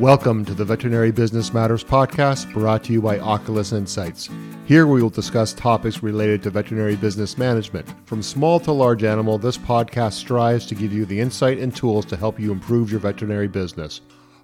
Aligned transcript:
Welcome 0.00 0.46
to 0.46 0.54
the 0.54 0.64
Veterinary 0.64 1.10
Business 1.10 1.52
Matters 1.52 1.84
podcast 1.84 2.50
brought 2.54 2.82
to 2.84 2.92
you 2.94 3.02
by 3.02 3.18
Oculus 3.18 3.72
Insights. 3.72 4.30
Here 4.64 4.86
we 4.86 5.02
will 5.02 5.10
discuss 5.10 5.52
topics 5.52 6.02
related 6.02 6.42
to 6.42 6.50
veterinary 6.50 6.96
business 6.96 7.36
management. 7.36 7.86
From 8.06 8.22
small 8.22 8.58
to 8.60 8.72
large 8.72 9.04
animal, 9.04 9.36
this 9.36 9.58
podcast 9.58 10.14
strives 10.14 10.64
to 10.68 10.74
give 10.74 10.90
you 10.90 11.04
the 11.04 11.20
insight 11.20 11.58
and 11.58 11.76
tools 11.76 12.06
to 12.06 12.16
help 12.16 12.40
you 12.40 12.50
improve 12.50 12.90
your 12.90 13.00
veterinary 13.00 13.46
business. 13.46 14.00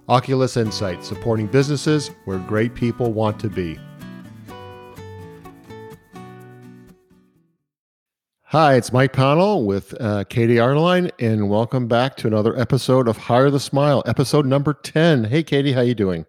Oculus 0.07 0.57
Insights, 0.57 1.07
supporting 1.07 1.47
businesses 1.47 2.11
where 2.25 2.37
great 2.37 2.75
people 2.75 3.11
want 3.11 3.39
to 3.39 3.49
be. 3.49 3.79
Hi, 8.51 8.75
it's 8.75 8.93
Mike 8.93 9.11
Powell 9.11 9.65
with 9.65 9.93
uh, 9.99 10.23
Katie 10.23 10.57
Arline, 10.57 11.11
and 11.19 11.49
welcome 11.49 11.89
back 11.89 12.15
to 12.15 12.27
another 12.27 12.57
episode 12.57 13.09
of 13.09 13.17
Hire 13.17 13.49
the 13.49 13.59
Smile, 13.59 14.01
episode 14.05 14.45
number 14.45 14.73
10. 14.73 15.25
Hey, 15.25 15.43
Katie, 15.43 15.73
how 15.73 15.81
you 15.81 15.93
doing? 15.93 16.25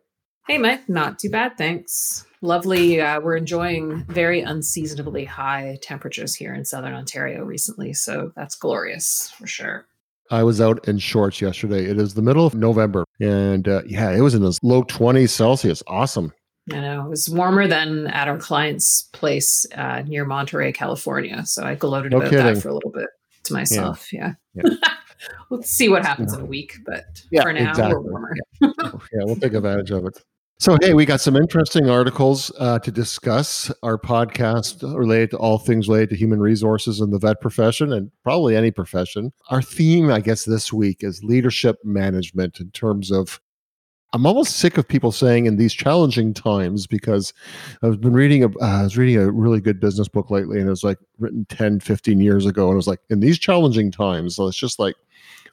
Hey, 0.48 0.58
Mike, 0.58 0.88
not 0.88 1.20
too 1.20 1.30
bad, 1.30 1.56
thanks. 1.56 2.26
Lovely. 2.42 3.00
Uh, 3.00 3.20
we're 3.20 3.36
enjoying 3.36 4.04
very 4.08 4.40
unseasonably 4.40 5.26
high 5.26 5.78
temperatures 5.80 6.34
here 6.34 6.52
in 6.52 6.64
Southern 6.64 6.92
Ontario 6.92 7.44
recently, 7.44 7.92
so 7.92 8.32
that's 8.34 8.56
glorious 8.56 9.30
for 9.38 9.46
sure. 9.46 9.86
I 10.28 10.42
was 10.42 10.60
out 10.60 10.88
in 10.88 10.98
shorts 10.98 11.40
yesterday. 11.40 11.84
It 11.84 12.00
is 12.00 12.14
the 12.14 12.22
middle 12.22 12.46
of 12.48 12.56
November, 12.56 13.04
and 13.20 13.68
uh, 13.68 13.82
yeah, 13.86 14.10
it 14.10 14.22
was 14.22 14.34
in 14.34 14.42
the 14.42 14.58
low 14.64 14.82
20s 14.82 15.30
Celsius. 15.30 15.84
Awesome. 15.86 16.32
I 16.72 16.80
know 16.80 17.04
it 17.04 17.08
was 17.08 17.28
warmer 17.28 17.66
than 17.66 18.06
at 18.08 18.28
our 18.28 18.38
client's 18.38 19.08
place 19.12 19.66
uh, 19.74 20.02
near 20.02 20.24
Monterey, 20.24 20.72
California. 20.72 21.44
So 21.46 21.64
I 21.64 21.74
gloated 21.74 22.12
no 22.12 22.18
about 22.18 22.30
kidding. 22.30 22.54
that 22.54 22.62
for 22.62 22.68
a 22.68 22.74
little 22.74 22.90
bit 22.90 23.08
to 23.44 23.52
myself. 23.52 24.12
Yeah. 24.12 24.34
yeah. 24.54 24.62
yeah. 24.64 24.94
we'll 25.50 25.62
see 25.62 25.88
what 25.88 26.04
happens 26.04 26.32
in 26.32 26.40
a 26.40 26.44
week, 26.44 26.74
but 26.86 27.04
yeah, 27.30 27.42
for 27.42 27.52
now 27.52 27.70
exactly. 27.70 27.94
we're 27.94 28.10
warmer. 28.10 28.36
yeah, 28.60 29.24
we'll 29.24 29.36
take 29.36 29.54
advantage 29.54 29.90
of 29.90 30.06
it. 30.06 30.22
So, 30.60 30.76
hey, 30.80 30.92
we 30.92 31.06
got 31.06 31.20
some 31.20 31.36
interesting 31.36 31.88
articles 31.88 32.50
uh, 32.58 32.80
to 32.80 32.90
discuss. 32.90 33.70
Our 33.84 33.96
podcast 33.96 34.82
related 34.82 35.30
to 35.30 35.36
all 35.36 35.58
things 35.58 35.86
related 35.86 36.10
to 36.10 36.16
human 36.16 36.40
resources 36.40 37.00
in 37.00 37.10
the 37.10 37.18
vet 37.18 37.40
profession 37.40 37.92
and 37.92 38.10
probably 38.24 38.56
any 38.56 38.72
profession. 38.72 39.32
Our 39.50 39.62
theme, 39.62 40.10
I 40.10 40.18
guess, 40.18 40.44
this 40.44 40.72
week 40.72 41.04
is 41.04 41.22
leadership 41.22 41.76
management 41.84 42.58
in 42.58 42.72
terms 42.72 43.12
of 43.12 43.40
I'm 44.14 44.24
almost 44.24 44.56
sick 44.56 44.78
of 44.78 44.88
people 44.88 45.12
saying 45.12 45.46
in 45.46 45.56
these 45.56 45.74
challenging 45.74 46.32
times 46.32 46.86
because 46.86 47.32
I've 47.82 48.00
been 48.00 48.14
reading 48.14 48.42
a 48.42 48.48
uh, 48.48 48.80
I 48.80 48.82
was 48.82 48.96
reading 48.96 49.16
a 49.16 49.30
really 49.30 49.60
good 49.60 49.80
business 49.80 50.08
book 50.08 50.30
lately 50.30 50.58
and 50.58 50.66
it 50.66 50.70
was 50.70 50.84
like 50.84 50.98
written 51.18 51.46
10 51.50 51.80
15 51.80 52.20
years 52.20 52.46
ago 52.46 52.66
and 52.66 52.72
it 52.72 52.76
was 52.76 52.86
like 52.86 53.00
in 53.10 53.20
these 53.20 53.38
challenging 53.38 53.90
times 53.90 54.36
so 54.36 54.46
it's 54.46 54.56
just 54.56 54.78
like 54.78 54.94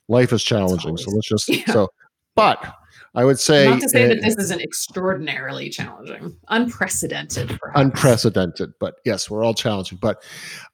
life 0.08 0.32
is 0.32 0.44
challenging 0.44 0.92
always, 0.92 1.04
so 1.04 1.12
let's 1.12 1.28
just 1.28 1.50
yeah. 1.68 1.72
so 1.72 1.90
but 2.36 2.76
I 3.14 3.24
would 3.24 3.40
say 3.40 3.70
not 3.70 3.82
to 3.82 3.90
say 3.90 4.08
that 4.08 4.22
this 4.22 4.36
isn't 4.36 4.62
extraordinarily 4.62 5.70
challenging, 5.70 6.36
unprecedented, 6.50 7.48
perhaps. 7.62 7.80
unprecedented. 7.80 8.74
But 8.78 8.96
yes, 9.06 9.30
we're 9.30 9.42
all 9.42 9.54
challenging. 9.54 10.00
But 10.02 10.22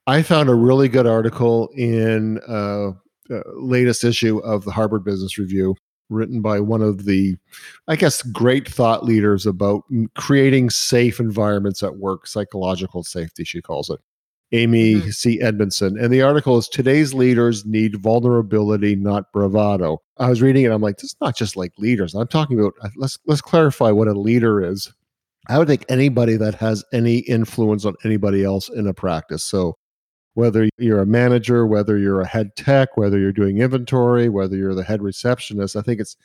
I 0.08 0.24
found 0.24 0.50
a 0.50 0.56
really 0.56 0.90
good 0.90 1.06
article 1.06 1.70
in 1.78 2.40
uh, 2.48 2.94
uh, 3.32 3.42
latest 3.54 4.04
issue 4.04 4.40
of 4.40 4.66
the 4.66 4.72
Harvard 4.72 5.04
Business 5.04 5.38
Review 5.38 5.76
written 6.12 6.42
by 6.42 6.60
one 6.60 6.82
of 6.82 7.06
the, 7.06 7.36
I 7.88 7.96
guess, 7.96 8.22
great 8.22 8.68
thought 8.70 9.04
leaders 9.04 9.46
about 9.46 9.84
creating 10.16 10.70
safe 10.70 11.20
environments 11.20 11.82
at 11.82 11.98
work, 11.98 12.28
psychological 12.28 13.04
safety, 13.04 13.44
she 13.44 13.62
calls 13.62 13.90
it. 13.90 14.00
Amy 14.54 14.96
mm-hmm. 14.96 15.10
C. 15.10 15.42
Edmondson. 15.42 15.98
And 15.98 16.12
the 16.12 16.22
article 16.22 16.58
is 16.58 16.68
Today's 16.68 17.14
Leaders 17.14 17.66
Need 17.66 18.02
Vulnerability, 18.02 18.96
Not 18.96 19.32
Bravado. 19.32 20.02
I 20.18 20.30
was 20.30 20.42
reading 20.42 20.66
it. 20.66 20.72
I'm 20.72 20.82
like, 20.82 20.98
this 20.98 21.12
is 21.12 21.16
not 21.22 21.38
just 21.38 21.56
like 21.56 21.72
leaders. 21.78 22.14
I'm 22.14 22.28
talking 22.28 22.60
about, 22.60 22.74
uh, 22.84 22.90
let's, 22.98 23.18
let's 23.26 23.42
clarify 23.42 23.92
what 23.92 24.10
a 24.10 24.14
leader 24.14 24.62
is. 24.62 24.92
I 25.48 25.58
would 25.58 25.68
think 25.70 25.86
anybody 25.90 26.36
that 26.38 26.56
has 26.56 26.84
any 26.94 27.20
influence 27.20 27.86
on 27.86 27.96
anybody 28.04 28.44
else 28.44 28.70
in 28.70 28.88
a 28.88 28.94
practice. 28.94 29.44
So 29.44 29.78
whether 30.34 30.70
you're 30.78 31.02
a 31.02 31.06
manager, 31.06 31.68
whether 31.68 31.98
you're 31.98 32.22
a 32.22 32.28
head 32.28 32.56
tech, 32.56 32.96
whether 32.96 33.20
you're 33.20 33.32
doing 33.32 33.60
inventory, 33.60 34.30
whether 34.30 34.56
you're 34.56 34.76
the 34.76 34.84
head 34.84 35.02
receptionist. 35.02 35.76
I 35.76 35.82
think 35.82 36.00
it's 36.00 36.16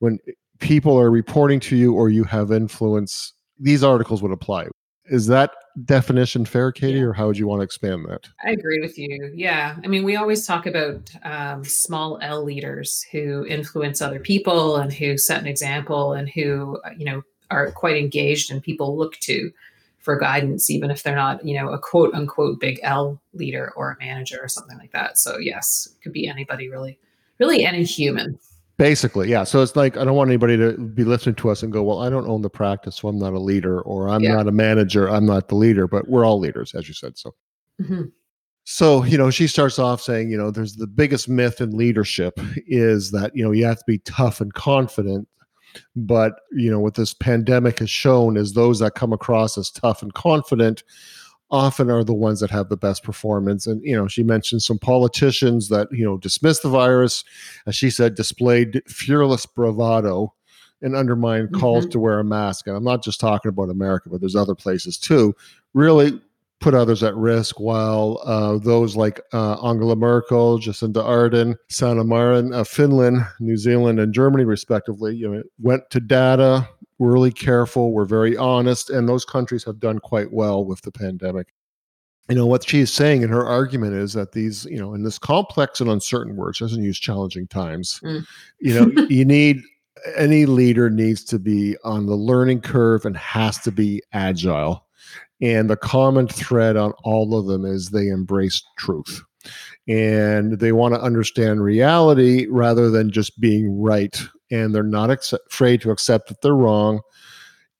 when 0.00 0.18
people 0.60 0.98
are 0.98 1.10
reporting 1.10 1.60
to 1.60 1.76
you 1.76 1.94
or 1.94 2.10
you 2.10 2.24
have 2.24 2.52
influence, 2.52 3.32
these 3.58 3.82
articles 3.82 4.22
would 4.22 4.32
apply. 4.32 4.66
Is 5.06 5.26
that 5.26 5.52
definition 5.84 6.44
fair, 6.44 6.72
Katie, 6.72 6.98
yeah. 6.98 7.04
or 7.04 7.12
how 7.12 7.26
would 7.26 7.36
you 7.36 7.46
want 7.46 7.60
to 7.60 7.64
expand 7.64 8.06
that? 8.08 8.28
I 8.44 8.50
agree 8.50 8.80
with 8.80 8.98
you. 8.98 9.30
Yeah. 9.34 9.76
I 9.84 9.86
mean, 9.86 10.02
we 10.02 10.16
always 10.16 10.46
talk 10.46 10.66
about 10.66 11.10
um, 11.24 11.64
small 11.64 12.18
L 12.22 12.42
leaders 12.42 13.04
who 13.12 13.44
influence 13.46 14.00
other 14.00 14.20
people 14.20 14.76
and 14.76 14.92
who 14.92 15.18
set 15.18 15.40
an 15.40 15.46
example 15.46 16.14
and 16.14 16.28
who, 16.28 16.78
uh, 16.84 16.90
you 16.96 17.04
know, 17.04 17.22
are 17.50 17.70
quite 17.72 17.96
engaged 17.96 18.50
and 18.50 18.62
people 18.62 18.96
look 18.96 19.18
to 19.20 19.50
for 20.04 20.18
guidance, 20.18 20.68
even 20.68 20.90
if 20.90 21.02
they're 21.02 21.16
not, 21.16 21.44
you 21.44 21.56
know, 21.56 21.70
a 21.70 21.78
quote 21.78 22.14
unquote 22.14 22.60
big 22.60 22.78
L 22.82 23.20
leader 23.32 23.72
or 23.74 23.92
a 23.92 24.04
manager 24.04 24.38
or 24.40 24.48
something 24.48 24.78
like 24.78 24.92
that. 24.92 25.18
So 25.18 25.38
yes, 25.38 25.88
it 25.90 26.02
could 26.02 26.12
be 26.12 26.28
anybody 26.28 26.68
really, 26.68 26.98
really 27.40 27.64
any 27.64 27.84
human. 27.84 28.38
Basically, 28.76 29.30
yeah. 29.30 29.44
So 29.44 29.62
it's 29.62 29.76
like 29.76 29.96
I 29.96 30.04
don't 30.04 30.16
want 30.16 30.28
anybody 30.28 30.56
to 30.58 30.76
be 30.76 31.04
listening 31.04 31.36
to 31.36 31.48
us 31.48 31.62
and 31.62 31.72
go, 31.72 31.82
"Well, 31.82 32.00
I 32.00 32.10
don't 32.10 32.28
own 32.28 32.42
the 32.42 32.50
practice, 32.50 32.96
so 32.96 33.08
I'm 33.08 33.18
not 33.18 33.32
a 33.32 33.38
leader," 33.38 33.80
or 33.82 34.08
"I'm 34.08 34.22
yeah. 34.22 34.34
not 34.34 34.48
a 34.48 34.52
manager, 34.52 35.08
I'm 35.08 35.24
not 35.24 35.48
the 35.48 35.54
leader." 35.54 35.86
But 35.86 36.08
we're 36.08 36.24
all 36.24 36.40
leaders, 36.40 36.74
as 36.74 36.88
you 36.88 36.92
said. 36.92 37.16
So, 37.16 37.36
mm-hmm. 37.80 38.02
so 38.64 39.04
you 39.04 39.16
know, 39.16 39.30
she 39.30 39.46
starts 39.46 39.78
off 39.78 40.02
saying, 40.02 40.28
you 40.28 40.36
know, 40.36 40.50
there's 40.50 40.74
the 40.74 40.88
biggest 40.88 41.28
myth 41.28 41.60
in 41.60 41.70
leadership 41.76 42.38
is 42.66 43.12
that 43.12 43.30
you 43.34 43.44
know 43.44 43.52
you 43.52 43.64
have 43.64 43.78
to 43.78 43.84
be 43.86 43.98
tough 43.98 44.40
and 44.40 44.52
confident 44.54 45.28
but 45.96 46.40
you 46.52 46.70
know, 46.70 46.80
what 46.80 46.94
this 46.94 47.14
pandemic 47.14 47.78
has 47.78 47.90
shown 47.90 48.36
is 48.36 48.52
those 48.52 48.78
that 48.78 48.94
come 48.94 49.12
across 49.12 49.56
as 49.58 49.70
tough 49.70 50.02
and 50.02 50.14
confident 50.14 50.82
often 51.50 51.90
are 51.90 52.02
the 52.02 52.14
ones 52.14 52.40
that 52.40 52.50
have 52.50 52.68
the 52.68 52.76
best 52.76 53.02
performance. 53.04 53.66
And 53.66 53.82
you 53.84 53.94
know, 53.94 54.08
she 54.08 54.22
mentioned 54.22 54.62
some 54.62 54.78
politicians 54.78 55.68
that 55.68 55.88
you 55.92 56.04
know 56.04 56.18
dismissed 56.18 56.62
the 56.62 56.68
virus, 56.68 57.24
as 57.66 57.76
she 57.76 57.90
said, 57.90 58.14
displayed 58.14 58.82
fearless 58.86 59.46
bravado 59.46 60.32
and 60.82 60.94
undermined 60.94 61.48
mm-hmm. 61.48 61.60
calls 61.60 61.86
to 61.86 61.98
wear 61.98 62.18
a 62.18 62.24
mask. 62.24 62.66
And 62.66 62.76
I'm 62.76 62.84
not 62.84 63.02
just 63.02 63.20
talking 63.20 63.48
about 63.48 63.70
America, 63.70 64.10
but 64.10 64.20
there's 64.20 64.36
other 64.36 64.54
places 64.54 64.98
too. 64.98 65.34
Really 65.72 66.20
put 66.60 66.74
others 66.74 67.02
at 67.02 67.14
risk, 67.14 67.60
while 67.60 68.20
uh, 68.24 68.58
those 68.58 68.96
like 68.96 69.20
uh, 69.32 69.54
Angela 69.62 69.96
Merkel, 69.96 70.58
Jacinda 70.58 71.04
Ardern, 71.04 71.56
Sanna 71.68 72.04
Marin, 72.04 72.52
uh, 72.54 72.64
Finland, 72.64 73.26
New 73.40 73.56
Zealand, 73.56 74.00
and 74.00 74.14
Germany, 74.14 74.44
respectively, 74.44 75.14
you 75.14 75.30
know, 75.30 75.42
went 75.60 75.82
to 75.90 76.00
data, 76.00 76.68
were 76.98 77.12
really 77.12 77.32
careful, 77.32 77.92
were 77.92 78.06
very 78.06 78.36
honest, 78.36 78.90
and 78.90 79.08
those 79.08 79.24
countries 79.24 79.64
have 79.64 79.80
done 79.80 79.98
quite 79.98 80.32
well 80.32 80.64
with 80.64 80.80
the 80.82 80.92
pandemic. 80.92 81.48
You 82.28 82.36
know, 82.36 82.46
what 82.46 82.66
she's 82.66 82.90
saying 82.90 83.20
in 83.20 83.28
her 83.28 83.46
argument 83.46 83.94
is 83.94 84.14
that 84.14 84.32
these, 84.32 84.64
you 84.64 84.78
know, 84.78 84.94
in 84.94 85.02
this 85.02 85.18
complex 85.18 85.80
and 85.80 85.90
uncertain 85.90 86.36
world 86.36 86.56
she 86.56 86.64
doesn't 86.64 86.82
use 86.82 86.98
challenging 86.98 87.46
times, 87.46 88.00
mm. 88.02 88.24
you 88.60 88.74
know, 88.74 89.06
you 89.10 89.26
need 89.26 89.60
any 90.16 90.46
leader 90.46 90.88
needs 90.88 91.22
to 91.24 91.38
be 91.38 91.76
on 91.84 92.06
the 92.06 92.16
learning 92.16 92.60
curve 92.62 93.04
and 93.04 93.16
has 93.16 93.58
to 93.58 93.70
be 93.70 94.02
agile 94.12 94.84
and 95.40 95.68
the 95.68 95.76
common 95.76 96.28
thread 96.28 96.76
on 96.76 96.92
all 97.02 97.38
of 97.38 97.46
them 97.46 97.64
is 97.64 97.90
they 97.90 98.08
embrace 98.08 98.62
truth 98.78 99.22
and 99.88 100.58
they 100.58 100.72
want 100.72 100.94
to 100.94 101.00
understand 101.00 101.62
reality 101.62 102.46
rather 102.48 102.90
than 102.90 103.10
just 103.10 103.38
being 103.40 103.80
right. 103.80 104.18
And 104.50 104.74
they're 104.74 104.82
not 104.82 105.10
ex- 105.10 105.34
afraid 105.50 105.80
to 105.82 105.90
accept 105.90 106.28
that 106.28 106.40
they're 106.40 106.54
wrong 106.54 107.00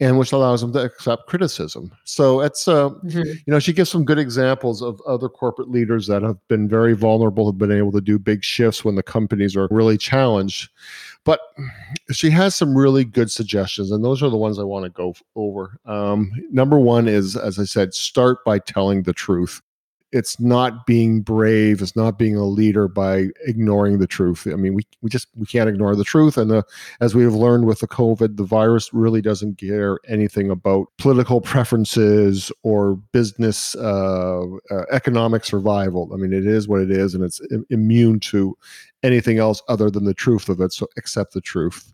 and 0.00 0.18
which 0.18 0.32
allows 0.32 0.60
them 0.60 0.72
to 0.72 0.82
accept 0.82 1.26
criticism. 1.26 1.92
So 2.04 2.40
it's 2.40 2.66
uh, 2.66 2.90
mm-hmm. 2.90 3.18
you 3.18 3.42
know 3.46 3.58
she 3.58 3.72
gives 3.72 3.90
some 3.90 4.04
good 4.04 4.18
examples 4.18 4.82
of 4.82 5.00
other 5.06 5.28
corporate 5.28 5.70
leaders 5.70 6.06
that 6.08 6.22
have 6.22 6.36
been 6.48 6.68
very 6.68 6.94
vulnerable, 6.94 7.46
have 7.46 7.58
been 7.58 7.72
able 7.72 7.92
to 7.92 8.00
do 8.00 8.18
big 8.18 8.42
shifts 8.42 8.84
when 8.84 8.96
the 8.96 9.02
companies 9.02 9.56
are 9.56 9.68
really 9.70 9.96
challenged. 9.96 10.70
But 11.24 11.40
she 12.12 12.28
has 12.30 12.54
some 12.54 12.76
really 12.76 13.04
good 13.04 13.30
suggestions, 13.30 13.90
and 13.90 14.04
those 14.04 14.22
are 14.22 14.28
the 14.28 14.36
ones 14.36 14.58
I 14.58 14.64
want 14.64 14.84
to 14.84 14.90
go 14.90 15.14
over. 15.36 15.78
Um, 15.86 16.30
number 16.50 16.78
one 16.78 17.08
is, 17.08 17.36
as 17.36 17.58
I 17.58 17.64
said, 17.64 17.94
start 17.94 18.44
by 18.44 18.58
telling 18.58 19.04
the 19.04 19.14
truth 19.14 19.62
it's 20.14 20.38
not 20.38 20.86
being 20.86 21.20
brave 21.20 21.82
it's 21.82 21.96
not 21.96 22.18
being 22.18 22.36
a 22.36 22.44
leader 22.44 22.86
by 22.86 23.26
ignoring 23.46 23.98
the 23.98 24.06
truth. 24.06 24.46
I 24.46 24.54
mean 24.54 24.74
we, 24.74 24.86
we 25.02 25.10
just 25.10 25.26
we 25.34 25.44
can't 25.44 25.68
ignore 25.68 25.96
the 25.96 26.04
truth. 26.04 26.38
And 26.38 26.50
the, 26.50 26.64
as 27.00 27.14
we 27.14 27.24
have 27.24 27.34
learned 27.34 27.66
with 27.66 27.80
the 27.80 27.88
covid 27.88 28.36
the 28.36 28.44
virus 28.44 28.94
really 28.94 29.20
doesn't 29.20 29.58
care 29.58 29.98
anything 30.08 30.50
about 30.50 30.86
political 30.98 31.40
preferences 31.40 32.52
or 32.62 32.94
business 33.12 33.74
uh, 33.74 34.42
uh, 34.70 34.84
economic 34.92 35.44
survival. 35.44 36.08
I 36.14 36.16
mean 36.16 36.32
it 36.32 36.46
is 36.46 36.68
what 36.68 36.80
it 36.80 36.90
is 36.92 37.14
and 37.14 37.24
it's 37.24 37.40
immune 37.68 38.20
to 38.20 38.56
anything 39.02 39.38
else 39.38 39.60
other 39.68 39.90
than 39.90 40.04
the 40.04 40.14
truth 40.14 40.48
of 40.48 40.60
it. 40.60 40.72
So 40.72 40.86
accept 40.96 41.34
the 41.34 41.40
truth 41.40 41.92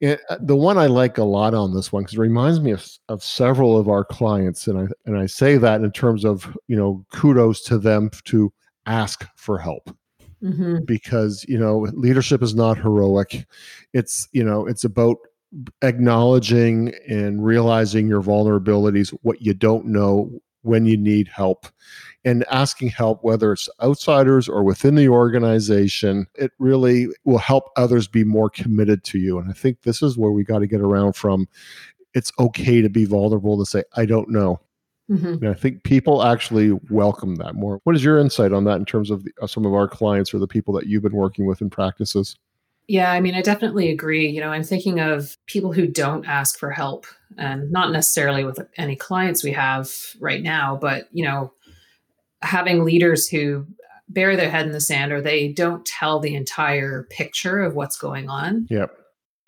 it, 0.00 0.20
uh, 0.30 0.38
the 0.40 0.56
one 0.56 0.78
I 0.78 0.86
like 0.86 1.18
a 1.18 1.24
lot 1.24 1.54
on 1.54 1.74
this 1.74 1.92
one 1.92 2.02
because 2.02 2.16
it 2.16 2.20
reminds 2.20 2.60
me 2.60 2.70
of, 2.70 2.88
of 3.08 3.22
several 3.22 3.78
of 3.78 3.88
our 3.88 4.04
clients, 4.04 4.66
and 4.66 4.78
I 4.78 4.86
and 5.06 5.18
I 5.18 5.26
say 5.26 5.56
that 5.58 5.82
in 5.82 5.92
terms 5.92 6.24
of 6.24 6.56
you 6.68 6.76
know 6.76 7.04
kudos 7.12 7.62
to 7.64 7.78
them 7.78 8.10
to 8.24 8.52
ask 8.86 9.26
for 9.36 9.58
help 9.58 9.94
mm-hmm. 10.42 10.78
because 10.84 11.44
you 11.48 11.58
know 11.58 11.86
leadership 11.92 12.42
is 12.42 12.54
not 12.54 12.78
heroic. 12.78 13.46
It's 13.92 14.28
you 14.32 14.44
know 14.44 14.66
it's 14.66 14.84
about 14.84 15.18
acknowledging 15.82 16.94
and 17.08 17.44
realizing 17.44 18.08
your 18.08 18.22
vulnerabilities, 18.22 19.10
what 19.22 19.42
you 19.42 19.52
don't 19.52 19.84
know, 19.84 20.30
when 20.62 20.86
you 20.86 20.96
need 20.96 21.28
help, 21.28 21.66
and 22.24 22.44
asking 22.50 22.88
help, 22.88 23.24
whether 23.24 23.52
it's 23.52 23.68
outsiders 23.82 24.48
or 24.48 24.62
within 24.62 24.94
the 24.94 25.08
organization, 25.08 26.26
it 26.34 26.52
really 26.58 27.08
will 27.24 27.38
help 27.38 27.70
others 27.76 28.06
be 28.06 28.24
more 28.24 28.50
committed 28.50 29.04
to 29.04 29.18
you. 29.18 29.38
And 29.38 29.48
I 29.48 29.54
think 29.54 29.82
this 29.82 30.02
is 30.02 30.18
where 30.18 30.30
we 30.30 30.44
got 30.44 30.58
to 30.58 30.66
get 30.66 30.80
around 30.80 31.14
from. 31.14 31.48
It's 32.12 32.32
okay 32.38 32.82
to 32.82 32.90
be 32.90 33.04
vulnerable 33.04 33.58
to 33.58 33.64
say, 33.64 33.84
I 33.96 34.04
don't 34.04 34.28
know. 34.28 34.60
Mm-hmm. 35.10 35.44
And 35.44 35.48
I 35.48 35.54
think 35.54 35.82
people 35.82 36.22
actually 36.22 36.72
welcome 36.90 37.36
that 37.36 37.54
more. 37.54 37.80
What 37.84 37.96
is 37.96 38.04
your 38.04 38.18
insight 38.18 38.52
on 38.52 38.64
that 38.64 38.76
in 38.76 38.84
terms 38.84 39.10
of 39.10 39.24
the, 39.24 39.32
uh, 39.42 39.46
some 39.46 39.66
of 39.66 39.74
our 39.74 39.88
clients 39.88 40.32
or 40.34 40.38
the 40.38 40.46
people 40.46 40.74
that 40.74 40.86
you've 40.86 41.02
been 41.02 41.16
working 41.16 41.46
with 41.46 41.60
in 41.60 41.70
practices? 41.70 42.36
Yeah, 42.86 43.12
I 43.12 43.20
mean, 43.20 43.36
I 43.36 43.42
definitely 43.42 43.90
agree. 43.90 44.28
You 44.28 44.40
know, 44.40 44.50
I'm 44.50 44.64
thinking 44.64 44.98
of 44.98 45.36
people 45.46 45.72
who 45.72 45.86
don't 45.86 46.26
ask 46.26 46.58
for 46.58 46.72
help, 46.72 47.06
and 47.38 47.70
not 47.70 47.92
necessarily 47.92 48.44
with 48.44 48.58
any 48.76 48.96
clients 48.96 49.44
we 49.44 49.52
have 49.52 49.92
right 50.18 50.42
now, 50.42 50.76
but, 50.80 51.08
you 51.12 51.24
know, 51.24 51.52
having 52.42 52.84
leaders 52.84 53.28
who 53.28 53.66
bury 54.08 54.36
their 54.36 54.50
head 54.50 54.66
in 54.66 54.72
the 54.72 54.80
sand 54.80 55.12
or 55.12 55.20
they 55.20 55.52
don't 55.52 55.86
tell 55.86 56.18
the 56.18 56.34
entire 56.34 57.04
picture 57.10 57.60
of 57.60 57.74
what's 57.74 57.96
going 57.96 58.28
on. 58.28 58.66
Yep. 58.70 58.96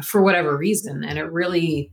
For 0.03 0.23
whatever 0.23 0.56
reason. 0.56 1.05
And 1.05 1.19
it 1.19 1.31
really 1.31 1.93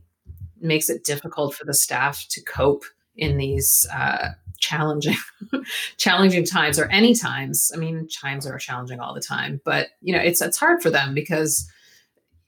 makes 0.60 0.88
it 0.88 1.04
difficult 1.04 1.54
for 1.54 1.64
the 1.64 1.74
staff 1.74 2.26
to 2.28 2.42
cope 2.42 2.84
in 3.16 3.38
these 3.38 3.86
uh, 3.92 4.30
challenging 4.60 5.16
challenging 5.96 6.44
times 6.44 6.78
or 6.78 6.84
any 6.90 7.14
times 7.14 7.72
i 7.74 7.78
mean 7.78 8.06
times 8.08 8.46
are 8.46 8.58
challenging 8.58 9.00
all 9.00 9.14
the 9.14 9.20
time 9.20 9.58
but 9.64 9.88
you 10.02 10.14
know 10.14 10.20
it's 10.20 10.42
it's 10.42 10.58
hard 10.58 10.82
for 10.82 10.90
them 10.90 11.14
because 11.14 11.66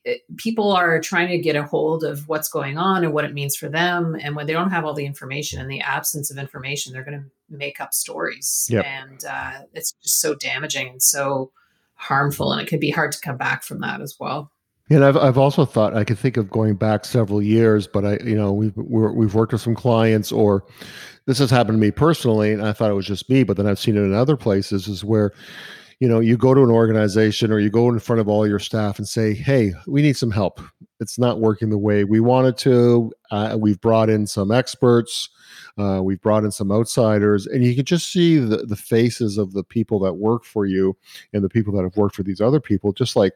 it, 0.04 0.20
people 0.36 0.72
are 0.72 1.00
trying 1.00 1.28
to 1.28 1.38
get 1.38 1.56
a 1.56 1.62
hold 1.62 2.04
of 2.04 2.28
what's 2.28 2.48
going 2.48 2.76
on 2.76 3.02
and 3.02 3.14
what 3.14 3.24
it 3.24 3.32
means 3.32 3.56
for 3.56 3.68
them 3.68 4.14
and 4.22 4.36
when 4.36 4.46
they 4.46 4.52
don't 4.52 4.70
have 4.70 4.84
all 4.84 4.92
the 4.92 5.06
information 5.06 5.58
in 5.58 5.68
the 5.68 5.80
absence 5.80 6.30
of 6.30 6.36
information 6.36 6.92
they're 6.92 7.04
going 7.04 7.18
to 7.18 7.26
make 7.56 7.80
up 7.80 7.94
stories 7.94 8.66
yep. 8.70 8.84
and 8.84 9.24
uh, 9.24 9.60
it's 9.74 9.92
just 10.02 10.20
so 10.20 10.34
damaging 10.34 10.88
and 10.88 11.02
so 11.02 11.50
harmful 11.94 12.52
and 12.52 12.60
it 12.60 12.68
can 12.68 12.80
be 12.80 12.90
hard 12.90 13.12
to 13.12 13.20
come 13.20 13.36
back 13.36 13.62
from 13.62 13.80
that 13.80 14.00
as 14.00 14.16
well 14.18 14.50
and 14.90 15.04
I've 15.04 15.16
I've 15.16 15.38
also 15.38 15.64
thought 15.64 15.96
I 15.96 16.04
could 16.04 16.18
think 16.18 16.36
of 16.36 16.50
going 16.50 16.74
back 16.74 17.04
several 17.04 17.42
years, 17.42 17.86
but 17.86 18.04
I 18.04 18.18
you 18.24 18.36
know 18.36 18.52
we've 18.52 18.76
we 18.76 19.24
have 19.24 19.34
worked 19.34 19.52
with 19.52 19.62
some 19.62 19.74
clients, 19.74 20.32
or 20.32 20.64
this 21.26 21.38
has 21.38 21.50
happened 21.50 21.76
to 21.76 21.80
me 21.80 21.90
personally, 21.90 22.52
and 22.52 22.62
I 22.62 22.72
thought 22.72 22.90
it 22.90 22.94
was 22.94 23.06
just 23.06 23.30
me, 23.30 23.42
but 23.42 23.56
then 23.56 23.66
I've 23.66 23.78
seen 23.78 23.96
it 23.96 24.00
in 24.00 24.14
other 24.14 24.36
places, 24.36 24.88
is 24.88 25.04
where 25.04 25.32
you 26.00 26.08
know 26.08 26.20
you 26.20 26.36
go 26.36 26.54
to 26.54 26.62
an 26.62 26.70
organization 26.70 27.52
or 27.52 27.58
you 27.58 27.70
go 27.70 27.88
in 27.88 27.98
front 28.00 28.20
of 28.20 28.28
all 28.28 28.46
your 28.46 28.58
staff 28.58 28.98
and 28.98 29.08
say, 29.08 29.34
"Hey, 29.34 29.72
we 29.86 30.02
need 30.02 30.16
some 30.16 30.30
help. 30.30 30.60
It's 31.00 31.18
not 31.18 31.40
working 31.40 31.70
the 31.70 31.78
way 31.78 32.04
we 32.04 32.20
wanted 32.20 32.56
to. 32.58 33.12
Uh, 33.30 33.56
we've 33.58 33.80
brought 33.80 34.10
in 34.10 34.26
some 34.26 34.50
experts." 34.50 35.30
Uh, 35.78 36.00
we've 36.02 36.20
brought 36.20 36.44
in 36.44 36.50
some 36.50 36.70
outsiders, 36.70 37.46
and 37.46 37.64
you 37.64 37.74
can 37.74 37.84
just 37.84 38.12
see 38.12 38.38
the, 38.38 38.58
the 38.58 38.76
faces 38.76 39.38
of 39.38 39.52
the 39.52 39.64
people 39.64 39.98
that 39.98 40.14
work 40.14 40.44
for 40.44 40.66
you 40.66 40.96
and 41.32 41.42
the 41.42 41.48
people 41.48 41.72
that 41.74 41.82
have 41.82 41.96
worked 41.96 42.14
for 42.14 42.22
these 42.22 42.40
other 42.40 42.60
people, 42.60 42.92
just 42.92 43.16
like, 43.16 43.32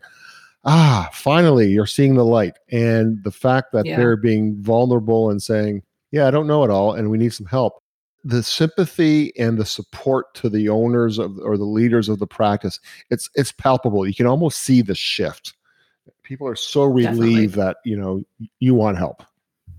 ah, 0.66 1.08
finally 1.12 1.70
you're 1.70 1.86
seeing 1.86 2.14
the 2.14 2.24
light. 2.24 2.58
And 2.70 3.22
the 3.24 3.30
fact 3.30 3.72
that 3.72 3.86
yeah. 3.86 3.96
they're 3.96 4.16
being 4.16 4.60
vulnerable 4.62 5.30
and 5.30 5.42
saying, 5.42 5.82
yeah, 6.10 6.26
I 6.26 6.30
don't 6.30 6.46
know 6.46 6.64
it 6.64 6.70
all, 6.70 6.92
and 6.92 7.10
we 7.10 7.18
need 7.18 7.32
some 7.32 7.46
help. 7.46 7.82
The 8.24 8.42
sympathy 8.42 9.32
and 9.38 9.56
the 9.56 9.64
support 9.64 10.34
to 10.34 10.50
the 10.50 10.68
owners 10.68 11.18
of 11.18 11.38
or 11.38 11.56
the 11.56 11.64
leaders 11.64 12.08
of 12.08 12.18
the 12.18 12.26
practice, 12.26 12.80
it's 13.10 13.30
it's 13.34 13.52
palpable. 13.52 14.06
You 14.06 14.14
can 14.14 14.26
almost 14.26 14.62
see 14.62 14.82
the 14.82 14.96
shift. 14.96 15.54
People 16.24 16.48
are 16.48 16.56
so 16.56 16.82
relieved 16.84 17.20
Definitely. 17.20 17.46
that 17.46 17.76
you 17.84 17.96
know 17.96 18.22
you 18.58 18.74
want 18.74 18.98
help. 18.98 19.22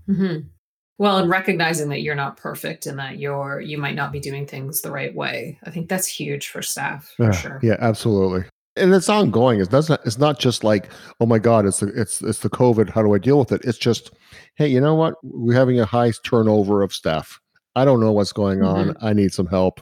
Mm-hmm. 0.08 0.48
Well, 0.98 1.18
and 1.18 1.30
recognizing 1.30 1.88
that 1.90 2.02
you're 2.02 2.16
not 2.16 2.36
perfect 2.36 2.86
and 2.86 2.98
that 2.98 3.18
you're 3.18 3.60
you 3.60 3.78
might 3.78 3.94
not 3.94 4.12
be 4.12 4.20
doing 4.20 4.46
things 4.46 4.80
the 4.80 4.90
right 4.90 5.14
way. 5.14 5.58
I 5.64 5.70
think 5.70 5.88
that's 5.88 6.06
huge 6.06 6.48
for 6.48 6.60
staff 6.60 7.14
for 7.16 7.26
yeah, 7.26 7.30
sure. 7.32 7.60
Yeah, 7.62 7.76
absolutely 7.78 8.44
and 8.78 8.94
it's 8.94 9.08
ongoing. 9.08 9.60
It's 9.60 9.70
not. 9.70 10.00
It's 10.04 10.18
not 10.18 10.38
just 10.38 10.64
like, 10.64 10.90
oh 11.20 11.26
my 11.26 11.38
God, 11.38 11.66
it's 11.66 11.80
the 11.80 11.88
it's 12.00 12.22
it's 12.22 12.40
the 12.40 12.50
COVID. 12.50 12.90
How 12.90 13.02
do 13.02 13.14
I 13.14 13.18
deal 13.18 13.38
with 13.38 13.52
it? 13.52 13.62
It's 13.64 13.78
just, 13.78 14.12
hey, 14.54 14.68
you 14.68 14.80
know 14.80 14.94
what? 14.94 15.14
We're 15.22 15.54
having 15.54 15.80
a 15.80 15.84
high 15.84 16.12
turnover 16.24 16.82
of 16.82 16.92
staff. 16.92 17.40
I 17.76 17.84
don't 17.84 18.00
know 18.00 18.12
what's 18.12 18.32
going 18.32 18.62
on. 18.62 18.88
Mm-hmm. 18.88 19.04
I 19.04 19.12
need 19.12 19.32
some 19.32 19.46
help. 19.46 19.80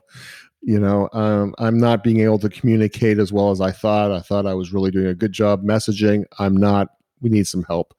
You 0.63 0.81
know, 0.81 1.09
um, 1.13 1.55
I'm 1.59 1.79
not 1.79 2.03
being 2.03 2.21
able 2.21 2.39
to 2.41 2.49
communicate 2.49 3.19
as 3.19 3.33
well 3.33 3.51
as 3.51 3.61
I 3.61 3.71
thought. 3.71 4.11
I 4.11 4.21
thought 4.21 4.47
I 4.47 4.55
was 4.55 4.73
really 4.73 4.91
doing 4.91 5.07
a 5.07 5.15
good 5.15 5.33
job 5.33 5.63
messaging. 5.63 6.25
I'm 6.39 6.57
not. 6.57 6.89
We 7.21 7.31
need 7.31 7.47
some 7.47 7.63
help. 7.65 7.95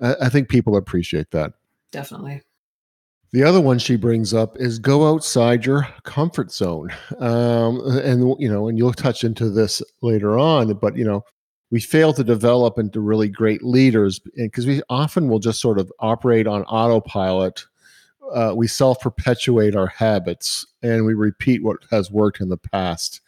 I, 0.00 0.14
I 0.22 0.28
think 0.28 0.48
people 0.48 0.76
appreciate 0.76 1.30
that. 1.32 1.52
Definitely. 1.92 2.42
The 3.32 3.42
other 3.42 3.60
one 3.60 3.78
she 3.78 3.96
brings 3.96 4.32
up 4.32 4.56
is 4.58 4.78
go 4.78 5.12
outside 5.12 5.66
your 5.66 5.86
comfort 6.04 6.50
zone. 6.50 6.90
Um, 7.18 7.80
and, 7.98 8.34
you 8.38 8.50
know, 8.50 8.68
and 8.68 8.78
you'll 8.78 8.94
touch 8.94 9.22
into 9.22 9.50
this 9.50 9.82
later 10.00 10.38
on, 10.38 10.72
but, 10.74 10.96
you 10.96 11.04
know, 11.04 11.24
we 11.70 11.80
fail 11.80 12.14
to 12.14 12.24
develop 12.24 12.78
into 12.78 13.00
really 13.00 13.28
great 13.28 13.62
leaders 13.62 14.18
because 14.18 14.66
we 14.66 14.80
often 14.88 15.28
will 15.28 15.38
just 15.38 15.60
sort 15.60 15.78
of 15.78 15.92
operate 16.00 16.46
on 16.46 16.62
autopilot. 16.64 17.66
Uh, 18.32 18.54
we 18.56 18.66
self 18.66 19.00
perpetuate 19.00 19.76
our 19.76 19.88
habits 19.88 20.66
and 20.82 21.04
we 21.04 21.12
repeat 21.12 21.62
what 21.62 21.78
has 21.90 22.10
worked 22.10 22.40
in 22.40 22.48
the 22.48 22.56
past. 22.56 23.20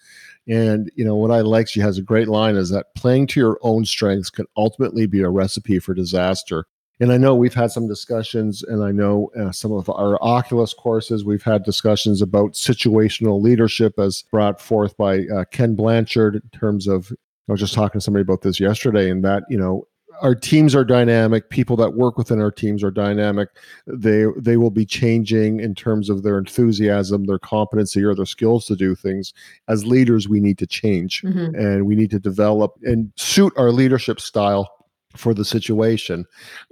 And, 0.48 0.90
you 0.96 1.04
know, 1.04 1.16
what 1.16 1.30
I 1.30 1.42
like, 1.42 1.68
she 1.68 1.80
has 1.80 1.98
a 1.98 2.02
great 2.02 2.28
line 2.28 2.56
is 2.56 2.70
that 2.70 2.94
playing 2.96 3.26
to 3.28 3.40
your 3.40 3.58
own 3.60 3.84
strengths 3.84 4.30
can 4.30 4.46
ultimately 4.56 5.06
be 5.06 5.20
a 5.20 5.28
recipe 5.28 5.78
for 5.78 5.92
disaster. 5.92 6.64
And 7.00 7.10
I 7.12 7.16
know 7.16 7.34
we've 7.34 7.54
had 7.54 7.70
some 7.70 7.88
discussions, 7.88 8.62
and 8.62 8.84
I 8.84 8.92
know 8.92 9.30
uh, 9.38 9.52
some 9.52 9.72
of 9.72 9.88
our 9.88 10.22
Oculus 10.22 10.74
courses, 10.74 11.24
we've 11.24 11.42
had 11.42 11.64
discussions 11.64 12.20
about 12.20 12.52
situational 12.52 13.40
leadership 13.42 13.98
as 13.98 14.24
brought 14.30 14.60
forth 14.60 14.96
by 14.98 15.20
uh, 15.34 15.44
Ken 15.50 15.74
Blanchard 15.74 16.34
in 16.34 16.58
terms 16.58 16.86
of, 16.86 17.10
I 17.48 17.52
was 17.52 17.60
just 17.60 17.74
talking 17.74 18.00
to 18.00 18.04
somebody 18.04 18.22
about 18.22 18.42
this 18.42 18.60
yesterday, 18.60 19.10
and 19.10 19.24
that, 19.24 19.44
you 19.48 19.56
know, 19.56 19.86
our 20.20 20.34
teams 20.34 20.74
are 20.74 20.84
dynamic 20.84 21.48
people 21.48 21.76
that 21.76 21.94
work 21.94 22.18
within 22.18 22.40
our 22.40 22.50
teams 22.50 22.84
are 22.84 22.90
dynamic 22.90 23.48
they 23.86 24.24
they 24.36 24.56
will 24.56 24.70
be 24.70 24.84
changing 24.84 25.60
in 25.60 25.74
terms 25.74 26.10
of 26.10 26.22
their 26.22 26.36
enthusiasm 26.36 27.24
their 27.24 27.38
competency 27.38 28.02
or 28.02 28.14
their 28.14 28.26
skills 28.26 28.66
to 28.66 28.76
do 28.76 28.94
things 28.94 29.32
as 29.68 29.86
leaders 29.86 30.28
we 30.28 30.40
need 30.40 30.58
to 30.58 30.66
change 30.66 31.22
mm-hmm. 31.22 31.54
and 31.54 31.86
we 31.86 31.94
need 31.94 32.10
to 32.10 32.18
develop 32.18 32.74
and 32.82 33.10
suit 33.16 33.52
our 33.56 33.70
leadership 33.70 34.20
style 34.20 34.79
for 35.16 35.34
the 35.34 35.44
situation. 35.44 36.24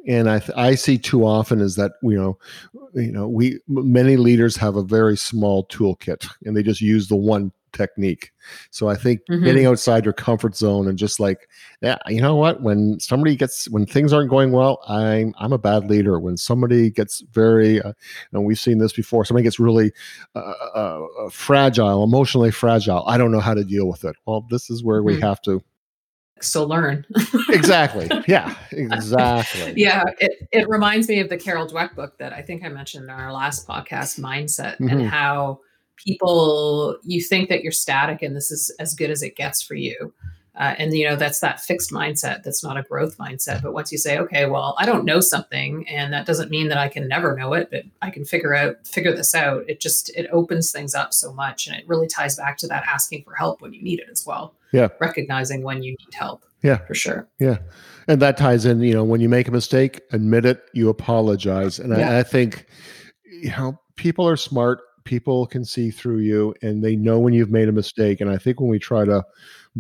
And 0.07 0.31
i 0.31 0.39
th- 0.39 0.57
i 0.57 0.75
see 0.75 0.99
too 0.99 1.25
often 1.25 1.61
is 1.61 1.77
that 1.77 1.93
you 2.03 2.17
know 2.17 2.39
you 2.95 3.13
know 3.13 3.29
we 3.29 3.59
many 3.69 4.17
leaders 4.17 4.57
have 4.57 4.77
a 4.77 4.83
very 4.83 5.17
small 5.17 5.67
toolkit 5.67 6.27
and 6.45 6.57
they 6.57 6.63
just 6.63 6.81
use 6.81 7.09
the 7.09 7.17
one 7.17 7.53
technique. 7.73 8.33
So 8.71 8.89
i 8.89 8.95
think 8.95 9.21
mm-hmm. 9.29 9.45
getting 9.45 9.67
outside 9.67 10.05
your 10.05 10.15
comfort 10.15 10.57
zone 10.57 10.89
and 10.89 10.97
just 10.97 11.21
like 11.21 11.49
yeah 11.83 11.99
you 12.07 12.21
know 12.21 12.37
what? 12.37 12.63
When 12.63 12.99
somebody 13.01 13.37
gets 13.37 13.69
when 13.69 13.87
things 13.87 14.13
aren't 14.13 14.31
going 14.31 14.53
well 14.53 14.81
i'm 14.89 15.35
i'm 15.39 15.53
a 15.53 15.59
bad 15.59 15.91
leader. 15.91 16.19
When 16.19 16.37
somebody 16.37 16.91
gets 16.91 17.21
very 17.33 17.83
uh, 17.83 17.93
and 18.33 18.45
we've 18.45 18.59
seen 18.59 18.79
this 18.79 18.93
before 18.93 19.25
somebody 19.25 19.45
gets 19.45 19.61
really 19.61 19.93
uh, 20.35 20.53
uh, 20.75 21.07
uh 21.21 21.31
fragile 21.31 22.05
emotionally 22.05 22.51
fragile 22.51 23.05
i 23.07 23.19
don't 23.19 23.33
know 23.33 23.41
how 23.41 23.55
to 23.55 23.65
deal 23.65 23.89
with 23.89 24.05
it. 24.05 24.17
Well 24.27 24.47
this 24.49 24.71
is 24.71 24.85
where 24.85 25.01
mm-hmm. 25.01 25.17
we 25.17 25.21
have 25.21 25.43
to 25.43 25.63
so 26.43 26.65
learn. 26.65 27.05
exactly. 27.51 28.09
Yeah, 28.27 28.57
exactly. 28.73 29.75
yeah, 29.77 30.05
it, 30.19 30.49
it 30.53 30.69
reminds 30.69 31.09
me 31.09 31.21
of 31.21 31.29
the 31.29 31.37
Carol 31.37 31.67
Dweck 31.67 31.95
book 31.95 32.19
that 32.19 32.33
I 32.33 32.43
think 32.43 32.65
I 32.65 32.69
mentioned 32.69 33.05
in 33.05 33.11
our 33.11 33.33
last 33.33 33.67
podcast, 33.67 34.19
Mindset, 34.19 34.79
mm-hmm. 34.79 34.89
and 34.89 35.09
how 35.09 35.61
people, 35.97 36.97
you 37.03 37.23
think 37.23 37.49
that 37.49 37.63
you're 37.63 37.73
static 37.73 38.23
and 38.23 38.35
this 38.37 38.51
is 38.51 38.75
as 38.79 38.95
good 38.95 39.11
as 39.11 39.23
it 39.23 39.37
gets 39.37 39.63
for 39.63 39.75
you. 39.75 40.13
Uh, 40.59 40.75
and 40.77 40.93
you 40.93 41.09
know 41.09 41.15
that's 41.15 41.39
that 41.39 41.61
fixed 41.61 41.93
mindset 41.93 42.43
that's 42.43 42.65
not 42.65 42.77
a 42.77 42.83
growth 42.83 43.17
mindset 43.17 43.63
but 43.63 43.73
once 43.73 43.93
you 43.93 43.99
say 43.99 44.19
okay 44.19 44.47
well 44.47 44.75
i 44.77 44.85
don't 44.85 45.05
know 45.05 45.21
something 45.21 45.87
and 45.87 46.13
that 46.13 46.27
doesn't 46.27 46.51
mean 46.51 46.67
that 46.67 46.79
i 46.79 46.89
can 46.89 47.07
never 47.07 47.37
know 47.37 47.53
it 47.53 47.69
but 47.71 47.85
i 48.03 48.11
can 48.11 48.25
figure 48.25 48.57
out 48.57 48.75
figure 48.85 49.15
this 49.15 49.37
out 49.37 49.63
it 49.69 49.79
just 49.79 50.11
it 50.17 50.29
opens 50.33 50.73
things 50.73 50.97
up 50.97 51.15
so 51.15 51.33
much 51.33 51.69
and 51.69 51.77
it 51.77 51.87
really 51.87 52.09
ties 52.09 52.35
back 52.35 52.57
to 52.59 52.67
that 52.67 52.83
asking 52.93 53.23
for 53.23 53.35
help 53.35 53.61
when 53.61 53.73
you 53.73 53.81
need 53.81 54.01
it 54.01 54.09
as 54.11 54.27
well 54.27 54.53
yeah 54.73 54.89
recognizing 55.01 55.63
when 55.63 55.83
you 55.83 55.91
need 55.91 56.15
help 56.15 56.45
yeah 56.63 56.79
for 56.87 56.95
sure 56.95 57.29
yeah 57.39 57.59
and 58.07 58.21
that 58.21 58.37
ties 58.37 58.65
in 58.65 58.81
you 58.81 58.93
know 58.93 59.05
when 59.05 59.21
you 59.21 59.29
make 59.29 59.49
a 59.49 59.53
mistake 59.53 60.01
admit 60.13 60.45
it 60.45 60.63
you 60.73 60.89
apologize 60.89 61.79
and 61.79 61.97
yeah. 61.97 62.17
I, 62.17 62.21
I 62.21 62.23
think 62.23 62.67
you 63.25 63.51
know 63.51 63.79
people 63.97 64.27
are 64.27 64.37
smart 64.37 64.81
people 65.05 65.47
can 65.47 65.65
see 65.65 65.91
through 65.91 66.19
you 66.19 66.55
and 66.63 66.85
they 66.85 66.95
know 66.95 67.19
when 67.19 67.33
you've 67.33 67.51
made 67.51 67.69
a 67.69 67.73
mistake 67.73 68.21
and 68.21 68.31
i 68.31 68.37
think 68.37 68.61
when 68.61 68.69
we 68.69 68.79
try 68.79 69.05
to 69.05 69.25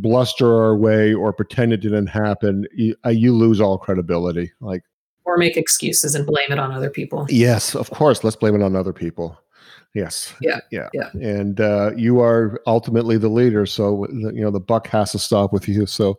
bluster 0.03 0.63
our 0.63 0.77
way 0.77 1.13
or 1.13 1.33
pretend 1.33 1.73
it 1.73 1.79
didn't 1.79 2.07
happen, 2.07 2.67
you, 2.75 2.95
uh, 3.05 3.11
you 3.11 3.35
lose 3.35 3.61
all 3.61 3.79
credibility. 3.79 4.53
Like, 4.61 4.83
or 5.25 5.37
make 5.37 5.57
excuses 5.57 6.15
and 6.15 6.27
blame 6.27 6.51
it 6.51 6.59
on 6.59 6.73
other 6.73 6.91
people. 6.91 7.27
Yes, 7.29 7.75
of 7.75 7.91
course. 7.91 8.25
Let's 8.25 8.37
blame 8.37 8.55
it 8.55 8.63
on 8.63 8.75
other 8.75 8.93
people. 8.93 9.39
Yes. 9.95 10.35
Yeah. 10.41 10.61
Yeah. 10.71 10.89
Yeah. 10.93 11.11
And 11.15 11.61
uh, 11.61 11.93
you 11.97 12.21
are 12.21 12.61
ultimately 12.67 13.19
the 13.19 13.29
leader, 13.29 13.67
so 13.67 14.07
you 14.09 14.43
know 14.43 14.51
the 14.51 14.61
buck 14.61 14.87
has 14.89 15.13
to 15.13 15.19
stop 15.19 15.53
with 15.53 15.67
you. 15.67 15.87
So, 15.87 16.19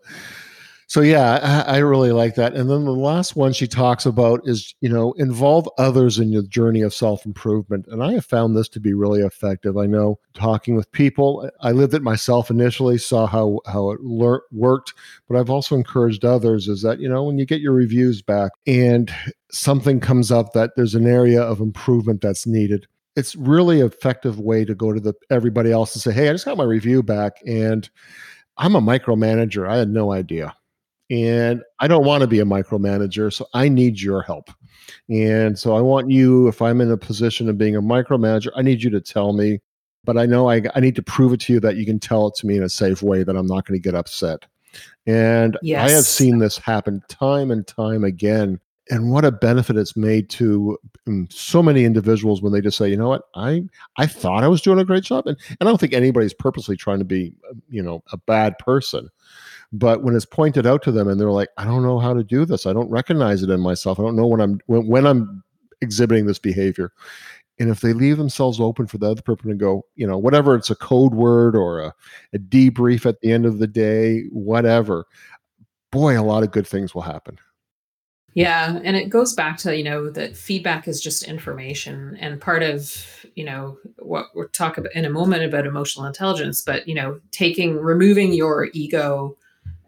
so 0.87 1.01
yeah, 1.01 1.65
I, 1.67 1.75
I, 1.75 1.77
really 1.77 2.11
like 2.11 2.33
that. 2.33 2.55
And 2.55 2.67
then 2.67 2.83
the 2.83 2.91
last 2.91 3.35
one 3.35 3.53
she 3.53 3.67
talks 3.67 4.07
about 4.07 4.41
is, 4.45 4.73
you 4.81 4.89
know, 4.89 5.11
involve 5.13 5.69
others 5.77 6.17
in 6.17 6.31
your 6.31 6.41
journey 6.41 6.81
of 6.81 6.95
self 6.95 7.27
improvement. 7.27 7.85
And 7.89 8.03
I 8.03 8.13
have 8.13 8.25
found 8.25 8.57
this 8.57 8.67
to 8.69 8.79
be 8.79 8.95
really 8.95 9.21
effective. 9.21 9.77
I 9.77 9.85
know 9.85 10.19
talking 10.33 10.75
with 10.75 10.91
people, 10.91 11.47
I 11.61 11.71
lived 11.71 11.93
it 11.93 12.01
myself 12.01 12.49
initially, 12.49 12.97
saw 12.97 13.27
how 13.27 13.59
how 13.67 13.91
it 13.91 13.99
lear- 14.01 14.41
worked, 14.51 14.95
but 15.27 15.37
I've 15.37 15.51
also 15.51 15.75
encouraged 15.75 16.25
others. 16.25 16.67
Is 16.67 16.81
that 16.81 16.99
you 16.99 17.07
know 17.07 17.23
when 17.23 17.37
you 17.37 17.45
get 17.45 17.61
your 17.61 17.73
reviews 17.73 18.23
back 18.23 18.51
and 18.65 19.13
something 19.51 19.99
comes 19.99 20.31
up 20.31 20.53
that 20.53 20.71
there's 20.75 20.95
an 20.95 21.05
area 21.05 21.41
of 21.41 21.59
improvement 21.59 22.21
that's 22.21 22.47
needed. 22.47 22.87
It's 23.19 23.35
really 23.35 23.81
effective 23.81 24.39
way 24.39 24.65
to 24.65 24.73
go 24.73 24.93
to 24.93 24.99
the 24.99 25.13
everybody 25.29 25.71
else 25.71 25.93
and 25.95 26.01
say, 26.01 26.11
"Hey, 26.11 26.29
I 26.29 26.31
just 26.31 26.45
got 26.45 26.57
my 26.57 26.63
review 26.63 27.03
back, 27.03 27.33
and 27.45 27.89
I'm 28.57 28.75
a 28.75 28.81
micromanager. 28.81 29.69
I 29.69 29.77
had 29.77 29.89
no 29.89 30.11
idea." 30.11 30.55
and 31.09 31.63
I 31.79 31.87
don't 31.87 32.05
want 32.05 32.21
to 32.21 32.27
be 32.27 32.39
a 32.39 32.45
micromanager, 32.45 33.33
so 33.33 33.47
I 33.53 33.67
need 33.67 33.99
your 33.99 34.21
help. 34.21 34.51
And 35.09 35.57
so 35.57 35.75
I 35.75 35.81
want 35.81 36.11
you, 36.11 36.47
if 36.47 36.61
I'm 36.61 36.81
in 36.81 36.91
a 36.91 36.97
position 36.97 37.49
of 37.49 37.57
being 37.57 37.75
a 37.75 37.81
micromanager, 37.81 38.49
I 38.55 38.61
need 38.61 38.83
you 38.83 38.89
to 38.91 39.01
tell 39.01 39.33
me, 39.33 39.59
but 40.03 40.17
I 40.17 40.25
know 40.25 40.49
I, 40.49 40.61
I 40.75 40.79
need 40.79 40.95
to 40.97 41.03
prove 41.03 41.33
it 41.33 41.39
to 41.41 41.53
you 41.53 41.59
that 41.61 41.77
you 41.77 41.85
can 41.85 41.99
tell 41.99 42.27
it 42.27 42.35
to 42.35 42.47
me 42.47 42.57
in 42.57 42.63
a 42.63 42.69
safe 42.69 43.01
way 43.01 43.23
that 43.23 43.35
I'm 43.35 43.47
not 43.47 43.65
going 43.65 43.79
to 43.79 43.83
get 43.83 43.95
upset. 43.95 44.45
And 45.07 45.57
yes. 45.63 45.89
I 45.89 45.93
have 45.95 46.05
seen 46.05 46.37
this 46.37 46.57
happen 46.57 47.01
time 47.09 47.49
and 47.49 47.65
time 47.65 48.03
again. 48.03 48.59
And 48.91 49.11
what 49.11 49.23
a 49.23 49.31
benefit 49.31 49.77
it's 49.77 49.95
made 49.95 50.29
to 50.31 50.77
um, 51.07 51.27
so 51.29 51.61
many 51.61 51.85
individuals 51.85 52.41
when 52.41 52.51
they 52.51 52.61
just 52.61 52.77
say, 52.77 52.89
you 52.89 52.97
know 52.97 53.09
what, 53.09 53.23
I 53.35 53.63
I 53.97 54.07
thought 54.07 54.43
I 54.43 54.47
was 54.47 54.61
doing 54.61 54.79
a 54.79 54.85
great 54.85 55.03
job, 55.03 55.27
and, 55.27 55.37
and 55.47 55.57
I 55.61 55.65
don't 55.65 55.79
think 55.79 55.93
anybody's 55.93 56.33
purposely 56.33 56.75
trying 56.75 56.99
to 56.99 57.05
be, 57.05 57.33
you 57.69 57.83
know, 57.83 58.03
a 58.11 58.17
bad 58.17 58.57
person 58.57 59.09
but 59.71 60.03
when 60.03 60.15
it's 60.15 60.25
pointed 60.25 60.65
out 60.65 60.81
to 60.83 60.91
them 60.91 61.07
and 61.07 61.19
they're 61.19 61.31
like, 61.31 61.49
I 61.57 61.63
don't 61.63 61.83
know 61.83 61.99
how 61.99 62.13
to 62.13 62.23
do 62.23 62.45
this. 62.45 62.65
I 62.65 62.73
don't 62.73 62.89
recognize 62.89 63.43
it 63.43 63.49
in 63.49 63.59
myself. 63.59 63.99
I 63.99 64.03
don't 64.03 64.15
know 64.15 64.27
when 64.27 64.41
I'm 64.41 64.59
when, 64.65 64.87
when 64.87 65.05
I'm 65.05 65.43
exhibiting 65.81 66.25
this 66.25 66.39
behavior. 66.39 66.91
And 67.59 67.69
if 67.69 67.81
they 67.81 67.93
leave 67.93 68.17
themselves 68.17 68.59
open 68.59 68.87
for 68.87 68.97
the 68.97 69.11
other 69.11 69.21
person 69.21 69.49
to 69.49 69.55
go, 69.55 69.85
you 69.95 70.07
know, 70.07 70.17
whatever 70.17 70.55
it's 70.55 70.69
a 70.69 70.75
code 70.75 71.13
word 71.13 71.55
or 71.55 71.81
a, 71.81 71.93
a 72.33 72.39
debrief 72.39 73.05
at 73.05 73.19
the 73.19 73.31
end 73.31 73.45
of 73.45 73.59
the 73.59 73.67
day, 73.67 74.23
whatever, 74.31 75.05
boy, 75.91 76.19
a 76.19 76.23
lot 76.23 76.43
of 76.43 76.51
good 76.51 76.65
things 76.65 76.95
will 76.95 77.01
happen. 77.01 77.37
Yeah. 78.39 78.79
And 78.85 78.95
it 78.95 79.09
goes 79.09 79.33
back 79.33 79.57
to, 79.57 79.75
you 79.75 79.83
know, 79.83 80.09
that 80.11 80.37
feedback 80.37 80.87
is 80.87 81.01
just 81.01 81.23
information. 81.23 82.15
And 82.21 82.39
part 82.39 82.63
of, 82.63 83.27
you 83.35 83.43
know, 83.43 83.77
what 83.97 84.27
we'll 84.33 84.47
talk 84.47 84.77
about 84.77 84.95
in 84.95 85.03
a 85.03 85.09
moment 85.09 85.43
about 85.43 85.67
emotional 85.67 86.05
intelligence, 86.05 86.61
but, 86.61 86.87
you 86.87 86.95
know, 86.95 87.19
taking, 87.31 87.75
removing 87.75 88.31
your 88.31 88.69
ego 88.71 89.35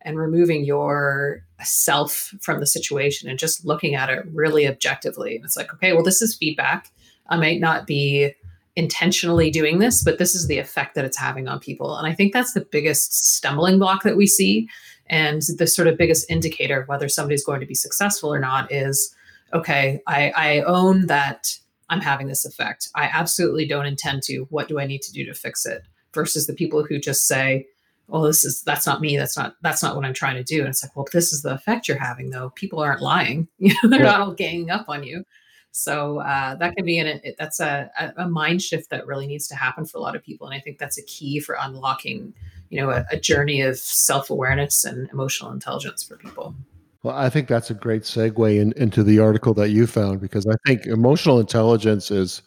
and 0.02 0.18
removing 0.18 0.66
your 0.66 1.46
self 1.64 2.34
from 2.42 2.60
the 2.60 2.68
situation 2.68 3.30
and 3.30 3.40
just 3.40 3.66
looking 3.66 3.96
at 3.96 4.10
it 4.10 4.26
really 4.34 4.68
objectively. 4.68 5.38
And 5.38 5.46
it's 5.46 5.56
like, 5.56 5.74
okay, 5.76 5.94
well, 5.94 6.04
this 6.04 6.22
is 6.22 6.36
feedback. 6.36 6.92
I 7.30 7.38
might 7.38 7.62
not 7.62 7.88
be 7.88 8.34
intentionally 8.76 9.50
doing 9.50 9.80
this, 9.80 10.04
but 10.04 10.18
this 10.18 10.36
is 10.36 10.48
the 10.48 10.58
effect 10.58 10.96
that 10.96 11.06
it's 11.06 11.18
having 11.18 11.48
on 11.48 11.62
people. 11.62 11.96
And 11.96 12.06
I 12.06 12.14
think 12.14 12.34
that's 12.34 12.52
the 12.52 12.68
biggest 12.70 13.34
stumbling 13.34 13.80
block 13.80 14.04
that 14.04 14.18
we 14.18 14.28
see. 14.28 14.68
And 15.08 15.42
the 15.58 15.68
sort 15.68 15.88
of 15.88 15.98
biggest 15.98 16.30
indicator 16.30 16.82
of 16.82 16.88
whether 16.88 17.10
somebody's 17.10 17.44
going 17.44 17.60
to 17.60 17.66
be 17.66 17.76
successful 17.76 18.34
or 18.34 18.40
not 18.40 18.72
is 18.72 19.14
okay, 19.54 20.02
I, 20.08 20.32
I 20.36 20.62
own 20.62 21.08
that 21.08 21.58
I'm 21.90 22.00
having 22.00 22.28
this 22.28 22.46
effect. 22.46 22.88
I 22.96 23.10
absolutely 23.12 23.68
don't 23.68 23.86
intend 23.86 24.24
to. 24.24 24.48
What 24.50 24.70
do 24.70 24.80
I 24.80 24.86
need 24.86 25.02
to 25.02 25.12
do 25.12 25.26
to 25.26 25.34
fix 25.34 25.66
it? 25.66 25.84
Versus 26.14 26.48
the 26.48 26.54
people 26.54 26.84
who 26.84 27.00
just 27.00 27.28
say, 27.28 27.68
well 28.12 28.22
this 28.22 28.44
is 28.44 28.62
that's 28.64 28.86
not 28.86 29.02
me 29.02 29.18
that's 29.18 29.38
not 29.38 29.56
that's 29.62 29.82
not 29.82 29.96
what 29.96 30.06
i'm 30.06 30.14
trying 30.14 30.36
to 30.36 30.44
do 30.44 30.60
and 30.60 30.70
it's 30.70 30.84
like 30.84 30.96
well 30.96 31.08
this 31.14 31.32
is 31.32 31.42
the 31.42 31.54
effect 31.54 31.88
you're 31.88 31.98
having 31.98 32.30
though 32.30 32.52
people 32.52 32.80
aren't 32.80 33.02
lying 33.02 33.48
you 33.58 33.74
know 33.84 33.90
they're 33.90 34.02
yeah. 34.02 34.12
not 34.12 34.22
all 34.22 34.34
ganging 34.34 34.70
up 34.70 34.86
on 34.88 35.04
you 35.04 35.24
so 35.72 36.20
uh, 36.20 36.56
that 36.56 36.76
can 36.76 36.86
be 36.86 37.00
an 37.00 37.22
that's 37.38 37.60
a, 37.60 37.90
a 38.18 38.28
mind 38.28 38.62
shift 38.62 38.90
that 38.90 39.08
really 39.08 39.28
needs 39.28 39.48
to 39.48 39.56
happen 39.56 39.86
for 39.86 39.98
a 39.98 40.02
lot 40.02 40.16
of 40.16 40.24
people 40.24 40.48
and 40.48 40.56
i 40.56 40.60
think 40.60 40.78
that's 40.78 40.98
a 40.98 41.04
key 41.04 41.40
for 41.40 41.56
unlocking 41.62 42.34
you 42.70 42.80
know 42.80 42.90
a, 42.90 43.06
a 43.12 43.20
journey 43.20 43.62
of 43.62 43.78
self-awareness 43.78 44.86
and 44.86 45.10
emotional 45.12 45.52
intelligence 45.52 46.04
for 46.04 46.18
people 46.18 46.56
well, 47.04 47.16
I 47.18 47.30
think 47.30 47.48
that's 47.48 47.72
a 47.72 47.74
great 47.74 48.04
segue 48.04 48.60
in, 48.60 48.74
into 48.74 49.04
the 49.04 49.20
article 49.20 49.54
that 49.56 49.70
you 49.70 49.88
found 49.88 50.22
because 50.22 50.46
I 50.46 50.54
think 50.68 50.86
emotional 50.86 51.40
intelligence 51.40 52.12
is 52.12 52.44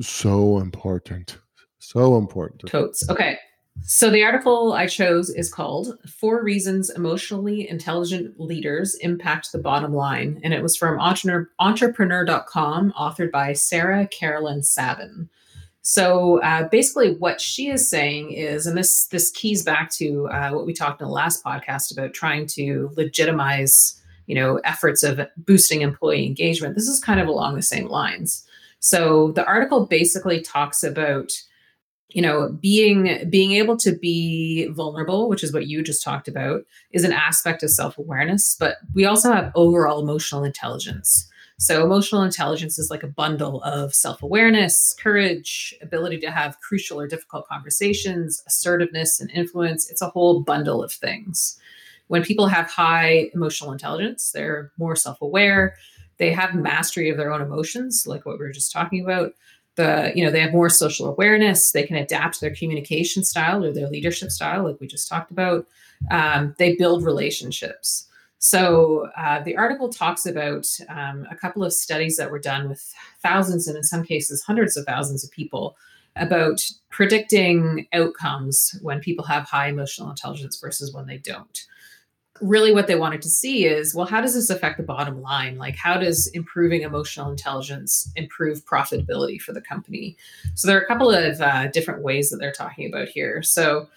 so 0.00 0.58
important. 0.58 1.38
So 1.80 2.16
important. 2.16 2.70
Totes. 2.70 3.08
Okay. 3.10 3.38
So, 3.82 4.10
the 4.10 4.22
article 4.22 4.72
I 4.72 4.86
chose 4.86 5.30
is 5.30 5.52
called 5.52 5.98
Four 6.06 6.42
Reasons 6.44 6.90
Emotionally 6.90 7.68
Intelligent 7.68 8.38
Leaders 8.38 8.94
Impact 8.96 9.52
the 9.52 9.58
Bottom 9.58 9.94
Line. 9.94 10.40
And 10.44 10.52
it 10.52 10.62
was 10.62 10.76
from 10.76 11.00
entrepreneur.com, 11.00 12.92
authored 12.98 13.30
by 13.30 13.52
Sarah 13.54 14.06
Carolyn 14.06 14.62
Sabin. 14.62 15.30
So, 15.82 16.42
uh, 16.42 16.68
basically, 16.68 17.14
what 17.14 17.40
she 17.40 17.68
is 17.68 17.88
saying 17.88 18.32
is, 18.32 18.66
and 18.66 18.76
this, 18.76 19.06
this 19.06 19.30
keys 19.30 19.64
back 19.64 19.90
to 19.92 20.28
uh, 20.28 20.50
what 20.50 20.66
we 20.66 20.74
talked 20.74 21.00
in 21.00 21.06
the 21.06 21.12
last 21.12 21.42
podcast 21.42 21.90
about 21.90 22.12
trying 22.12 22.46
to 22.48 22.90
legitimize 22.96 24.00
you 24.30 24.36
know 24.36 24.60
efforts 24.62 25.02
of 25.02 25.20
boosting 25.36 25.82
employee 25.82 26.24
engagement 26.24 26.76
this 26.76 26.86
is 26.86 27.00
kind 27.00 27.18
of 27.18 27.26
along 27.26 27.56
the 27.56 27.62
same 27.62 27.88
lines 27.88 28.46
so 28.78 29.32
the 29.32 29.44
article 29.44 29.86
basically 29.86 30.40
talks 30.40 30.84
about 30.84 31.32
you 32.12 32.22
know 32.22 32.48
being 32.60 33.28
being 33.30 33.52
able 33.52 33.76
to 33.76 33.92
be 33.92 34.66
vulnerable 34.68 35.28
which 35.28 35.44
is 35.44 35.52
what 35.52 35.66
you 35.66 35.82
just 35.82 36.02
talked 36.02 36.28
about 36.28 36.62
is 36.92 37.04
an 37.04 37.12
aspect 37.12 37.62
of 37.62 37.70
self-awareness 37.70 38.56
but 38.58 38.76
we 38.94 39.04
also 39.04 39.32
have 39.32 39.52
overall 39.54 40.00
emotional 40.02 40.44
intelligence. 40.44 41.26
So 41.58 41.84
emotional 41.84 42.22
intelligence 42.22 42.78
is 42.78 42.90
like 42.90 43.02
a 43.02 43.06
bundle 43.06 43.62
of 43.64 43.94
self-awareness 43.94 44.96
courage 44.98 45.74
ability 45.82 46.18
to 46.20 46.30
have 46.30 46.58
crucial 46.60 46.98
or 46.98 47.06
difficult 47.06 47.46
conversations 47.48 48.42
assertiveness 48.46 49.20
and 49.20 49.30
influence. 49.30 49.90
It's 49.90 50.00
a 50.02 50.08
whole 50.08 50.42
bundle 50.42 50.82
of 50.82 50.90
things. 50.90 51.58
When 52.08 52.24
people 52.24 52.46
have 52.46 52.70
high 52.70 53.30
emotional 53.34 53.72
intelligence 53.72 54.32
they're 54.32 54.72
more 54.78 54.96
self-aware. 54.96 55.74
They 56.16 56.32
have 56.32 56.54
mastery 56.54 57.08
of 57.08 57.16
their 57.16 57.32
own 57.32 57.40
emotions 57.40 58.04
like 58.06 58.26
what 58.26 58.38
we 58.38 58.44
were 58.44 58.52
just 58.52 58.72
talking 58.72 59.02
about 59.02 59.32
the 59.76 60.12
you 60.14 60.24
know 60.24 60.30
they 60.30 60.40
have 60.40 60.52
more 60.52 60.68
social 60.68 61.06
awareness. 61.06 61.72
They 61.72 61.84
can 61.84 61.96
adapt 61.96 62.40
their 62.40 62.54
communication 62.54 63.24
style 63.24 63.64
or 63.64 63.72
their 63.72 63.88
leadership 63.88 64.30
style 64.30 64.64
like 64.64 64.80
we 64.80 64.86
just 64.86 65.08
talked 65.08 65.30
about. 65.30 65.66
Um, 66.10 66.54
they 66.58 66.76
build 66.76 67.04
relationships. 67.04 68.06
So 68.38 69.10
uh, 69.18 69.42
the 69.42 69.56
article 69.56 69.90
talks 69.90 70.24
about 70.24 70.66
um, 70.88 71.26
a 71.30 71.36
couple 71.36 71.62
of 71.62 71.74
studies 71.74 72.16
that 72.16 72.30
were 72.30 72.38
done 72.38 72.70
with 72.70 72.94
thousands 73.22 73.68
and 73.68 73.76
in 73.76 73.82
some 73.82 74.02
cases 74.02 74.42
hundreds 74.42 74.78
of 74.78 74.86
thousands 74.86 75.22
of 75.22 75.30
people 75.30 75.76
about 76.16 76.64
predicting 76.88 77.86
outcomes 77.92 78.78
when 78.82 79.00
people 79.00 79.24
have 79.26 79.44
high 79.44 79.68
emotional 79.68 80.08
intelligence 80.08 80.58
versus 80.58 80.92
when 80.92 81.06
they 81.06 81.18
don't 81.18 81.66
really 82.40 82.72
what 82.72 82.86
they 82.86 82.96
wanted 82.96 83.22
to 83.22 83.28
see 83.28 83.66
is 83.66 83.94
well 83.94 84.06
how 84.06 84.20
does 84.20 84.34
this 84.34 84.50
affect 84.50 84.76
the 84.76 84.82
bottom 84.82 85.20
line? 85.22 85.58
Like 85.58 85.76
how 85.76 85.98
does 85.98 86.26
improving 86.28 86.82
emotional 86.82 87.30
intelligence 87.30 88.10
improve 88.16 88.64
profitability 88.64 89.40
for 89.40 89.52
the 89.52 89.60
company? 89.60 90.16
So 90.54 90.68
there 90.68 90.78
are 90.78 90.82
a 90.82 90.86
couple 90.86 91.10
of 91.10 91.40
uh, 91.40 91.68
different 91.68 92.02
ways 92.02 92.30
that 92.30 92.38
they're 92.38 92.52
talking 92.52 92.88
about 92.88 93.08
here. 93.08 93.42
So 93.42 93.88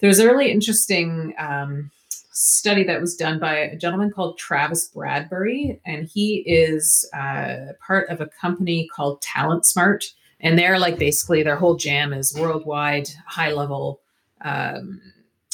there's 0.00 0.18
a 0.18 0.26
really 0.26 0.50
interesting 0.50 1.34
um, 1.38 1.90
study 2.34 2.82
that 2.82 3.00
was 3.00 3.14
done 3.14 3.38
by 3.38 3.54
a 3.54 3.76
gentleman 3.76 4.10
called 4.10 4.36
travis 4.36 4.90
bradberry 4.92 5.78
and 5.86 6.06
he 6.06 6.38
is 6.38 7.08
uh, 7.14 7.72
part 7.86 8.08
of 8.08 8.20
a 8.20 8.26
company 8.26 8.88
called 8.88 9.22
talent 9.22 9.64
smart 9.64 10.04
and 10.40 10.58
they're 10.58 10.80
like 10.80 10.98
basically 10.98 11.44
their 11.44 11.54
whole 11.54 11.76
jam 11.76 12.12
is 12.12 12.36
worldwide 12.36 13.08
high 13.24 13.52
level 13.52 14.00
um, 14.40 15.00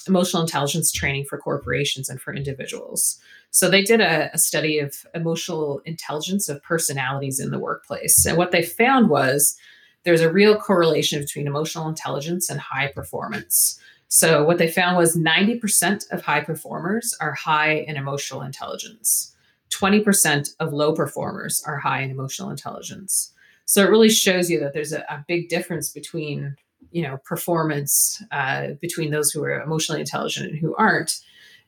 emotional 0.07 0.43
intelligence 0.43 0.93
training 0.93 1.25
for 1.25 1.39
corporations 1.39 2.09
and 2.09 2.21
for 2.21 2.35
individuals. 2.35 3.19
So 3.51 3.69
they 3.69 3.83
did 3.83 4.01
a, 4.01 4.31
a, 4.33 4.39
study 4.39 4.79
of 4.79 4.95
emotional 5.15 5.81
intelligence 5.85 6.49
of 6.49 6.63
personalities 6.63 7.41
in 7.41 7.51
the 7.51 7.59
workplace. 7.59 8.25
And 8.25 8.39
what 8.39 8.53
they 8.53 8.63
found 8.63 9.11
was 9.11 9.57
there's 10.05 10.21
a 10.21 10.33
real 10.33 10.57
correlation 10.57 11.21
between 11.21 11.47
emotional 11.47 11.89
intelligence 11.89 12.49
and 12.49 12.61
high 12.61 12.89
performance. 12.89 13.79
So 14.09 14.45
what 14.45 14.59
they 14.59 14.69
found 14.69 14.97
was 14.97 15.17
90% 15.17 16.11
of 16.11 16.23
high 16.23 16.41
performers 16.41 17.17
are 17.21 17.33
high 17.33 17.73
in 17.73 17.97
emotional 17.97 18.43
intelligence. 18.43 19.35
20% 19.71 20.55
of 20.59 20.73
low 20.73 20.93
performers 20.95 21.63
are 21.67 21.79
high 21.79 22.03
in 22.03 22.11
emotional 22.11 22.51
intelligence. 22.51 23.33
So 23.67 23.85
it 23.85 23.91
really 23.91 24.09
shows 24.09 24.51
you 24.51 24.59
that 24.61 24.73
there's 24.73 24.93
a, 24.93 25.03
a 25.03 25.25
big 25.29 25.49
difference 25.49 25.91
between 25.91 26.57
you 26.91 27.03
know 27.03 27.19
performance 27.25 28.23
uh, 28.31 28.69
between 28.81 29.11
those 29.11 29.31
who 29.31 29.43
are 29.45 29.61
emotionally 29.61 30.01
intelligent 30.01 30.51
and 30.51 30.59
who 30.59 30.75
aren't. 30.77 31.19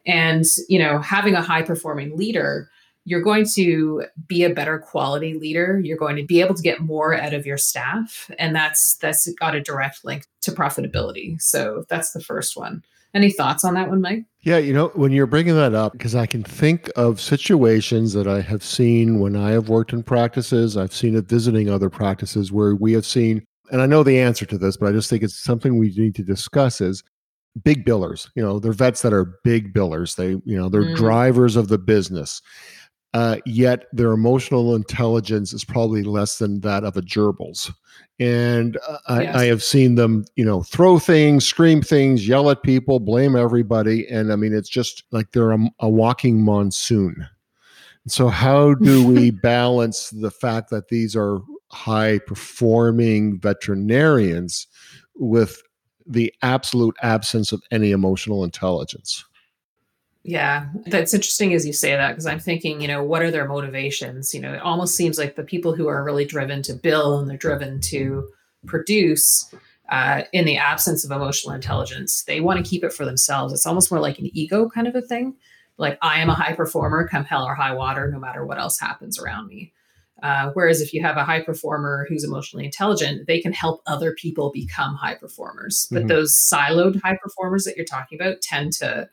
And 0.05 0.45
you 0.69 0.79
know 0.79 0.99
having 0.99 1.35
a 1.35 1.43
high 1.43 1.63
performing 1.63 2.17
leader 2.17 2.69
you're 3.05 3.23
going 3.23 3.45
to 3.55 4.05
be 4.29 4.45
a 4.45 4.51
better 4.51 4.79
quality 4.79 5.35
leader. 5.35 5.81
You're 5.83 5.97
going 5.97 6.17
to 6.17 6.25
be 6.25 6.41
able 6.41 6.55
to 6.55 6.63
get 6.63 6.81
more 6.81 7.15
out 7.15 7.35
of 7.35 7.47
your 7.47 7.59
staff 7.59 8.31
and 8.39 8.55
that's 8.55 8.97
that's 8.97 9.29
got 9.35 9.55
a 9.55 9.61
direct 9.61 10.05
link 10.05 10.27
to 10.43 10.53
profitability. 10.53 11.41
So 11.41 11.85
that's 11.89 12.13
the 12.13 12.21
first 12.21 12.57
one. 12.57 12.83
Any 13.15 13.31
thoughts 13.31 13.63
on 13.63 13.75
that 13.75 13.91
one, 13.91 14.01
Mike? 14.01 14.25
Yeah, 14.41 14.57
you 14.57 14.73
know, 14.73 14.89
when 14.95 15.13
you're 15.13 15.27
bringing 15.27 15.55
that 15.57 15.75
up, 15.75 15.93
because 15.93 16.15
I 16.15 16.25
can 16.25 16.43
think 16.43 16.91
of 16.97 17.21
situations 17.21 18.15
that 18.15 18.27
I 18.27 18.41
have 18.41 18.65
seen 18.65 19.21
when 19.21 19.37
I 19.37 19.51
have 19.51 19.69
worked 19.69 19.93
in 19.93 20.03
practices, 20.03 20.79
I've 20.79 20.95
seen 20.95 21.15
it 21.15 21.27
visiting 21.27 21.69
other 21.69 21.91
practices 21.91 22.51
where 22.51 22.75
we 22.75 22.95
have 22.95 23.05
seen, 23.05 23.45
and 23.73 23.83
I 23.83 23.87
know 23.87 24.05
the 24.05 24.21
answer 24.21 24.47
to 24.47 24.59
this, 24.59 24.77
but 24.77 24.89
I 24.89 24.93
just 24.93 25.11
think 25.11 25.25
it's 25.25 25.35
something 25.35 25.79
we 25.79 25.93
need 25.97 26.15
to 26.15 26.23
discuss 26.23 26.81
is 26.81 27.03
big 27.65 27.85
billers. 27.85 28.29
You 28.37 28.43
know, 28.43 28.61
they're 28.61 28.73
vets 28.73 29.03
that 29.03 29.13
are 29.13 29.39
big 29.43 29.75
billers. 29.75 30.15
They, 30.15 30.31
you 30.45 30.57
know, 30.57 30.69
they're 30.69 30.83
mm. 30.83 30.97
drivers 30.97 31.57
of 31.57 31.69
the 31.69 31.79
business. 31.79 32.41
Uh, 33.15 33.37
yet 33.45 33.87
their 33.93 34.13
emotional 34.13 34.75
intelligence 34.75 35.53
is 35.53 35.65
probably 35.65 36.03
less 36.03 36.39
than 36.39 36.61
that 36.61 36.83
of 36.83 36.97
a 36.97 37.03
gerbils 37.03 37.71
and 38.23 38.79
I, 39.09 39.23
yes. 39.23 39.35
I, 39.35 39.45
have 39.47 39.63
seen 39.63 39.97
them, 39.97 40.25
you 40.37 40.45
know, 40.45 40.63
throw 40.63 41.01
things, 41.01 41.45
scream 41.45 41.83
things, 41.83 42.29
yell 42.29 42.51
at 42.51 42.63
people, 42.63 43.01
blame 43.01 43.35
everybody, 43.35 44.07
and 44.09 44.33
I 44.33 44.37
mean, 44.37 44.55
it's 44.55 44.69
just 44.69 45.03
like 45.11 45.33
they're 45.33 45.51
a, 45.51 45.59
a 45.81 45.89
walking 45.89 46.41
monsoon. 46.41 47.27
So, 48.07 48.29
how 48.29 48.75
do 48.75 49.07
we 49.07 49.31
balance 49.43 50.11
the 50.11 50.31
fact 50.31 50.71
that 50.71 50.89
these 50.89 51.17
are 51.17 51.41
high 51.73 52.19
performing 52.19 53.39
veterinarians 53.41 54.67
with 55.17 55.63
the 56.07 56.33
absolute 56.43 56.97
absence 57.03 57.53
of 57.53 57.63
any 57.71 57.91
emotional 57.91 58.45
intelligence? 58.45 59.25
Yeah, 60.25 60.69
that's 60.87 61.15
interesting 61.15 61.53
as 61.53 61.67
you 61.67 61.73
say 61.73 61.93
that 61.93 62.11
because 62.11 62.27
I'm 62.27 62.39
thinking, 62.39 62.81
you 62.81 62.87
know, 62.87 63.03
what 63.03 63.23
are 63.23 63.31
their 63.31 63.49
motivations? 63.49 64.33
You 64.33 64.41
know, 64.41 64.55
it 64.55 64.63
almost 64.63 64.95
seems 64.95 65.19
like 65.19 65.35
the 65.35 65.43
people 65.43 65.75
who 65.75 65.89
are 65.89 66.05
really 66.05 66.25
driven 66.25 66.63
to 66.63 66.75
bill 66.75 67.19
and 67.19 67.29
they're 67.29 67.37
driven 67.37 67.81
to 67.81 68.29
produce 68.65 69.53
uh, 69.89 70.23
in 70.33 70.45
the 70.45 70.57
absence 70.57 71.05
of 71.05 71.11
emotional 71.11 71.55
intelligence, 71.55 72.23
they 72.23 72.41
want 72.41 72.65
to 72.65 72.69
keep 72.69 72.85
it 72.85 72.93
for 72.93 73.05
themselves. 73.05 73.53
It's 73.53 73.67
almost 73.67 73.91
more 73.91 74.01
like 74.01 74.19
an 74.19 74.31
ego 74.33 74.69
kind 74.71 74.87
of 74.87 74.95
a 74.95 75.03
thing. 75.03 75.35
Like, 75.77 75.99
I 76.03 76.21
am 76.21 76.31
a 76.31 76.35
high 76.35 76.53
performer, 76.53 77.09
come 77.09 77.25
hell 77.25 77.45
or 77.45 77.55
high 77.55 77.75
water, 77.75 78.09
no 78.09 78.19
matter 78.19 78.47
what 78.47 78.59
else 78.59 78.79
happens 78.79 79.19
around 79.19 79.49
me. 79.49 79.73
Uh, 80.23 80.51
whereas 80.55 80.81
if 80.81 80.95
you 80.95 81.03
have 81.03 81.17
a 81.17 81.25
high 81.25 81.43
performer 81.43 82.07
who's 82.09 82.23
emotionally 82.23 82.65
intelligent, 82.65 83.27
they 83.27 83.41
can 83.41 83.53
help 83.53 83.83
other 83.87 84.13
people 84.15 84.53
become 84.53 84.95
high 84.95 85.17
performers. 85.17 85.89
But 85.91 86.01
mm-hmm. 86.01 86.09
those 86.09 86.39
siloed 86.39 87.01
high 87.03 87.19
performers 87.21 87.65
that 87.65 87.77
you're 87.77 87.85
talking 87.85 88.21
about 88.21 88.41
tend 88.41 88.73
to 88.75 89.09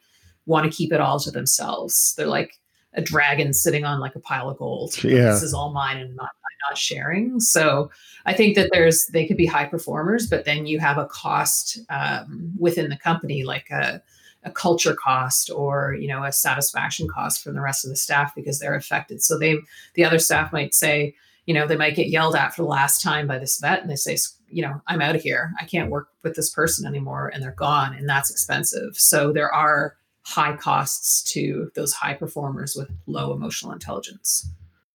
want 0.45 0.71
to 0.71 0.75
keep 0.75 0.93
it 0.93 1.01
all 1.01 1.19
to 1.19 1.31
themselves. 1.31 2.13
They're 2.15 2.27
like 2.27 2.53
a 2.93 3.01
dragon 3.01 3.53
sitting 3.53 3.85
on 3.85 3.99
like 3.99 4.15
a 4.15 4.19
pile 4.19 4.49
of 4.49 4.57
gold. 4.57 5.03
Yeah. 5.03 5.31
This 5.31 5.43
is 5.43 5.53
all 5.53 5.71
mine 5.71 5.97
and 5.97 6.15
not, 6.15 6.29
I'm 6.29 6.69
not 6.71 6.77
sharing. 6.77 7.39
So 7.39 7.89
I 8.25 8.33
think 8.33 8.55
that 8.55 8.69
there's 8.71 9.07
they 9.07 9.25
could 9.25 9.37
be 9.37 9.45
high 9.45 9.65
performers, 9.65 10.27
but 10.27 10.45
then 10.45 10.65
you 10.65 10.79
have 10.79 10.97
a 10.97 11.05
cost 11.05 11.79
um, 11.89 12.51
within 12.57 12.89
the 12.89 12.97
company, 12.97 13.43
like 13.43 13.69
a, 13.71 14.01
a 14.43 14.51
culture 14.51 14.95
cost 14.95 15.49
or 15.53 15.95
you 15.99 16.07
know 16.07 16.23
a 16.23 16.31
satisfaction 16.31 17.07
cost 17.07 17.43
from 17.43 17.55
the 17.55 17.61
rest 17.61 17.83
of 17.83 17.89
the 17.89 17.95
staff 17.95 18.33
because 18.35 18.59
they're 18.59 18.75
affected. 18.75 19.21
So 19.21 19.37
they 19.37 19.57
the 19.95 20.05
other 20.05 20.19
staff 20.19 20.53
might 20.53 20.73
say, 20.73 21.15
you 21.45 21.53
know, 21.53 21.67
they 21.67 21.77
might 21.77 21.95
get 21.95 22.09
yelled 22.09 22.35
at 22.35 22.53
for 22.53 22.61
the 22.61 22.67
last 22.69 23.01
time 23.01 23.27
by 23.27 23.39
this 23.39 23.59
vet, 23.59 23.81
and 23.81 23.89
they 23.89 23.95
say, 23.95 24.17
you 24.49 24.61
know, 24.61 24.81
I'm 24.87 25.01
out 25.01 25.15
of 25.15 25.21
here. 25.21 25.53
I 25.59 25.65
can't 25.65 25.91
work 25.91 26.09
with 26.23 26.35
this 26.35 26.49
person 26.49 26.87
anymore, 26.87 27.31
and 27.33 27.41
they're 27.41 27.51
gone, 27.51 27.93
and 27.93 28.07
that's 28.07 28.31
expensive. 28.31 28.95
So 28.95 29.33
there 29.33 29.51
are 29.53 29.95
high 30.23 30.55
costs 30.55 31.23
to 31.33 31.71
those 31.75 31.93
high 31.93 32.13
performers 32.13 32.75
with 32.75 32.89
low 33.07 33.33
emotional 33.33 33.71
intelligence. 33.71 34.47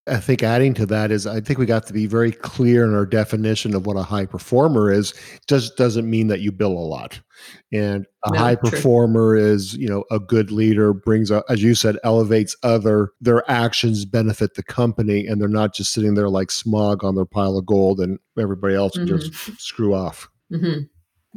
I 0.07 0.17
think 0.17 0.43
adding 0.43 0.73
to 0.75 0.85
that 0.87 1.11
is 1.11 1.25
I 1.25 1.41
think 1.41 1.57
we 1.57 1.65
got 1.65 1.87
to 1.87 1.93
be 1.93 2.05
very 2.05 2.31
clear 2.31 2.83
in 2.83 2.93
our 2.93 3.05
definition 3.05 3.73
of 3.73 3.85
what 3.85 3.97
a 3.97 4.03
high 4.03 4.25
performer 4.25 4.91
is. 4.91 5.13
Just 5.47 5.77
doesn't 5.77 6.09
mean 6.09 6.27
that 6.27 6.41
you 6.41 6.51
bill 6.51 6.73
a 6.73 6.79
lot. 6.79 7.19
And 7.73 8.05
a 8.23 8.31
no, 8.31 8.39
high 8.39 8.55
performer 8.55 9.35
is, 9.35 9.75
you 9.75 9.89
know, 9.89 10.03
a 10.11 10.19
good 10.19 10.51
leader 10.51 10.93
brings 10.93 11.31
a, 11.31 11.43
as 11.49 11.63
you 11.63 11.75
said, 11.75 11.97
elevates 12.03 12.55
other, 12.63 13.11
their 13.19 13.49
actions 13.49 14.05
benefit 14.05 14.53
the 14.53 14.63
company 14.63 15.25
and 15.25 15.41
they're 15.41 15.47
not 15.47 15.73
just 15.73 15.91
sitting 15.91 16.13
there 16.13 16.29
like 16.29 16.49
Smaug 16.49 17.03
on 17.03 17.15
their 17.15 17.25
pile 17.25 17.57
of 17.57 17.65
gold 17.65 17.99
and 17.99 18.19
everybody 18.39 18.75
else 18.75 18.95
mm-hmm. 18.95 19.17
just 19.17 19.59
screw 19.59 19.93
off. 19.93 20.29
Mm-hmm. 20.51 20.83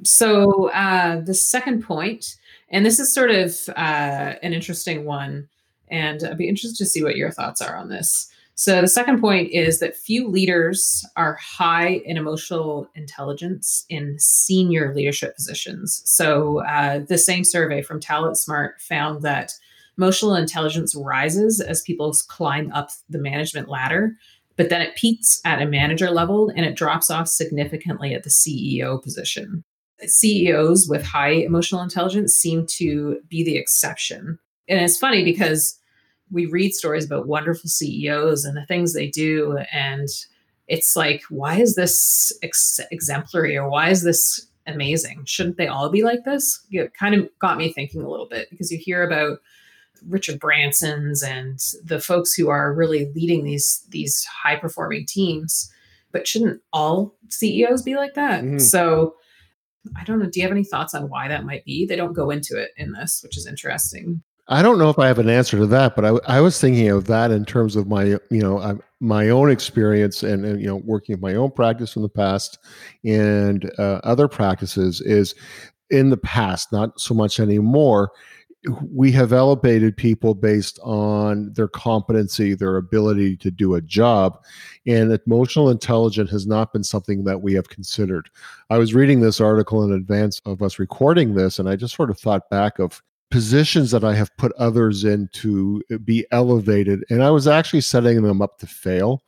So 0.04 0.70
uh, 0.70 1.20
the 1.22 1.34
second 1.34 1.82
point 1.82 2.36
and 2.70 2.84
this 2.84 2.98
is 2.98 3.12
sort 3.12 3.30
of 3.30 3.56
uh, 3.70 4.34
an 4.42 4.52
interesting 4.52 5.04
one. 5.04 5.48
And 5.90 6.22
I'd 6.22 6.36
be 6.36 6.48
interested 6.48 6.76
to 6.84 6.88
see 6.88 7.02
what 7.02 7.16
your 7.16 7.30
thoughts 7.30 7.62
are 7.62 7.76
on 7.76 7.88
this. 7.88 8.30
So, 8.58 8.80
the 8.80 8.88
second 8.88 9.20
point 9.20 9.52
is 9.52 9.78
that 9.78 9.96
few 9.96 10.26
leaders 10.26 11.06
are 11.14 11.38
high 11.40 12.02
in 12.04 12.16
emotional 12.16 12.90
intelligence 12.96 13.84
in 13.88 14.16
senior 14.18 14.92
leadership 14.92 15.36
positions. 15.36 16.02
So, 16.04 16.64
uh, 16.66 16.98
the 16.98 17.18
same 17.18 17.44
survey 17.44 17.82
from 17.82 18.00
Talent 18.00 18.36
Smart 18.36 18.80
found 18.80 19.22
that 19.22 19.52
emotional 19.96 20.34
intelligence 20.34 20.92
rises 20.96 21.60
as 21.60 21.82
people 21.82 22.12
climb 22.26 22.72
up 22.72 22.90
the 23.08 23.20
management 23.20 23.68
ladder, 23.68 24.16
but 24.56 24.70
then 24.70 24.82
it 24.82 24.96
peaks 24.96 25.40
at 25.44 25.62
a 25.62 25.66
manager 25.66 26.10
level 26.10 26.50
and 26.56 26.66
it 26.66 26.74
drops 26.74 27.12
off 27.12 27.28
significantly 27.28 28.12
at 28.12 28.24
the 28.24 28.28
CEO 28.28 29.00
position. 29.00 29.62
CEOs 30.04 30.88
with 30.88 31.04
high 31.04 31.30
emotional 31.30 31.80
intelligence 31.80 32.34
seem 32.34 32.66
to 32.70 33.20
be 33.28 33.44
the 33.44 33.56
exception. 33.56 34.36
And 34.68 34.80
it's 34.80 34.98
funny 34.98 35.22
because 35.22 35.78
we 36.30 36.46
read 36.46 36.74
stories 36.74 37.04
about 37.04 37.26
wonderful 37.26 37.68
CEOs 37.68 38.44
and 38.44 38.56
the 38.56 38.66
things 38.66 38.92
they 38.92 39.08
do. 39.08 39.58
And 39.72 40.08
it's 40.66 40.94
like, 40.96 41.22
why 41.30 41.56
is 41.56 41.74
this 41.74 42.32
ex- 42.42 42.80
exemplary 42.90 43.56
or 43.56 43.68
why 43.68 43.90
is 43.90 44.02
this 44.02 44.46
amazing? 44.66 45.24
Shouldn't 45.24 45.56
they 45.56 45.66
all 45.66 45.88
be 45.90 46.02
like 46.02 46.24
this? 46.24 46.60
It 46.70 46.92
kind 46.94 47.14
of 47.14 47.28
got 47.38 47.56
me 47.56 47.72
thinking 47.72 48.02
a 48.02 48.08
little 48.08 48.28
bit 48.28 48.50
because 48.50 48.70
you 48.70 48.78
hear 48.78 49.02
about 49.02 49.38
Richard 50.06 50.38
Branson's 50.38 51.22
and 51.22 51.58
the 51.82 52.00
folks 52.00 52.34
who 52.34 52.48
are 52.48 52.74
really 52.74 53.10
leading 53.14 53.44
these 53.44 53.84
these 53.88 54.24
high 54.24 54.56
performing 54.56 55.06
teams. 55.06 55.72
But 56.12 56.26
shouldn't 56.26 56.62
all 56.72 57.16
CEOs 57.28 57.82
be 57.82 57.96
like 57.96 58.14
that? 58.14 58.44
Mm. 58.44 58.60
So 58.60 59.14
I 59.96 60.04
don't 60.04 60.18
know. 60.18 60.28
Do 60.30 60.40
you 60.40 60.44
have 60.44 60.52
any 60.52 60.64
thoughts 60.64 60.94
on 60.94 61.08
why 61.08 61.28
that 61.28 61.44
might 61.44 61.64
be? 61.64 61.86
They 61.86 61.96
don't 61.96 62.12
go 62.12 62.30
into 62.30 62.56
it 62.56 62.70
in 62.76 62.92
this, 62.92 63.20
which 63.22 63.36
is 63.36 63.46
interesting. 63.46 64.22
I 64.48 64.62
don't 64.62 64.78
know 64.78 64.88
if 64.88 64.98
I 64.98 65.06
have 65.06 65.18
an 65.18 65.28
answer 65.28 65.58
to 65.58 65.66
that, 65.66 65.94
but 65.94 66.04
I, 66.04 66.36
I 66.38 66.40
was 66.40 66.60
thinking 66.60 66.88
of 66.88 67.06
that 67.06 67.30
in 67.30 67.44
terms 67.44 67.76
of 67.76 67.86
my, 67.86 68.04
you 68.04 68.20
know, 68.30 68.80
my 69.00 69.28
own 69.28 69.50
experience 69.50 70.22
and, 70.22 70.44
and, 70.44 70.60
you 70.60 70.66
know, 70.66 70.76
working 70.76 71.14
in 71.14 71.20
my 71.20 71.34
own 71.34 71.50
practice 71.50 71.96
in 71.96 72.02
the 72.02 72.08
past 72.08 72.58
and 73.04 73.70
uh, 73.78 74.00
other 74.04 74.26
practices 74.26 75.00
is 75.02 75.34
in 75.90 76.10
the 76.10 76.16
past, 76.16 76.72
not 76.72 76.98
so 76.98 77.14
much 77.14 77.40
anymore 77.40 78.10
we 78.92 79.12
have 79.12 79.32
elevated 79.32 79.96
people 79.96 80.34
based 80.34 80.78
on 80.82 81.52
their 81.52 81.68
competency, 81.68 82.54
their 82.54 82.76
ability 82.76 83.36
to 83.36 83.50
do 83.50 83.74
a 83.74 83.80
job. 83.80 84.42
And 84.86 85.18
emotional 85.26 85.70
intelligence 85.70 86.30
has 86.30 86.46
not 86.46 86.72
been 86.72 86.82
something 86.82 87.24
that 87.24 87.40
we 87.40 87.54
have 87.54 87.68
considered. 87.68 88.28
I 88.70 88.78
was 88.78 88.94
reading 88.94 89.20
this 89.20 89.40
article 89.40 89.84
in 89.84 89.92
advance 89.92 90.40
of 90.44 90.62
us 90.62 90.78
recording 90.78 91.34
this, 91.34 91.58
and 91.58 91.68
I 91.68 91.76
just 91.76 91.94
sort 91.94 92.10
of 92.10 92.18
thought 92.18 92.50
back 92.50 92.78
of 92.78 93.00
positions 93.30 93.90
that 93.90 94.04
I 94.04 94.14
have 94.14 94.34
put 94.36 94.52
others 94.52 95.04
in 95.04 95.28
to 95.34 95.82
be 96.04 96.26
elevated. 96.30 97.04
And 97.10 97.22
I 97.22 97.30
was 97.30 97.46
actually 97.46 97.82
setting 97.82 98.22
them 98.22 98.40
up 98.40 98.58
to 98.58 98.66
fail 98.66 99.22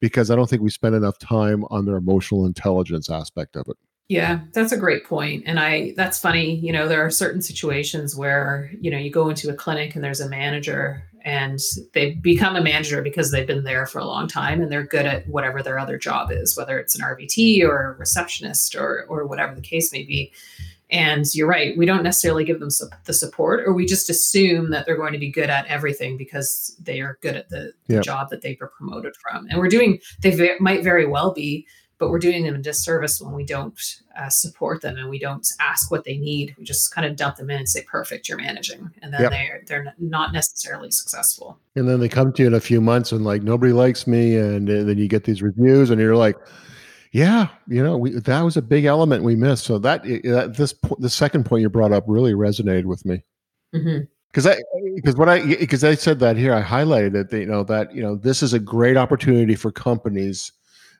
because 0.00 0.30
I 0.30 0.36
don't 0.36 0.48
think 0.48 0.62
we 0.62 0.70
spend 0.70 0.94
enough 0.94 1.18
time 1.18 1.64
on 1.70 1.86
their 1.86 1.96
emotional 1.96 2.46
intelligence 2.46 3.10
aspect 3.10 3.56
of 3.56 3.66
it. 3.68 3.76
Yeah, 4.08 4.40
that's 4.52 4.70
a 4.70 4.76
great 4.76 5.04
point. 5.04 5.42
And 5.46 5.58
I 5.58 5.92
that's 5.96 6.20
funny, 6.20 6.54
you 6.56 6.72
know, 6.72 6.86
there 6.86 7.04
are 7.04 7.10
certain 7.10 7.42
situations 7.42 8.14
where, 8.14 8.70
you 8.80 8.88
know, 8.90 8.98
you 8.98 9.10
go 9.10 9.28
into 9.28 9.50
a 9.50 9.54
clinic 9.54 9.96
and 9.96 10.04
there's 10.04 10.20
a 10.20 10.28
manager 10.28 11.02
and 11.24 11.58
they 11.92 12.14
become 12.14 12.54
a 12.54 12.62
manager 12.62 13.02
because 13.02 13.32
they've 13.32 13.48
been 13.48 13.64
there 13.64 13.84
for 13.84 13.98
a 13.98 14.04
long 14.04 14.28
time 14.28 14.62
and 14.62 14.70
they're 14.70 14.86
good 14.86 15.06
at 15.06 15.26
whatever 15.28 15.60
their 15.60 15.76
other 15.76 15.98
job 15.98 16.30
is, 16.30 16.56
whether 16.56 16.78
it's 16.78 16.94
an 16.94 17.04
RVT 17.04 17.64
or 17.64 17.94
a 17.94 17.98
receptionist 17.98 18.76
or 18.76 19.06
or 19.08 19.26
whatever 19.26 19.56
the 19.56 19.60
case 19.60 19.92
may 19.92 20.04
be. 20.04 20.32
And 20.90 21.24
you're 21.34 21.48
right, 21.48 21.76
we 21.76 21.84
don't 21.84 22.04
necessarily 22.04 22.44
give 22.44 22.60
them 22.60 22.70
su- 22.70 22.88
the 23.04 23.12
support 23.12 23.66
or 23.66 23.72
we 23.72 23.86
just 23.86 24.08
assume 24.08 24.70
that 24.70 24.86
they're 24.86 24.96
going 24.96 25.12
to 25.12 25.18
be 25.18 25.30
good 25.30 25.50
at 25.50 25.66
everything 25.66 26.16
because 26.16 26.76
they 26.80 27.00
are 27.00 27.18
good 27.22 27.34
at 27.34 27.48
the, 27.48 27.72
yep. 27.88 27.98
the 27.98 28.00
job 28.02 28.30
that 28.30 28.42
they 28.42 28.56
were 28.60 28.68
promoted 28.68 29.14
from. 29.16 29.48
And 29.50 29.58
we're 29.58 29.68
doing 29.68 29.98
they 30.20 30.30
ve- 30.30 30.58
might 30.60 30.84
very 30.84 31.06
well 31.06 31.32
be 31.32 31.66
but 31.98 32.10
we're 32.10 32.18
doing 32.18 32.44
them 32.44 32.54
a 32.54 32.58
disservice 32.58 33.20
when 33.20 33.32
we 33.32 33.44
don't 33.44 33.80
uh, 34.18 34.28
support 34.28 34.82
them 34.82 34.96
and 34.96 35.08
we 35.08 35.18
don't 35.18 35.46
ask 35.60 35.90
what 35.90 36.04
they 36.04 36.18
need. 36.18 36.54
We 36.58 36.64
just 36.64 36.94
kind 36.94 37.06
of 37.06 37.16
dump 37.16 37.36
them 37.36 37.50
in 37.50 37.58
and 37.58 37.68
say, 37.68 37.82
"Perfect, 37.82 38.28
you're 38.28 38.38
managing," 38.38 38.90
and 39.02 39.12
then 39.12 39.22
yep. 39.22 39.30
they're 39.30 39.62
they're 39.66 39.94
not 39.98 40.32
necessarily 40.32 40.90
successful. 40.90 41.58
And 41.74 41.88
then 41.88 42.00
they 42.00 42.08
come 42.08 42.32
to 42.34 42.42
you 42.42 42.48
in 42.48 42.54
a 42.54 42.60
few 42.60 42.80
months 42.80 43.12
and 43.12 43.24
like 43.24 43.42
nobody 43.42 43.72
likes 43.72 44.06
me, 44.06 44.36
and, 44.36 44.68
and 44.68 44.88
then 44.88 44.98
you 44.98 45.08
get 45.08 45.24
these 45.24 45.42
reviews, 45.42 45.90
and 45.90 46.00
you're 46.00 46.16
like, 46.16 46.36
"Yeah, 47.12 47.48
you 47.68 47.82
know, 47.82 47.96
we, 47.96 48.10
that 48.10 48.40
was 48.40 48.56
a 48.56 48.62
big 48.62 48.84
element 48.84 49.24
we 49.24 49.36
missed." 49.36 49.64
So 49.64 49.78
that, 49.78 50.02
that 50.04 50.54
this 50.56 50.74
the 50.98 51.10
second 51.10 51.46
point 51.46 51.62
you 51.62 51.70
brought 51.70 51.92
up 51.92 52.04
really 52.06 52.32
resonated 52.32 52.84
with 52.84 53.04
me. 53.04 53.22
Mm-hmm 53.74 54.04
because 54.36 54.46
I 54.46 54.62
because 54.94 55.16
what 55.16 55.30
I 55.30 55.40
because 55.46 55.82
I 55.82 55.94
said 55.94 56.18
that 56.18 56.36
here 56.36 56.52
I 56.52 56.60
highlighted 56.62 57.14
it 57.14 57.30
that 57.30 57.40
you 57.40 57.46
know 57.46 57.64
that 57.64 57.94
you 57.94 58.02
know 58.02 58.16
this 58.16 58.42
is 58.42 58.52
a 58.52 58.58
great 58.58 58.98
opportunity 58.98 59.54
for 59.54 59.72
companies 59.72 60.52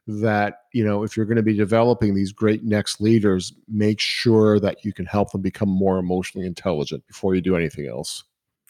that 0.07 0.61
you 0.73 0.83
know 0.83 1.03
if 1.03 1.17
you're 1.17 1.27
going 1.27 1.37
to 1.37 1.43
be 1.43 1.55
developing 1.55 2.15
these 2.15 2.33
great 2.33 2.65
next 2.65 2.99
leaders 2.99 3.53
make 3.69 4.01
sure 4.01 4.59
that 4.61 4.87
you 4.87 4.93
can 4.93 5.05
help 5.05 5.33
them 5.33 5.43
become 5.43 5.69
more 5.69 5.99
emotionally 5.99 6.47
intelligent 6.47 7.07
before 7.07 7.35
you 7.35 7.43
do 7.43 7.57
anything 7.57 7.87
else 7.87 8.25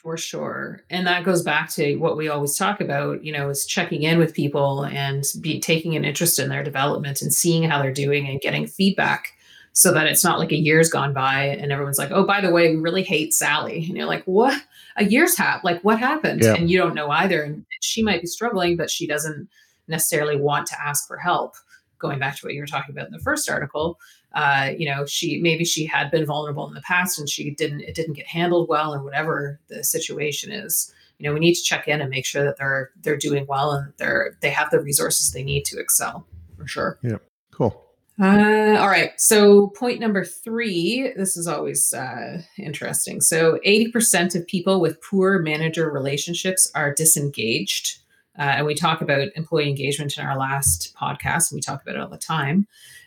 for 0.06 0.16
sure 0.16 0.84
and 0.88 1.04
that 1.04 1.24
goes 1.24 1.42
back 1.42 1.68
to 1.68 1.96
what 1.96 2.16
we 2.16 2.28
always 2.28 2.56
talk 2.56 2.80
about 2.80 3.24
you 3.24 3.32
know 3.32 3.48
is 3.48 3.66
checking 3.66 4.04
in 4.04 4.18
with 4.18 4.32
people 4.32 4.84
and 4.84 5.24
be 5.40 5.58
taking 5.58 5.96
an 5.96 6.04
interest 6.04 6.38
in 6.38 6.48
their 6.48 6.62
development 6.62 7.20
and 7.22 7.34
seeing 7.34 7.64
how 7.64 7.82
they're 7.82 7.92
doing 7.92 8.28
and 8.28 8.40
getting 8.40 8.68
feedback 8.68 9.32
so 9.72 9.92
that 9.92 10.06
it's 10.06 10.22
not 10.22 10.38
like 10.38 10.52
a 10.52 10.56
year's 10.56 10.88
gone 10.88 11.12
by 11.12 11.44
and 11.48 11.72
everyone's 11.72 11.98
like, 11.98 12.12
oh, 12.12 12.24
by 12.24 12.40
the 12.40 12.52
way, 12.52 12.70
we 12.70 12.80
really 12.80 13.02
hate 13.02 13.34
Sally. 13.34 13.84
And 13.86 13.94
you're 13.94 14.06
like, 14.06 14.24
what? 14.24 14.58
A 14.96 15.04
year's 15.04 15.36
hat? 15.36 15.64
Like, 15.64 15.82
what 15.82 15.98
happened? 15.98 16.42
Yeah. 16.42 16.54
And 16.54 16.70
you 16.70 16.78
don't 16.78 16.94
know 16.94 17.10
either. 17.10 17.42
And 17.42 17.66
she 17.82 18.02
might 18.02 18.22
be 18.22 18.26
struggling, 18.26 18.78
but 18.78 18.90
she 18.90 19.06
doesn't 19.06 19.50
necessarily 19.86 20.40
want 20.40 20.66
to 20.68 20.82
ask 20.82 21.06
for 21.06 21.18
help. 21.18 21.56
Going 21.98 22.18
back 22.18 22.36
to 22.36 22.46
what 22.46 22.54
you 22.54 22.60
were 22.60 22.66
talking 22.66 22.94
about 22.94 23.08
in 23.08 23.12
the 23.12 23.18
first 23.18 23.50
article, 23.50 23.98
uh, 24.36 24.70
you 24.76 24.86
know, 24.86 25.06
she 25.06 25.40
maybe 25.40 25.64
she 25.64 25.86
had 25.86 26.10
been 26.10 26.26
vulnerable 26.26 26.68
in 26.68 26.74
the 26.74 26.82
past 26.82 27.18
and 27.18 27.28
she 27.28 27.50
didn't 27.50 27.80
it 27.80 27.94
didn't 27.94 28.12
get 28.12 28.26
handled 28.26 28.68
well 28.68 28.94
or 28.94 29.02
whatever 29.02 29.58
the 29.68 29.82
situation 29.82 30.52
is. 30.52 30.92
You 31.18 31.26
know, 31.26 31.32
we 31.32 31.40
need 31.40 31.54
to 31.54 31.62
check 31.62 31.88
in 31.88 32.02
and 32.02 32.10
make 32.10 32.26
sure 32.26 32.44
that 32.44 32.58
they're 32.58 32.90
they're 33.00 33.16
doing 33.16 33.46
well 33.48 33.72
and 33.72 33.94
they're 33.96 34.36
they 34.42 34.50
have 34.50 34.70
the 34.70 34.78
resources 34.78 35.32
they 35.32 35.42
need 35.42 35.64
to 35.64 35.80
excel 35.80 36.26
for 36.58 36.68
sure. 36.68 36.98
Yeah. 37.02 37.16
Cool. 37.50 37.82
Uh, 38.20 38.76
all 38.78 38.88
right. 38.88 39.12
So, 39.18 39.68
point 39.68 40.00
number 40.00 40.22
three 40.22 41.12
this 41.16 41.38
is 41.38 41.48
always 41.48 41.94
uh, 41.94 42.42
interesting. 42.58 43.22
So, 43.22 43.58
80% 43.66 44.34
of 44.34 44.46
people 44.46 44.80
with 44.80 45.02
poor 45.02 45.38
manager 45.38 45.90
relationships 45.90 46.70
are 46.74 46.92
disengaged. 46.92 48.00
Uh, 48.38 48.42
and 48.42 48.66
we 48.66 48.74
talk 48.74 49.00
about 49.00 49.28
employee 49.34 49.68
engagement 49.68 50.16
in 50.16 50.24
our 50.24 50.36
last 50.36 50.94
podcast. 50.94 51.52
We 51.52 51.60
talk 51.60 51.82
about 51.82 51.96
it 51.96 52.00
all 52.00 52.08
the 52.08 52.18
time. 52.18 52.66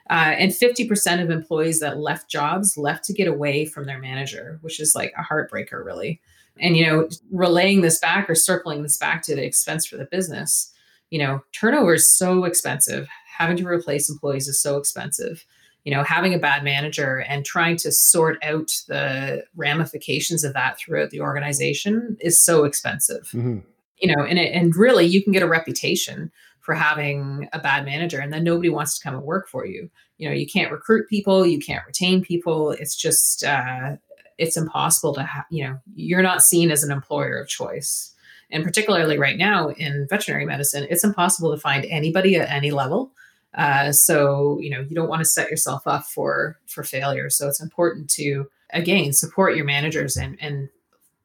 Uh, 0.09 0.33
and 0.37 0.51
50% 0.51 1.21
of 1.21 1.29
employees 1.29 1.79
that 1.81 1.99
left 1.99 2.29
jobs 2.29 2.77
left 2.77 3.03
to 3.05 3.13
get 3.13 3.27
away 3.27 3.65
from 3.65 3.85
their 3.85 3.99
manager, 3.99 4.57
which 4.61 4.79
is 4.79 4.95
like 4.95 5.13
a 5.17 5.23
heartbreaker, 5.23 5.85
really. 5.85 6.19
And, 6.59 6.75
you 6.75 6.85
know, 6.85 7.07
relaying 7.31 7.81
this 7.81 7.99
back 7.99 8.29
or 8.29 8.35
circling 8.35 8.81
this 8.81 8.97
back 8.97 9.21
to 9.23 9.35
the 9.35 9.45
expense 9.45 9.85
for 9.85 9.97
the 9.97 10.05
business, 10.05 10.73
you 11.11 11.19
know, 11.19 11.43
turnover 11.51 11.93
is 11.93 12.11
so 12.11 12.43
expensive 12.43 13.07
having 13.37 13.55
to 13.57 13.67
replace 13.67 14.09
employees 14.09 14.47
is 14.47 14.61
so 14.61 14.77
expensive 14.77 15.45
you 15.85 15.95
know 15.95 16.03
having 16.03 16.33
a 16.33 16.39
bad 16.39 16.63
manager 16.63 17.19
and 17.19 17.45
trying 17.45 17.77
to 17.77 17.91
sort 17.91 18.37
out 18.43 18.69
the 18.87 19.43
ramifications 19.55 20.43
of 20.43 20.53
that 20.53 20.77
throughout 20.77 21.09
the 21.09 21.21
organization 21.21 22.17
is 22.19 22.39
so 22.39 22.63
expensive 22.65 23.23
mm-hmm. 23.33 23.59
You 23.99 24.13
know 24.13 24.23
and 24.23 24.39
it, 24.39 24.53
and 24.53 24.75
really 24.75 25.05
you 25.05 25.23
can 25.23 25.33
get 25.33 25.43
a 25.43 25.47
reputation 25.47 26.31
for 26.61 26.73
having 26.73 27.49
a 27.53 27.59
bad 27.59 27.85
manager 27.85 28.19
and 28.19 28.31
then 28.31 28.43
nobody 28.43 28.69
wants 28.69 28.97
to 28.97 29.03
come 29.03 29.15
and 29.15 29.23
work 29.23 29.47
for 29.47 29.65
you. 29.65 29.89
You 30.17 30.29
know 30.29 30.35
you 30.35 30.47
can't 30.47 30.71
recruit 30.71 31.09
people 31.09 31.45
you 31.45 31.59
can't 31.59 31.85
retain 31.85 32.23
people. 32.23 32.71
It's 32.71 32.95
just 32.95 33.43
uh, 33.43 33.95
it's 34.37 34.57
impossible 34.57 35.13
to 35.15 35.23
have 35.23 35.45
you 35.49 35.65
know 35.65 35.79
you're 35.95 36.21
not 36.21 36.43
seen 36.43 36.71
as 36.71 36.83
an 36.83 36.91
employer 36.91 37.39
of 37.39 37.47
choice. 37.47 38.13
And 38.51 38.63
particularly 38.63 39.19
right 39.19 39.37
now 39.37 39.69
in 39.69 40.07
veterinary 40.09 40.45
medicine 40.45 40.87
it's 40.89 41.03
impossible 41.03 41.51
to 41.51 41.61
find 41.61 41.85
anybody 41.85 42.35
at 42.35 42.49
any 42.49 42.71
level. 42.71 43.11
Uh, 43.55 43.91
so 43.91 44.59
you 44.61 44.69
know 44.69 44.81
you 44.81 44.95
don't 44.95 45.09
want 45.09 45.21
to 45.21 45.25
set 45.29 45.49
yourself 45.49 45.87
up 45.87 46.05
for 46.05 46.59
for 46.67 46.83
failure. 46.83 47.29
So 47.29 47.47
it's 47.47 47.61
important 47.61 48.09
to 48.11 48.49
again 48.71 49.13
support 49.13 49.55
your 49.55 49.65
managers 49.65 50.15
and 50.15 50.37
and 50.39 50.69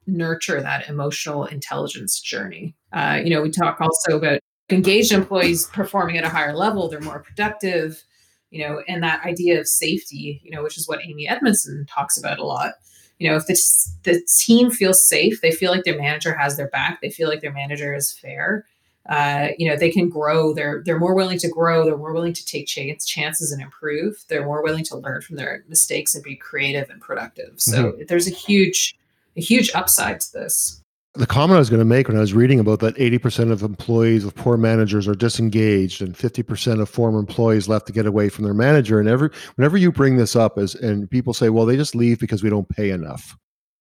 nurture 0.07 0.61
that 0.61 0.89
emotional 0.89 1.47
intelligence 1.47 2.21
journey. 2.21 2.75
Uh, 2.93 3.21
you 3.23 3.31
know, 3.31 3.43
we 3.43 3.51
talk 3.51 3.81
also 3.81 4.17
about 4.17 4.41
engaged 4.71 5.13
employees 5.13 5.67
performing 5.67 6.17
at 6.17 6.25
a 6.25 6.29
higher 6.29 6.55
level. 6.55 6.89
They're 6.89 7.01
more 7.01 7.21
productive. 7.21 8.03
You 8.51 8.61
know, 8.61 8.83
and 8.87 9.03
that 9.03 9.25
idea 9.25 9.59
of 9.59 9.67
safety. 9.67 10.41
You 10.45 10.51
know, 10.53 10.63
which 10.63 10.79
is 10.79 10.87
what 10.87 11.05
Amy 11.05 11.29
Edmondson 11.29 11.87
talks 11.89 12.17
about 12.17 12.39
a 12.39 12.45
lot. 12.45 12.75
You 13.19 13.31
know, 13.31 13.37
if 13.37 13.47
the 13.47 13.59
the 14.05 14.23
team 14.39 14.71
feels 14.71 15.09
safe, 15.09 15.41
they 15.41 15.51
feel 15.51 15.73
like 15.73 15.85
their 15.85 15.99
manager 15.99 16.35
has 16.35 16.57
their 16.57 16.69
back. 16.69 17.01
They 17.01 17.11
feel 17.11 17.29
like 17.29 17.41
their 17.41 17.53
manager 17.53 17.95
is 17.95 18.13
fair 18.13 18.65
uh, 19.09 19.49
you 19.59 19.69
know 19.69 19.77
they 19.77 19.91
can 19.91 20.09
grow 20.09 20.55
they're 20.55 20.83
they're 20.85 20.99
more 20.99 21.15
willing 21.15 21.39
to 21.39 21.49
grow 21.49 21.85
they're 21.85 21.97
more 21.97 22.15
willing 22.15 22.33
to 22.33 22.45
take 22.45 22.67
chance, 22.67 23.05
chances 23.05 23.53
and 23.53 23.61
improve 23.61 24.25
they're 24.29 24.47
more 24.47 24.63
willing 24.63 24.85
to 24.85 24.97
learn 24.97 25.21
from 25.21 25.37
their 25.37 25.63
mistakes 25.69 26.15
and 26.15 26.25
be 26.25 26.35
creative 26.37 26.89
and 26.89 27.01
productive 27.01 27.53
so 27.61 27.93
mm-hmm. 27.93 28.03
there's 28.09 28.27
a 28.27 28.35
huge 28.35 28.97
a 29.37 29.41
huge 29.41 29.71
upside 29.75 30.21
to 30.21 30.33
this 30.33 30.83
the 31.15 31.27
comment 31.27 31.57
I 31.57 31.61
was 31.61 31.71
going 31.71 31.81
to 31.81 31.85
make 31.85 32.09
when 32.09 32.17
I 32.17 32.21
was 32.21 32.35
reading 32.35 32.59
about 32.59 32.81
that 32.81 32.97
80% 32.97 33.53
of 33.53 33.63
employees 33.63 34.25
with 34.25 34.35
poor 34.35 34.57
managers 34.57 35.07
are 35.07 35.15
disengaged 35.15 36.03
and 36.03 36.15
50% 36.17 36.81
of 36.81 36.89
former 36.89 37.21
employees 37.21 37.69
left 37.69 37.87
to 37.87 37.93
get 37.93 38.07
away 38.07 38.29
from 38.29 38.45
their 38.45 38.55
manager. 38.55 38.99
And 38.99 39.09
every 39.09 39.31
whenever 39.55 39.77
you 39.77 39.93
bring 39.93 40.17
this 40.17 40.35
up 40.35 40.59
as 40.59 40.75
and 40.75 41.09
people 41.09 41.33
say, 41.33 41.51
well, 41.51 41.67
they 41.67 41.77
just 41.77 41.95
leave 41.95 42.19
because 42.19 42.43
we 42.43 42.51
don't 42.51 42.69
pay 42.69 42.91
enough. 42.91 43.37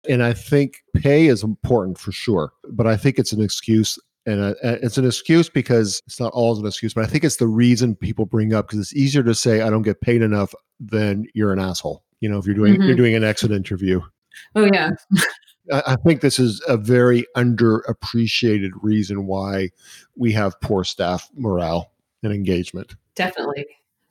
And 0.09 0.23
I 0.23 0.33
think 0.33 0.83
pay 0.95 1.27
is 1.27 1.41
important 1.41 1.97
for 1.97 2.11
sure, 2.11 2.51
but 2.69 2.85
I 2.85 2.97
think 2.97 3.17
it's 3.17 3.31
an 3.31 3.41
excuse 3.41 3.97
and 4.25 4.41
uh, 4.41 4.53
it's 4.61 4.97
an 4.97 5.05
excuse 5.05 5.49
because 5.49 6.01
it's 6.05 6.19
not 6.19 6.33
always 6.33 6.59
an 6.59 6.67
excuse, 6.67 6.93
but 6.93 7.05
I 7.05 7.07
think 7.07 7.23
it's 7.23 7.37
the 7.37 7.47
reason 7.47 7.95
people 7.95 8.25
bring 8.25 8.53
up 8.53 8.67
because 8.67 8.79
it's 8.79 8.93
easier 8.93 9.23
to 9.23 9.33
say 9.33 9.61
I 9.61 9.69
don't 9.69 9.81
get 9.83 10.01
paid 10.01 10.21
enough 10.21 10.53
than 10.79 11.25
you're 11.33 11.53
an 11.53 11.59
asshole. 11.59 12.03
You 12.19 12.29
know, 12.29 12.37
if 12.37 12.45
you're 12.45 12.55
doing 12.55 12.73
mm-hmm. 12.73 12.83
you're 12.83 12.95
doing 12.95 13.15
an 13.15 13.23
exit 13.23 13.51
interview. 13.51 14.01
Oh 14.55 14.69
yeah. 14.71 14.91
I, 15.71 15.95
think 15.97 16.21
this 16.21 16.39
is 16.39 16.61
a 16.67 16.77
very 16.77 17.25
underappreciated 17.35 18.71
reason 18.81 19.27
why 19.27 19.69
we 20.15 20.31
have 20.33 20.59
poor 20.61 20.83
staff 20.83 21.29
morale 21.35 21.91
and 22.23 22.33
engagement. 22.33 22.95
Definitely. 23.15 23.65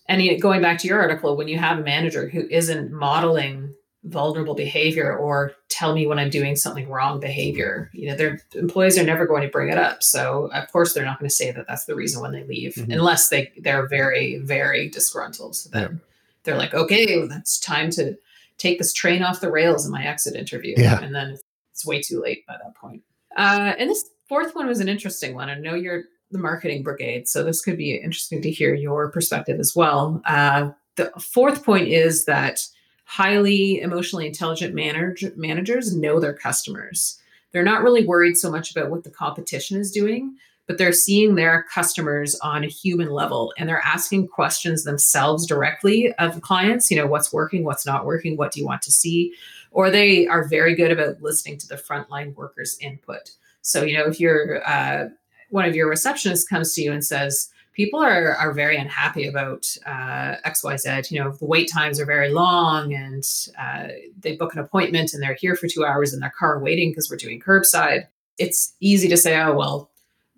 And 0.06 0.40
going 0.40 0.62
back 0.62 0.78
to 0.78 0.88
your 0.88 1.00
article, 1.00 1.36
when 1.36 1.48
you 1.48 1.58
have 1.58 1.78
a 1.78 1.82
manager 1.82 2.28
who 2.28 2.46
isn't 2.50 2.92
modeling 2.92 3.74
vulnerable 4.04 4.54
behavior 4.54 5.14
or 5.14 5.52
tell 5.68 5.94
me 5.94 6.06
when 6.06 6.18
I'm 6.18 6.30
doing 6.30 6.56
something 6.56 6.88
wrong 6.88 7.20
behavior. 7.20 7.90
You 7.92 8.08
know, 8.08 8.16
their 8.16 8.40
employees 8.54 8.98
are 8.98 9.04
never 9.04 9.26
going 9.26 9.42
to 9.42 9.48
bring 9.48 9.70
it 9.70 9.78
up. 9.78 10.02
So 10.02 10.50
of 10.52 10.72
course 10.72 10.94
they're 10.94 11.04
not 11.04 11.18
going 11.18 11.28
to 11.28 11.34
say 11.34 11.50
that 11.50 11.66
that's 11.68 11.84
the 11.84 11.94
reason 11.94 12.22
when 12.22 12.32
they 12.32 12.44
leave, 12.44 12.74
mm-hmm. 12.74 12.92
unless 12.92 13.28
they 13.28 13.52
they're 13.58 13.86
very 13.86 14.38
very 14.38 14.88
disgruntled. 14.88 15.54
So 15.56 15.70
then 15.70 15.82
yeah. 15.82 15.98
they're 16.44 16.56
like, 16.56 16.74
okay, 16.74 17.26
that's 17.26 17.58
time 17.60 17.90
to 17.92 18.16
take 18.60 18.78
this 18.78 18.92
train 18.92 19.22
off 19.22 19.40
the 19.40 19.50
rails 19.50 19.86
in 19.86 19.90
my 19.90 20.04
exit 20.04 20.36
interview. 20.36 20.74
Yeah. 20.76 21.00
And 21.00 21.14
then 21.14 21.38
it's 21.72 21.86
way 21.86 22.00
too 22.00 22.20
late 22.20 22.46
by 22.46 22.56
that 22.62 22.74
point. 22.76 23.02
Uh, 23.36 23.72
and 23.78 23.88
this 23.88 24.04
fourth 24.28 24.54
one 24.54 24.66
was 24.66 24.80
an 24.80 24.88
interesting 24.88 25.34
one. 25.34 25.48
I 25.48 25.54
know 25.54 25.74
you're 25.74 26.04
the 26.30 26.38
marketing 26.38 26.82
brigade, 26.82 27.26
so 27.26 27.42
this 27.42 27.62
could 27.62 27.76
be 27.76 27.94
interesting 27.96 28.42
to 28.42 28.50
hear 28.50 28.74
your 28.74 29.10
perspective 29.10 29.58
as 29.58 29.74
well. 29.74 30.22
Uh, 30.26 30.70
the 30.96 31.10
fourth 31.18 31.64
point 31.64 31.88
is 31.88 32.26
that 32.26 32.60
highly 33.04 33.80
emotionally 33.80 34.26
intelligent 34.26 34.74
manage- 34.74 35.24
managers 35.36 35.96
know 35.96 36.20
their 36.20 36.34
customers. 36.34 37.18
They're 37.52 37.64
not 37.64 37.82
really 37.82 38.06
worried 38.06 38.36
so 38.36 38.50
much 38.50 38.70
about 38.70 38.90
what 38.90 39.02
the 39.02 39.10
competition 39.10 39.80
is 39.80 39.90
doing, 39.90 40.36
but 40.70 40.78
they're 40.78 40.92
seeing 40.92 41.34
their 41.34 41.64
customers 41.64 42.38
on 42.44 42.62
a 42.62 42.68
human 42.68 43.10
level 43.10 43.52
and 43.58 43.68
they're 43.68 43.82
asking 43.84 44.28
questions 44.28 44.84
themselves 44.84 45.44
directly 45.44 46.12
of 46.20 46.40
clients, 46.42 46.92
you 46.92 46.96
know, 46.96 47.08
what's 47.08 47.32
working, 47.32 47.64
what's 47.64 47.84
not 47.84 48.06
working, 48.06 48.36
what 48.36 48.52
do 48.52 48.60
you 48.60 48.66
want 48.66 48.80
to 48.80 48.92
see? 48.92 49.34
Or 49.72 49.90
they 49.90 50.28
are 50.28 50.46
very 50.46 50.76
good 50.76 50.92
about 50.92 51.20
listening 51.20 51.58
to 51.58 51.66
the 51.66 51.74
frontline 51.74 52.36
workers' 52.36 52.78
input. 52.80 53.32
So, 53.62 53.82
you 53.82 53.98
know, 53.98 54.04
if 54.04 54.20
you're 54.20 54.62
uh, 54.64 55.08
one 55.48 55.64
of 55.64 55.74
your 55.74 55.92
receptionists 55.92 56.48
comes 56.48 56.72
to 56.74 56.82
you 56.82 56.92
and 56.92 57.04
says, 57.04 57.48
people 57.72 57.98
are 57.98 58.36
are 58.36 58.52
very 58.52 58.76
unhappy 58.76 59.26
about 59.26 59.66
uh, 59.86 60.36
XYZ. 60.46 61.10
You 61.10 61.18
know, 61.18 61.32
the 61.32 61.46
wait 61.46 61.68
times 61.68 61.98
are 61.98 62.06
very 62.06 62.30
long, 62.32 62.94
and 62.94 63.24
uh, 63.58 63.88
they 64.20 64.36
book 64.36 64.52
an 64.52 64.60
appointment 64.60 65.14
and 65.14 65.20
they're 65.20 65.34
here 65.34 65.56
for 65.56 65.66
two 65.66 65.84
hours 65.84 66.14
in 66.14 66.20
their 66.20 66.32
car 66.38 66.60
waiting 66.60 66.92
because 66.92 67.10
we're 67.10 67.16
doing 67.16 67.40
curbside. 67.40 68.06
It's 68.38 68.72
easy 68.78 69.08
to 69.08 69.16
say, 69.16 69.36
oh 69.36 69.56
well, 69.56 69.89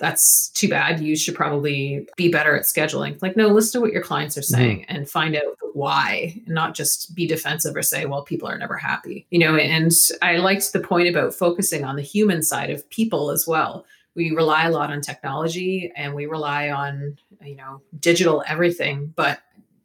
that's 0.02 0.48
too 0.48 0.68
bad. 0.68 0.98
You 1.00 1.14
should 1.14 1.36
probably 1.36 2.08
be 2.16 2.28
better 2.28 2.56
at 2.56 2.64
scheduling. 2.64 3.22
Like, 3.22 3.36
no, 3.36 3.46
listen 3.46 3.78
to 3.78 3.84
what 3.84 3.92
your 3.92 4.02
clients 4.02 4.36
are 4.36 4.42
saying 4.42 4.80
mm-hmm. 4.80 4.96
and 4.96 5.08
find 5.08 5.36
out 5.36 5.56
why, 5.74 6.42
and 6.44 6.54
not 6.54 6.74
just 6.74 7.14
be 7.14 7.24
defensive 7.24 7.76
or 7.76 7.82
say, 7.82 8.04
well, 8.04 8.24
people 8.24 8.48
are 8.48 8.58
never 8.58 8.76
happy. 8.76 9.26
You 9.30 9.38
know, 9.38 9.54
and 9.56 9.92
I 10.20 10.38
liked 10.38 10.72
the 10.72 10.80
point 10.80 11.08
about 11.08 11.34
focusing 11.34 11.84
on 11.84 11.94
the 11.94 12.02
human 12.02 12.42
side 12.42 12.68
of 12.68 12.88
people 12.90 13.30
as 13.30 13.46
well 13.46 13.86
we 14.14 14.30
rely 14.30 14.66
a 14.66 14.70
lot 14.70 14.92
on 14.92 15.00
technology 15.00 15.90
and 15.96 16.14
we 16.14 16.26
rely 16.26 16.68
on 16.70 17.16
you 17.42 17.56
know 17.56 17.80
digital 17.98 18.44
everything 18.46 19.12
but 19.16 19.40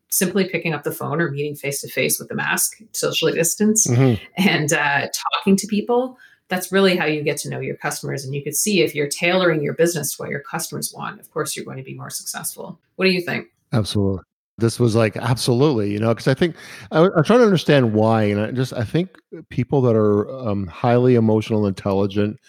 simply 0.10 0.47
picking 0.47 0.73
up 0.73 0.84
the 0.84 0.91
phone 0.91 1.21
or 1.21 1.32
meeting 1.32 1.56
face 1.56 1.82
to 1.82 1.88
face 1.88 2.19
with 2.19 2.30
a 2.32 2.36
mask 2.36 2.82
socially 2.91 3.34
distance 3.34 3.88
mm-hmm. 3.88 4.21
and 4.38 4.73
uh, 4.73 5.08
talking 5.34 5.56
to 5.56 5.67
people 5.67 6.17
that's 6.50 6.72
really 6.72 6.96
how 6.96 7.06
you 7.06 7.24
get 7.24 7.38
to 7.38 7.50
know 7.50 7.60
your 7.60 7.76
customers 7.76 8.24
and 8.24 8.34
you 8.34 8.44
can 8.44 8.54
see 8.54 8.82
if 8.82 8.96
you're 8.96 9.08
tailoring 9.08 9.62
your 9.62 9.74
business 9.74 10.16
to 10.16 10.24
what 10.24 10.30
your 10.30 10.40
customers 10.40 10.94
want 10.94 11.20
of 11.20 11.32
course 11.32 11.56
you're 11.56 11.66
going 11.66 11.78
to 11.78 11.84
be 11.84 11.94
more 11.94 12.10
successful 12.10 12.80
what 12.96 13.06
do 13.06 13.12
you 13.12 13.22
think 13.22 13.48
absolutely 13.74 14.24
this 14.58 14.80
was 14.80 14.96
like 14.96 15.16
absolutely 15.18 15.92
you 15.92 16.00
know 16.00 16.14
because 16.14 16.28
i 16.28 16.34
think 16.34 16.56
I, 16.92 17.04
am 17.04 17.24
trying 17.24 17.40
to 17.40 17.46
understand 17.46 17.94
why 17.94 18.24
and 18.24 18.42
i 18.42 18.52
just 18.52 18.74
i 18.74 18.84
think 18.84 19.18
people 19.50 19.82
that 19.82 19.96
are 19.96 20.30
um, 20.48 20.68
highly 20.68 21.16
emotional 21.16 21.68
intelligent 21.68 22.40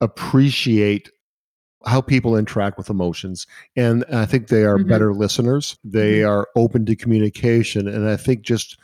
appreciate 0.00 1.10
how 1.86 2.00
people 2.00 2.36
interact 2.36 2.76
with 2.76 2.90
emotions. 2.90 3.46
And 3.76 4.04
I 4.12 4.26
think 4.26 4.48
they 4.48 4.64
are 4.64 4.78
mm-hmm. 4.78 4.88
better 4.88 5.14
listeners. 5.14 5.78
They 5.82 6.20
mm-hmm. 6.20 6.30
are 6.30 6.48
open 6.56 6.84
to 6.86 6.96
communication. 6.96 7.88
And 7.88 8.08
I 8.08 8.16
think 8.16 8.42
just 8.42 8.78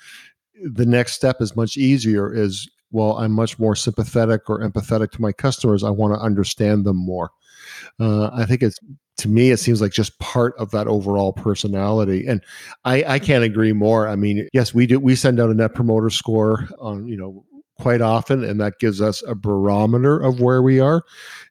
the 0.63 0.87
next 0.87 1.13
step 1.13 1.37
is 1.41 1.57
much 1.57 1.77
easier 1.77 2.33
is 2.33 2.69
well, 2.91 3.19
I'm 3.19 3.33
much 3.33 3.59
more 3.59 3.75
sympathetic 3.75 4.49
or 4.49 4.61
empathetic 4.61 5.11
to 5.13 5.23
my 5.23 5.33
customers. 5.33 5.85
I 5.85 5.91
want 5.91 6.15
to 6.15 6.21
understand 6.21 6.85
them 6.85 6.97
more. 6.97 7.31
Uh, 7.99 8.31
I 8.33 8.45
think 8.47 8.63
it's 8.63 8.79
to 9.19 9.29
me, 9.29 9.51
it 9.51 9.57
seems 9.57 9.81
like 9.81 9.93
just 9.93 10.19
part 10.19 10.55
of 10.59 10.71
that 10.73 10.87
overall 10.87 11.33
personality. 11.33 12.27
And 12.27 12.43
I, 12.85 13.03
I 13.05 13.19
can't 13.19 13.45
agree 13.45 13.73
more. 13.73 14.09
I 14.09 14.17
mean, 14.17 14.49
yes, 14.53 14.75
we 14.75 14.87
do. 14.87 15.01
We 15.01 15.17
send 15.17 15.41
out 15.41 15.51
a 15.51 15.55
net 15.55 15.75
promoter 15.75 16.11
score 16.11 16.69
on, 16.79 17.09
you 17.09 17.17
know, 17.17 17.45
quite 17.79 18.01
often, 18.01 18.43
and 18.43 18.61
that 18.61 18.79
gives 18.79 19.01
us 19.01 19.23
a 19.27 19.35
barometer 19.35 20.19
of 20.19 20.41
where 20.41 20.63
we 20.63 20.81
are. 20.81 21.03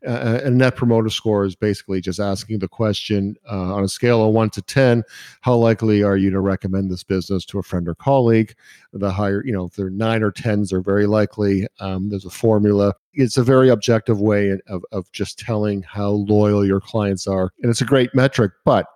Uh, 0.05 0.39
and 0.43 0.57
net 0.57 0.75
promoter 0.75 1.09
score 1.09 1.45
is 1.45 1.55
basically 1.55 2.01
just 2.01 2.19
asking 2.19 2.59
the 2.59 2.67
question 2.67 3.35
uh, 3.49 3.73
on 3.73 3.83
a 3.83 3.87
scale 3.87 4.25
of 4.25 4.33
one 4.33 4.49
to 4.49 4.61
10, 4.61 5.03
how 5.41 5.55
likely 5.55 6.03
are 6.03 6.17
you 6.17 6.29
to 6.29 6.39
recommend 6.39 6.89
this 6.91 7.03
business 7.03 7.45
to 7.45 7.59
a 7.59 7.63
friend 7.63 7.87
or 7.87 7.95
colleague? 7.95 8.55
The 8.93 9.11
higher, 9.11 9.43
you 9.45 9.53
know, 9.53 9.65
if 9.65 9.73
they're 9.73 9.89
nine 9.89 10.23
or 10.23 10.31
10s 10.31 10.69
they're 10.69 10.81
very 10.81 11.07
likely. 11.07 11.67
Um, 11.79 12.09
there's 12.09 12.25
a 12.25 12.29
formula. 12.29 12.93
It's 13.13 13.37
a 13.37 13.43
very 13.43 13.69
objective 13.69 14.19
way 14.19 14.57
of, 14.67 14.83
of 14.91 15.11
just 15.11 15.39
telling 15.39 15.83
how 15.83 16.09
loyal 16.09 16.65
your 16.65 16.81
clients 16.81 17.27
are. 17.27 17.51
And 17.61 17.69
it's 17.69 17.81
a 17.81 17.85
great 17.85 18.13
metric, 18.13 18.51
but 18.63 18.87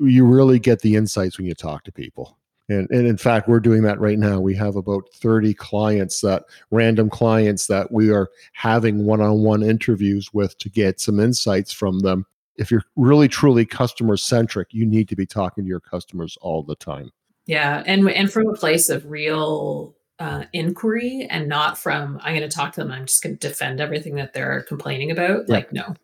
you 0.00 0.24
really 0.24 0.58
get 0.58 0.80
the 0.80 0.96
insights 0.96 1.38
when 1.38 1.46
you 1.46 1.54
talk 1.54 1.84
to 1.84 1.92
people. 1.92 2.38
And, 2.68 2.88
and 2.90 3.06
in 3.06 3.16
fact, 3.16 3.48
we're 3.48 3.60
doing 3.60 3.82
that 3.82 3.98
right 3.98 4.18
now. 4.18 4.40
We 4.40 4.54
have 4.56 4.76
about 4.76 5.08
30 5.14 5.54
clients 5.54 6.20
that 6.20 6.44
random 6.70 7.08
clients 7.08 7.66
that 7.68 7.90
we 7.90 8.10
are 8.10 8.28
having 8.52 9.04
one 9.04 9.20
on 9.20 9.42
one 9.42 9.62
interviews 9.62 10.32
with 10.34 10.58
to 10.58 10.68
get 10.68 11.00
some 11.00 11.18
insights 11.18 11.72
from 11.72 12.00
them. 12.00 12.26
If 12.56 12.70
you're 12.70 12.84
really 12.96 13.28
truly 13.28 13.64
customer 13.64 14.16
centric, 14.16 14.68
you 14.72 14.84
need 14.84 15.08
to 15.08 15.16
be 15.16 15.26
talking 15.26 15.64
to 15.64 15.68
your 15.68 15.80
customers 15.80 16.36
all 16.40 16.62
the 16.62 16.76
time. 16.76 17.10
Yeah. 17.46 17.82
And, 17.86 18.10
and 18.10 18.30
from 18.30 18.48
a 18.48 18.54
place 18.54 18.90
of 18.90 19.06
real 19.06 19.94
uh, 20.18 20.44
inquiry 20.52 21.26
and 21.30 21.48
not 21.48 21.78
from 21.78 22.18
I'm 22.22 22.36
going 22.36 22.48
to 22.48 22.54
talk 22.54 22.72
to 22.74 22.80
them. 22.80 22.90
I'm 22.90 23.06
just 23.06 23.22
going 23.22 23.38
to 23.38 23.48
defend 23.48 23.80
everything 23.80 24.16
that 24.16 24.34
they're 24.34 24.62
complaining 24.64 25.10
about. 25.10 25.44
Yeah. 25.48 25.54
Like, 25.54 25.72
no, 25.72 25.94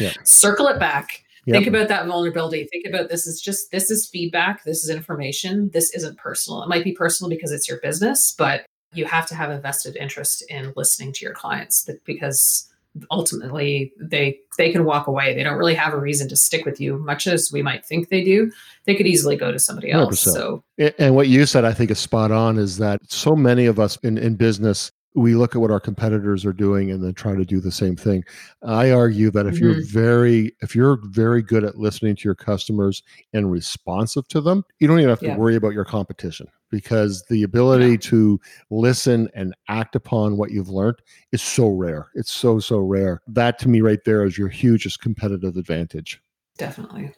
yeah. 0.00 0.12
circle 0.24 0.66
it 0.66 0.80
back 0.80 1.22
Yep. 1.46 1.54
Think 1.54 1.66
about 1.66 1.88
that 1.88 2.06
vulnerability. 2.06 2.68
Think 2.70 2.86
about 2.86 3.08
this 3.08 3.26
is 3.26 3.40
just 3.40 3.70
this 3.72 3.90
is 3.90 4.08
feedback. 4.08 4.62
This 4.64 4.84
is 4.84 4.90
information. 4.90 5.70
This 5.72 5.92
isn't 5.94 6.16
personal. 6.16 6.62
It 6.62 6.68
might 6.68 6.84
be 6.84 6.92
personal 6.92 7.28
because 7.30 7.50
it's 7.50 7.68
your 7.68 7.78
business, 7.80 8.32
but 8.36 8.64
you 8.94 9.06
have 9.06 9.26
to 9.26 9.34
have 9.34 9.50
a 9.50 9.58
vested 9.58 9.96
interest 9.96 10.44
in 10.48 10.72
listening 10.76 11.12
to 11.14 11.24
your 11.24 11.34
clients 11.34 11.88
because 12.04 12.68
ultimately 13.10 13.92
they 13.98 14.38
they 14.58 14.70
can 14.70 14.84
walk 14.84 15.06
away. 15.06 15.34
They 15.34 15.42
don't 15.42 15.56
really 15.56 15.74
have 15.74 15.94
a 15.94 15.98
reason 15.98 16.28
to 16.28 16.36
stick 16.36 16.64
with 16.64 16.80
you, 16.80 16.98
much 16.98 17.26
as 17.26 17.50
we 17.50 17.62
might 17.62 17.84
think 17.84 18.08
they 18.08 18.22
do. 18.22 18.52
They 18.84 18.94
could 18.94 19.06
easily 19.06 19.36
go 19.36 19.50
to 19.50 19.58
somebody 19.58 19.90
else. 19.90 20.24
100%. 20.24 20.32
So 20.32 20.64
and 20.98 21.14
what 21.14 21.28
you 21.28 21.46
said 21.46 21.64
I 21.64 21.72
think 21.72 21.90
is 21.90 21.98
spot 21.98 22.30
on 22.30 22.58
is 22.58 22.78
that 22.78 23.00
so 23.10 23.34
many 23.34 23.66
of 23.66 23.80
us 23.80 23.96
in, 24.02 24.18
in 24.18 24.36
business 24.36 24.92
we 25.14 25.34
look 25.34 25.54
at 25.54 25.60
what 25.60 25.70
our 25.70 25.80
competitors 25.80 26.44
are 26.44 26.52
doing 26.52 26.90
and 26.90 27.02
then 27.02 27.14
try 27.14 27.34
to 27.34 27.44
do 27.44 27.60
the 27.60 27.72
same 27.72 27.96
thing. 27.96 28.24
I 28.62 28.90
argue 28.90 29.30
that 29.32 29.46
if 29.46 29.54
mm-hmm. 29.56 29.64
you're 29.64 29.84
very 29.84 30.54
if 30.62 30.74
you're 30.74 30.98
very 31.04 31.42
good 31.42 31.64
at 31.64 31.76
listening 31.76 32.16
to 32.16 32.24
your 32.24 32.34
customers 32.34 33.02
and 33.32 33.50
responsive 33.50 34.26
to 34.28 34.40
them, 34.40 34.64
you 34.78 34.88
don't 34.88 34.98
even 34.98 35.10
have 35.10 35.20
to 35.20 35.26
yeah. 35.26 35.36
worry 35.36 35.56
about 35.56 35.74
your 35.74 35.84
competition 35.84 36.48
because 36.70 37.22
the 37.28 37.42
ability 37.42 37.92
yeah. 37.92 37.96
to 37.98 38.40
listen 38.70 39.28
and 39.34 39.54
act 39.68 39.94
upon 39.94 40.36
what 40.38 40.50
you've 40.50 40.70
learned 40.70 40.96
is 41.30 41.42
so 41.42 41.68
rare. 41.68 42.08
It's 42.14 42.32
so 42.32 42.58
so 42.58 42.78
rare. 42.78 43.20
That 43.26 43.58
to 43.60 43.68
me 43.68 43.80
right 43.80 44.00
there 44.04 44.24
is 44.24 44.38
your 44.38 44.48
hugest 44.48 45.00
competitive 45.02 45.56
advantage. 45.56 46.20
Definitely. 46.58 47.12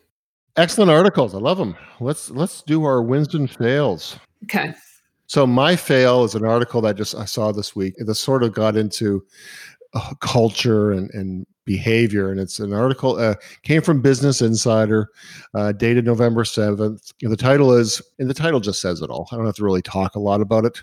Excellent 0.57 0.91
articles. 0.91 1.35
I 1.35 1.39
love 1.39 1.59
them. 1.59 1.77
Let's 2.01 2.31
let's 2.31 2.63
do 2.63 2.85
our 2.85 3.03
wins 3.03 3.35
and 3.35 3.51
fails. 3.51 4.19
Okay. 4.45 4.75
So 5.27 5.47
my 5.47 5.77
fail 5.77 6.25
is 6.25 6.35
an 6.35 6.45
article 6.45 6.81
that 6.83 6.97
just 6.97 7.15
I 7.15 7.25
saw 7.25 7.53
this 7.53 7.75
week. 7.75 7.95
That 7.99 8.15
sort 8.15 8.43
of 8.43 8.53
got 8.53 8.77
into 8.77 9.25
uh, 9.95 10.13
culture 10.21 10.93
and, 10.93 11.11
and 11.11 11.47
behavior, 11.65 12.31
and 12.31 12.39
it's 12.39 12.59
an 12.59 12.75
article 12.75 13.17
uh, 13.17 13.35
came 13.63 13.81
from 13.81 14.03
Business 14.03 14.43
Insider, 14.43 15.09
uh, 15.55 15.73
dated 15.73 16.05
November 16.05 16.45
seventh. 16.45 17.13
The 17.21 17.37
title 17.37 17.73
is, 17.73 18.03
and 18.19 18.29
the 18.29 18.35
title 18.35 18.61
just 18.61 18.83
says 18.83 19.01
it 19.01 19.09
all. 19.09 19.29
I 19.33 19.37
don't 19.37 19.47
have 19.47 19.55
to 19.57 19.65
really 19.65 19.83
talk 19.83 20.15
a 20.15 20.21
lot 20.21 20.43
about 20.43 20.67
it. 20.67 20.83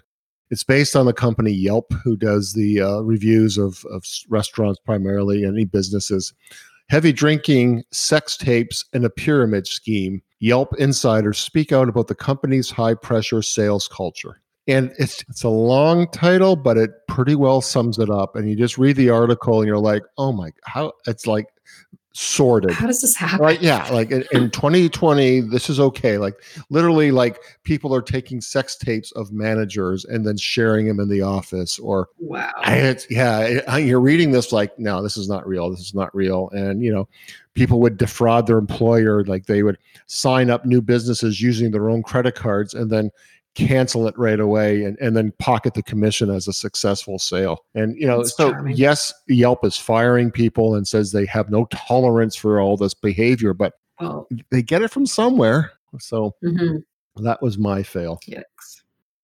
It's 0.49 0.63
based 0.63 0.95
on 0.95 1.05
the 1.05 1.13
company 1.13 1.51
Yelp, 1.51 1.93
who 2.03 2.17
does 2.17 2.53
the 2.53 2.81
uh, 2.81 2.99
reviews 3.01 3.57
of, 3.57 3.85
of 3.91 4.03
restaurants 4.27 4.81
primarily, 4.83 5.43
and 5.43 5.55
any 5.55 5.65
businesses. 5.65 6.33
Heavy 6.89 7.13
drinking, 7.13 7.83
sex 7.91 8.35
tapes, 8.35 8.83
and 8.91 9.05
a 9.05 9.09
pyramid 9.09 9.67
scheme 9.67 10.21
Yelp 10.41 10.73
insiders 10.79 11.37
speak 11.37 11.71
out 11.71 11.87
about 11.87 12.07
the 12.07 12.15
company's 12.15 12.71
high 12.71 12.95
pressure 12.95 13.43
sales 13.43 13.87
culture. 13.87 14.41
And 14.67 14.91
it's 14.97 15.23
it's 15.29 15.43
a 15.43 15.49
long 15.49 16.09
title, 16.09 16.55
but 16.55 16.77
it 16.77 16.89
pretty 17.07 17.35
well 17.35 17.61
sums 17.61 17.99
it 17.99 18.09
up. 18.09 18.35
And 18.35 18.49
you 18.49 18.55
just 18.55 18.77
read 18.77 18.95
the 18.95 19.11
article 19.11 19.59
and 19.59 19.67
you're 19.67 19.77
like, 19.77 20.03
oh 20.17 20.31
my, 20.31 20.49
how 20.65 20.93
it's 21.05 21.27
like 21.27 21.45
sorted. 22.13 22.71
How 22.71 22.87
does 22.87 23.01
this 23.01 23.15
happen? 23.15 23.39
Right. 23.39 23.61
Yeah. 23.61 23.87
Like 23.91 24.11
in, 24.11 24.23
in 24.31 24.51
2020, 24.51 25.41
this 25.41 25.69
is 25.69 25.79
okay. 25.79 26.17
Like 26.17 26.35
literally, 26.69 27.11
like 27.11 27.39
people 27.63 27.95
are 27.95 28.01
taking 28.01 28.41
sex 28.41 28.75
tapes 28.75 29.11
of 29.13 29.31
managers 29.31 30.03
and 30.05 30.25
then 30.25 30.37
sharing 30.37 30.87
them 30.87 30.99
in 30.99 31.09
the 31.09 31.21
office 31.21 31.79
or 31.79 32.09
wow. 32.19 32.51
It's, 32.65 33.09
yeah. 33.09 33.77
You're 33.77 34.01
reading 34.01 34.31
this 34.31 34.51
like, 34.51 34.77
no, 34.77 35.01
this 35.01 35.17
is 35.17 35.29
not 35.29 35.47
real. 35.47 35.69
This 35.69 35.79
is 35.79 35.93
not 35.93 36.13
real. 36.13 36.49
And, 36.51 36.83
you 36.83 36.93
know, 36.93 37.07
people 37.53 37.79
would 37.81 37.97
defraud 37.97 38.47
their 38.47 38.57
employer. 38.57 39.23
Like 39.23 39.45
they 39.45 39.63
would 39.63 39.77
sign 40.07 40.49
up 40.49 40.65
new 40.65 40.81
businesses 40.81 41.41
using 41.41 41.71
their 41.71 41.89
own 41.89 42.03
credit 42.03 42.35
cards 42.35 42.73
and 42.73 42.89
then 42.89 43.11
cancel 43.55 44.07
it 44.07 44.17
right 44.17 44.39
away 44.39 44.83
and, 44.83 44.97
and 44.99 45.15
then 45.15 45.33
pocket 45.39 45.73
the 45.73 45.83
commission 45.83 46.29
as 46.29 46.47
a 46.47 46.53
successful 46.53 47.19
sale. 47.19 47.65
And 47.75 47.95
you 47.97 48.07
know, 48.07 48.19
That's 48.19 48.35
so 48.35 48.51
charming. 48.51 48.77
yes, 48.77 49.13
Yelp 49.27 49.65
is 49.65 49.77
firing 49.77 50.31
people 50.31 50.75
and 50.75 50.87
says 50.87 51.11
they 51.11 51.25
have 51.25 51.49
no 51.49 51.65
tolerance 51.65 52.35
for 52.35 52.61
all 52.61 52.77
this 52.77 52.93
behavior, 52.93 53.53
but 53.53 53.73
oh. 53.99 54.27
they 54.49 54.61
get 54.61 54.81
it 54.81 54.91
from 54.91 55.05
somewhere. 55.05 55.73
So 55.99 56.35
mm-hmm. 56.43 57.23
that 57.23 57.41
was 57.41 57.57
my 57.57 57.83
fail. 57.83 58.19
Yikes. 58.27 58.81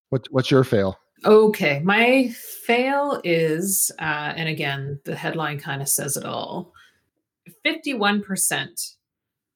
What, 0.09 0.27
what's 0.31 0.51
your 0.51 0.63
fail? 0.63 0.99
Okay, 1.25 1.79
my 1.83 2.27
fail 2.65 3.21
is, 3.23 3.91
uh, 3.99 4.33
and 4.35 4.47
again, 4.47 4.99
the 5.03 5.15
headline 5.15 5.59
kind 5.59 5.81
of 5.81 5.89
says 5.89 6.15
it 6.15 6.25
all. 6.25 6.73
Fifty-one 7.63 8.21
percent 8.21 8.96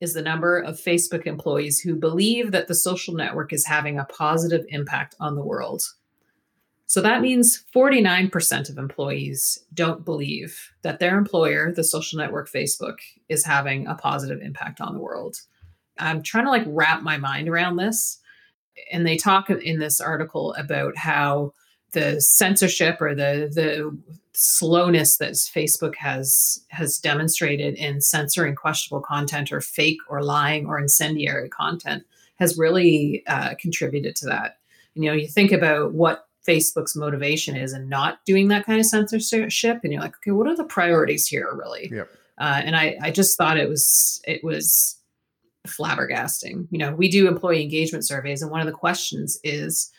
is 0.01 0.13
the 0.13 0.21
number 0.21 0.59
of 0.59 0.75
Facebook 0.75 1.25
employees 1.25 1.79
who 1.79 1.95
believe 1.95 2.51
that 2.51 2.67
the 2.67 2.75
social 2.75 3.13
network 3.13 3.53
is 3.53 3.65
having 3.65 3.99
a 3.99 4.05
positive 4.05 4.65
impact 4.69 5.15
on 5.19 5.35
the 5.35 5.43
world. 5.43 5.83
So 6.87 7.01
that 7.01 7.21
means 7.21 7.63
49% 7.73 8.69
of 8.69 8.77
employees 8.77 9.63
don't 9.73 10.03
believe 10.03 10.71
that 10.81 10.99
their 10.99 11.17
employer, 11.17 11.71
the 11.71 11.85
social 11.85 12.17
network 12.17 12.51
Facebook, 12.51 12.97
is 13.29 13.45
having 13.45 13.87
a 13.87 13.95
positive 13.95 14.41
impact 14.41 14.81
on 14.81 14.93
the 14.93 14.99
world. 14.99 15.37
I'm 15.99 16.21
trying 16.21 16.43
to 16.45 16.51
like 16.51 16.65
wrap 16.67 17.01
my 17.01 17.17
mind 17.17 17.47
around 17.47 17.77
this. 17.77 18.19
And 18.91 19.07
they 19.07 19.15
talk 19.15 19.49
in 19.49 19.79
this 19.79 20.01
article 20.01 20.53
about 20.55 20.97
how 20.97 21.53
the 21.93 22.21
censorship 22.21 23.01
or 23.01 23.13
the 23.15 23.49
the 23.53 23.97
slowness 24.33 25.17
that 25.17 25.33
Facebook 25.33 25.95
has 25.95 26.63
has 26.69 26.97
demonstrated 26.97 27.75
in 27.75 28.01
censoring 28.01 28.55
questionable 28.55 29.03
content 29.03 29.51
or 29.51 29.61
fake 29.61 29.99
or 30.09 30.23
lying 30.23 30.65
or 30.65 30.79
incendiary 30.79 31.49
content 31.49 32.03
has 32.37 32.57
really 32.57 33.23
uh, 33.27 33.53
contributed 33.59 34.15
to 34.15 34.25
that. 34.25 34.57
You 34.95 35.03
know, 35.03 35.13
you 35.13 35.27
think 35.27 35.51
about 35.51 35.93
what 35.93 36.27
Facebook's 36.47 36.95
motivation 36.95 37.55
is 37.55 37.73
in 37.73 37.87
not 37.87 38.25
doing 38.25 38.47
that 38.47 38.65
kind 38.65 38.79
of 38.79 38.85
censorship, 38.85 39.79
and 39.83 39.93
you're 39.93 40.01
like, 40.01 40.15
okay, 40.17 40.31
what 40.31 40.47
are 40.47 40.55
the 40.55 40.63
priorities 40.63 41.27
here, 41.27 41.49
really? 41.53 41.89
Yep. 41.91 42.09
Uh, 42.37 42.61
and 42.65 42.75
I, 42.75 42.97
I 43.01 43.11
just 43.11 43.37
thought 43.37 43.57
it 43.57 43.69
was 43.69 44.21
it 44.25 44.43
was 44.43 44.97
flabbergasting. 45.67 46.67
You 46.71 46.79
know, 46.79 46.95
we 46.95 47.09
do 47.09 47.27
employee 47.27 47.61
engagement 47.61 48.07
surveys, 48.07 48.41
and 48.41 48.49
one 48.49 48.61
of 48.61 48.65
the 48.65 48.73
questions 48.73 49.39
is 49.43 49.91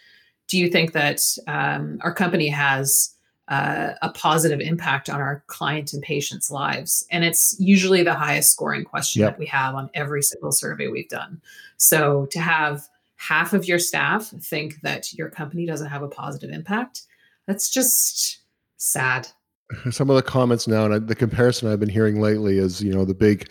do 0.48 0.59
you 0.59 0.68
think 0.68 0.92
that 0.92 1.20
um, 1.46 1.98
our 2.02 2.12
company 2.12 2.48
has 2.48 3.14
uh, 3.48 3.92
a 4.02 4.11
positive 4.11 4.61
impact 4.61 5.11
on 5.11 5.20
our 5.20 5.44
client 5.46 5.92
and 5.92 6.02
patients' 6.02 6.50
lives? 6.50 7.07
And 7.11 7.24
it's 7.24 7.57
usually 7.59 8.02
the 8.02 8.14
highest 8.14 8.50
scoring 8.50 8.85
question 8.85 9.20
yep. 9.20 9.33
that 9.33 9.38
we 9.38 9.46
have 9.46 9.74
on 9.74 9.90
every 9.94 10.22
single 10.22 10.52
survey 10.52 10.88
we've 10.88 11.09
done. 11.09 11.40
So 11.76 12.26
to 12.26 12.40
have 12.40 12.83
half 13.16 13.52
of 13.52 13.66
your 13.66 13.78
staff 13.78 14.28
think 14.42 14.81
that 14.83 15.12
your 15.12 15.31
company 15.31 15.66
doesn't 15.66 15.88
have 15.88 16.02
a 16.02 16.09
positive 16.09 16.50
impact, 16.50 17.02
that's 17.46 17.70
just 17.70 18.40
sad 18.76 19.28
some 19.90 20.11
of 20.11 20.16
the 20.16 20.22
comments 20.22 20.66
now 20.66 20.90
and 20.90 21.09
the 21.09 21.14
comparison 21.14 21.68
i've 21.68 21.81
been 21.81 21.88
hearing 21.88 22.20
lately 22.20 22.59
is 22.59 22.83
you 22.83 22.92
know 22.92 23.05
the 23.05 23.14
big 23.14 23.48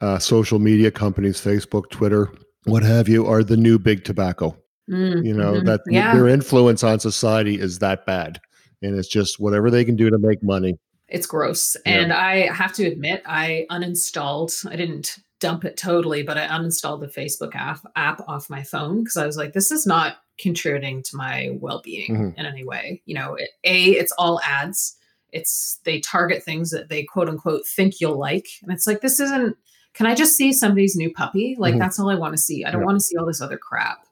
uh, 0.00 0.18
social 0.18 0.58
media 0.58 0.90
companies 0.90 1.40
facebook 1.40 1.88
twitter 1.90 2.32
what 2.64 2.82
have 2.82 3.08
you 3.08 3.26
are 3.26 3.42
the 3.42 3.56
new 3.56 3.78
big 3.78 4.04
tobacco 4.04 4.56
Mm, 4.90 5.24
you 5.24 5.34
know 5.34 5.54
mm-hmm. 5.54 5.66
that 5.66 5.80
yeah. 5.86 6.14
their 6.14 6.28
influence 6.28 6.82
on 6.82 6.98
society 6.98 7.58
is 7.58 7.78
that 7.78 8.04
bad, 8.04 8.40
and 8.82 8.98
it's 8.98 9.08
just 9.08 9.38
whatever 9.38 9.70
they 9.70 9.84
can 9.84 9.96
do 9.96 10.10
to 10.10 10.18
make 10.18 10.42
money. 10.42 10.78
It's 11.08 11.26
gross. 11.26 11.76
Yeah. 11.84 12.00
And 12.00 12.12
I 12.12 12.52
have 12.52 12.72
to 12.74 12.86
admit, 12.86 13.22
I 13.26 13.66
uninstalled, 13.70 14.66
I 14.70 14.76
didn't 14.76 15.18
dump 15.40 15.64
it 15.64 15.76
totally, 15.76 16.22
but 16.22 16.38
I 16.38 16.46
uninstalled 16.46 17.00
the 17.00 17.20
Facebook 17.20 17.54
app, 17.54 17.80
app 17.96 18.22
off 18.26 18.48
my 18.48 18.62
phone 18.62 19.02
because 19.02 19.18
I 19.18 19.26
was 19.26 19.36
like, 19.36 19.52
this 19.52 19.70
is 19.70 19.86
not 19.86 20.16
contributing 20.38 21.02
to 21.02 21.16
my 21.16 21.50
well-being 21.60 22.14
mm-hmm. 22.14 22.40
in 22.40 22.46
any 22.46 22.64
way. 22.64 23.02
You 23.04 23.14
know, 23.14 23.34
it, 23.34 23.50
a 23.64 23.90
it's 23.90 24.12
all 24.12 24.40
ads. 24.40 24.96
It's 25.32 25.80
they 25.84 26.00
target 26.00 26.42
things 26.42 26.70
that 26.70 26.88
they 26.88 27.04
quote 27.04 27.28
unquote 27.28 27.66
think 27.66 28.00
you'll 28.00 28.18
like, 28.18 28.46
and 28.62 28.72
it's 28.72 28.86
like 28.86 29.02
this 29.02 29.20
isn't. 29.20 29.56
Can 29.94 30.06
I 30.06 30.14
just 30.14 30.36
see 30.36 30.54
somebody's 30.54 30.96
new 30.96 31.12
puppy? 31.12 31.56
Like 31.58 31.72
mm-hmm. 31.72 31.80
that's 31.80 31.98
all 31.98 32.08
I 32.08 32.14
want 32.14 32.32
to 32.32 32.40
see. 32.40 32.64
I 32.64 32.70
don't 32.70 32.80
yeah. 32.80 32.86
want 32.86 32.98
to 32.98 33.04
see 33.04 33.16
all 33.16 33.26
this 33.26 33.42
other 33.42 33.58
crap. 33.58 34.06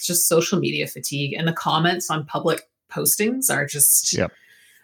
It's 0.00 0.06
just 0.06 0.26
social 0.26 0.58
media 0.58 0.86
fatigue, 0.86 1.34
and 1.34 1.46
the 1.46 1.52
comments 1.52 2.10
on 2.10 2.24
public 2.24 2.62
postings 2.90 3.54
are 3.54 3.66
just. 3.66 4.14
Yep 4.14 4.32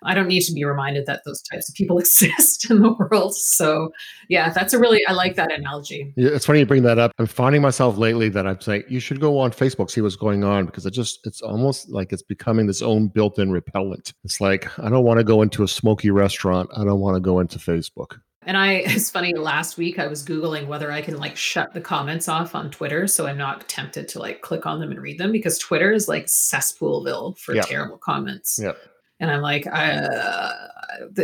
I 0.02 0.14
don't 0.14 0.28
need 0.28 0.42
to 0.42 0.52
be 0.52 0.64
reminded 0.64 1.06
that 1.06 1.22
those 1.24 1.42
types 1.42 1.68
of 1.68 1.74
people 1.74 1.98
exist 2.00 2.70
in 2.70 2.82
the 2.82 2.92
world. 2.92 3.34
So, 3.34 3.92
yeah, 4.28 4.50
that's 4.50 4.72
a 4.72 4.78
really, 4.78 5.00
I 5.08 5.12
like 5.12 5.36
that 5.36 5.52
analogy. 5.52 6.12
Yeah, 6.16 6.30
it's 6.30 6.46
funny 6.46 6.60
you 6.60 6.66
bring 6.66 6.82
that 6.82 6.98
up. 6.98 7.12
I'm 7.18 7.26
finding 7.26 7.62
myself 7.62 7.96
lately 7.96 8.28
that 8.30 8.46
I'm 8.46 8.60
saying 8.60 8.84
you 8.88 9.00
should 9.00 9.20
go 9.20 9.38
on 9.38 9.52
Facebook, 9.52 9.90
see 9.90 10.00
what's 10.00 10.16
going 10.16 10.44
on 10.44 10.66
because 10.66 10.86
it 10.86 10.92
just, 10.92 11.26
it's 11.26 11.40
almost 11.40 11.88
like 11.90 12.12
it's 12.12 12.22
becoming 12.22 12.66
this 12.66 12.82
own 12.82 13.08
built 13.08 13.38
in 13.38 13.50
repellent. 13.50 14.12
It's 14.24 14.40
like, 14.40 14.78
I 14.78 14.88
don't 14.88 15.04
want 15.04 15.18
to 15.18 15.24
go 15.24 15.42
into 15.42 15.62
a 15.62 15.68
smoky 15.68 16.10
restaurant. 16.10 16.70
I 16.76 16.84
don't 16.84 17.00
want 17.00 17.16
to 17.16 17.20
go 17.20 17.40
into 17.40 17.58
Facebook. 17.58 18.20
And 18.46 18.56
I, 18.56 18.72
it's 18.86 19.10
funny, 19.10 19.34
last 19.34 19.76
week 19.76 19.98
I 19.98 20.06
was 20.06 20.24
Googling 20.24 20.68
whether 20.68 20.90
I 20.90 21.02
can 21.02 21.18
like 21.18 21.36
shut 21.36 21.74
the 21.74 21.80
comments 21.80 22.28
off 22.28 22.54
on 22.54 22.70
Twitter 22.70 23.06
so 23.06 23.26
I'm 23.26 23.36
not 23.36 23.68
tempted 23.68 24.08
to 24.08 24.18
like 24.18 24.40
click 24.40 24.64
on 24.64 24.80
them 24.80 24.90
and 24.90 25.00
read 25.00 25.18
them 25.18 25.32
because 25.32 25.58
Twitter 25.58 25.92
is 25.92 26.08
like 26.08 26.26
cesspoolville 26.26 27.38
for 27.38 27.54
terrible 27.60 27.98
comments. 27.98 28.58
Yep. 28.62 28.78
And 29.18 29.30
I'm 29.30 29.40
like, 29.40 29.66
uh, 29.66 30.50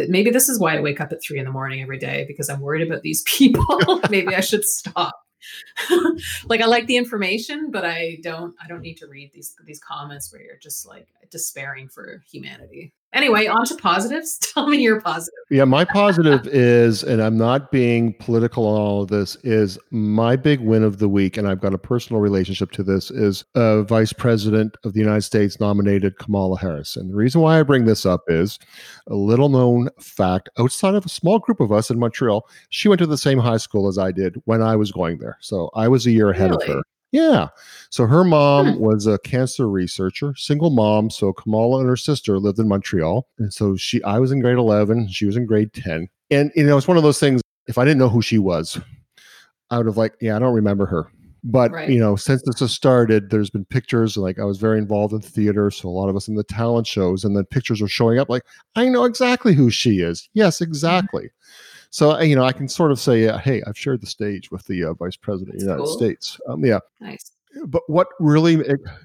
maybe 0.08 0.30
this 0.30 0.48
is 0.48 0.58
why 0.58 0.76
I 0.76 0.80
wake 0.80 1.00
up 1.00 1.12
at 1.12 1.22
three 1.22 1.38
in 1.38 1.44
the 1.44 1.50
morning 1.50 1.82
every 1.82 1.98
day 1.98 2.24
because 2.26 2.48
I'm 2.48 2.60
worried 2.60 2.86
about 2.86 3.02
these 3.02 3.22
people. 3.26 4.00
maybe 4.10 4.34
I 4.34 4.40
should 4.40 4.64
stop. 4.64 5.14
like 6.48 6.60
I 6.60 6.66
like 6.66 6.86
the 6.86 6.96
information, 6.96 7.70
but 7.70 7.84
I 7.84 8.18
don't. 8.22 8.54
I 8.62 8.68
don't 8.68 8.80
need 8.80 8.96
to 8.98 9.08
read 9.08 9.32
these 9.32 9.56
these 9.66 9.80
comments 9.80 10.32
where 10.32 10.40
you're 10.40 10.56
just 10.56 10.86
like 10.86 11.08
despairing 11.30 11.88
for 11.88 12.22
humanity. 12.30 12.92
Anyway, 13.14 13.46
on 13.46 13.66
to 13.66 13.74
positives. 13.76 14.38
Tell 14.40 14.68
me 14.68 14.78
your 14.78 15.00
positive. 15.00 15.34
Yeah, 15.50 15.64
my 15.64 15.84
positive 15.84 16.46
is, 16.46 17.02
and 17.02 17.22
I'm 17.22 17.36
not 17.36 17.70
being 17.70 18.14
political 18.14 18.66
on 18.66 18.80
all 18.80 19.02
of 19.02 19.08
this, 19.08 19.36
is 19.42 19.78
my 19.90 20.34
big 20.34 20.60
win 20.60 20.82
of 20.82 20.98
the 20.98 21.08
week, 21.08 21.36
and 21.36 21.46
I've 21.46 21.60
got 21.60 21.74
a 21.74 21.78
personal 21.78 22.22
relationship 22.22 22.70
to 22.72 22.82
this, 22.82 23.10
is 23.10 23.44
uh, 23.54 23.82
Vice 23.82 24.12
President 24.12 24.76
of 24.84 24.94
the 24.94 25.00
United 25.00 25.22
States 25.22 25.60
nominated 25.60 26.18
Kamala 26.18 26.58
Harris. 26.58 26.96
And 26.96 27.10
the 27.10 27.14
reason 27.14 27.42
why 27.42 27.60
I 27.60 27.62
bring 27.62 27.84
this 27.84 28.06
up 28.06 28.22
is 28.28 28.58
a 29.08 29.14
little 29.14 29.50
known 29.50 29.90
fact 30.00 30.48
outside 30.58 30.94
of 30.94 31.04
a 31.04 31.10
small 31.10 31.38
group 31.38 31.60
of 31.60 31.70
us 31.70 31.90
in 31.90 31.98
Montreal, 31.98 32.48
she 32.70 32.88
went 32.88 32.98
to 33.00 33.06
the 33.06 33.18
same 33.18 33.38
high 33.38 33.58
school 33.58 33.88
as 33.88 33.98
I 33.98 34.12
did 34.12 34.40
when 34.46 34.62
I 34.62 34.76
was 34.76 34.90
going 34.90 35.18
there. 35.18 35.36
So 35.40 35.70
I 35.74 35.88
was 35.88 36.06
a 36.06 36.10
year 36.10 36.30
ahead 36.30 36.50
really? 36.50 36.66
of 36.66 36.76
her. 36.76 36.82
Yeah. 37.12 37.48
So 37.90 38.06
her 38.06 38.24
mom 38.24 38.74
hmm. 38.74 38.80
was 38.80 39.06
a 39.06 39.18
cancer 39.18 39.68
researcher, 39.68 40.34
single 40.36 40.70
mom. 40.70 41.10
So 41.10 41.32
Kamala 41.32 41.80
and 41.80 41.88
her 41.88 41.96
sister 41.96 42.38
lived 42.38 42.58
in 42.58 42.68
Montreal. 42.68 43.28
And 43.38 43.52
so 43.52 43.76
she 43.76 44.02
I 44.02 44.18
was 44.18 44.32
in 44.32 44.40
grade 44.40 44.56
11, 44.56 45.08
she 45.08 45.26
was 45.26 45.36
in 45.36 45.46
grade 45.46 45.72
10. 45.74 46.08
And 46.30 46.50
you 46.56 46.64
know, 46.64 46.76
it's 46.76 46.88
one 46.88 46.96
of 46.96 47.02
those 47.02 47.20
things 47.20 47.42
if 47.66 47.78
I 47.78 47.84
didn't 47.84 47.98
know 47.98 48.08
who 48.08 48.22
she 48.22 48.38
was, 48.38 48.80
I 49.70 49.76
would 49.76 49.86
have 49.86 49.96
like, 49.96 50.14
yeah, 50.20 50.36
I 50.36 50.38
don't 50.38 50.54
remember 50.54 50.86
her. 50.86 51.06
But 51.44 51.72
right. 51.72 51.88
you 51.88 51.98
know, 51.98 52.14
since 52.16 52.42
this 52.42 52.60
has 52.60 52.72
started, 52.72 53.30
there's 53.30 53.50
been 53.50 53.64
pictures. 53.64 54.16
Like 54.16 54.38
I 54.38 54.44
was 54.44 54.58
very 54.58 54.78
involved 54.78 55.12
in 55.12 55.20
theater, 55.20 55.70
so 55.70 55.88
a 55.88 55.90
lot 55.90 56.08
of 56.08 56.14
us 56.14 56.28
in 56.28 56.36
the 56.36 56.44
talent 56.44 56.86
shows, 56.86 57.24
and 57.24 57.36
then 57.36 57.44
pictures 57.46 57.82
are 57.82 57.88
showing 57.88 58.18
up. 58.18 58.28
Like 58.28 58.44
I 58.76 58.88
know 58.88 59.04
exactly 59.04 59.52
who 59.52 59.68
she 59.68 60.00
is. 60.00 60.28
Yes, 60.34 60.56
mm-hmm. 60.56 60.70
exactly. 60.70 61.24
Mm-hmm. 61.24 61.71
So 61.92 62.18
you 62.20 62.34
know, 62.34 62.44
I 62.44 62.52
can 62.52 62.68
sort 62.68 62.90
of 62.90 62.98
say, 62.98 63.28
uh, 63.28 63.36
"Hey, 63.36 63.62
I've 63.66 63.76
shared 63.76 64.00
the 64.00 64.06
stage 64.06 64.50
with 64.50 64.66
the 64.66 64.82
uh, 64.84 64.94
Vice 64.94 65.14
President 65.14 65.54
of 65.54 65.60
the 65.60 65.66
United 65.66 65.84
cool. 65.84 65.98
States." 65.98 66.40
Um, 66.48 66.64
yeah, 66.64 66.78
nice. 67.00 67.32
But 67.66 67.82
what 67.86 68.08
really? 68.18 68.56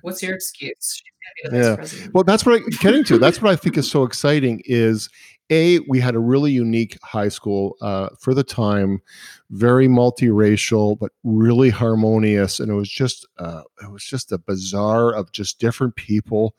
What's 0.01 0.23
your 0.23 0.35
excuse? 0.35 1.03
yeah. 1.51 1.85
Well, 2.13 2.23
that's 2.23 2.45
what 2.45 2.55
I'm 2.55 2.69
getting 2.79 3.03
to. 3.03 3.17
That's 3.17 3.41
what 3.41 3.51
I 3.51 3.57
think 3.57 3.77
is 3.77 3.91
so 3.91 4.03
exciting. 4.03 4.61
Is 4.63 5.09
a 5.49 5.79
we 5.79 5.99
had 5.99 6.15
a 6.15 6.19
really 6.19 6.53
unique 6.53 6.97
high 7.03 7.27
school 7.27 7.75
uh, 7.81 8.07
for 8.21 8.33
the 8.33 8.43
time, 8.43 9.01
very 9.49 9.89
multiracial 9.89 10.97
but 10.97 11.11
really 11.25 11.69
harmonious, 11.69 12.61
and 12.61 12.71
it 12.71 12.75
was 12.75 12.89
just 12.89 13.27
uh, 13.37 13.63
it 13.83 13.91
was 13.91 14.05
just 14.05 14.31
a 14.31 14.37
bazaar 14.37 15.13
of 15.13 15.29
just 15.33 15.59
different 15.59 15.97
people, 15.97 16.55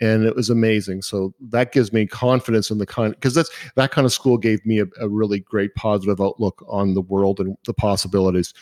and 0.00 0.24
it 0.24 0.36
was 0.36 0.50
amazing. 0.50 1.02
So 1.02 1.34
that 1.40 1.72
gives 1.72 1.92
me 1.92 2.06
confidence 2.06 2.70
in 2.70 2.78
the 2.78 2.86
kind 2.86 3.14
because 3.14 3.34
that's 3.34 3.50
that 3.74 3.90
kind 3.90 4.04
of 4.04 4.12
school 4.12 4.38
gave 4.38 4.64
me 4.64 4.80
a, 4.80 4.86
a, 5.00 5.08
really 5.08 5.40
great 5.40 5.74
positive 5.74 6.20
outlook 6.20 6.64
on 6.68 6.94
the 6.94 7.00
world 7.00 7.40
and 7.40 7.56
the 7.64 7.74
possibilities. 7.74 8.54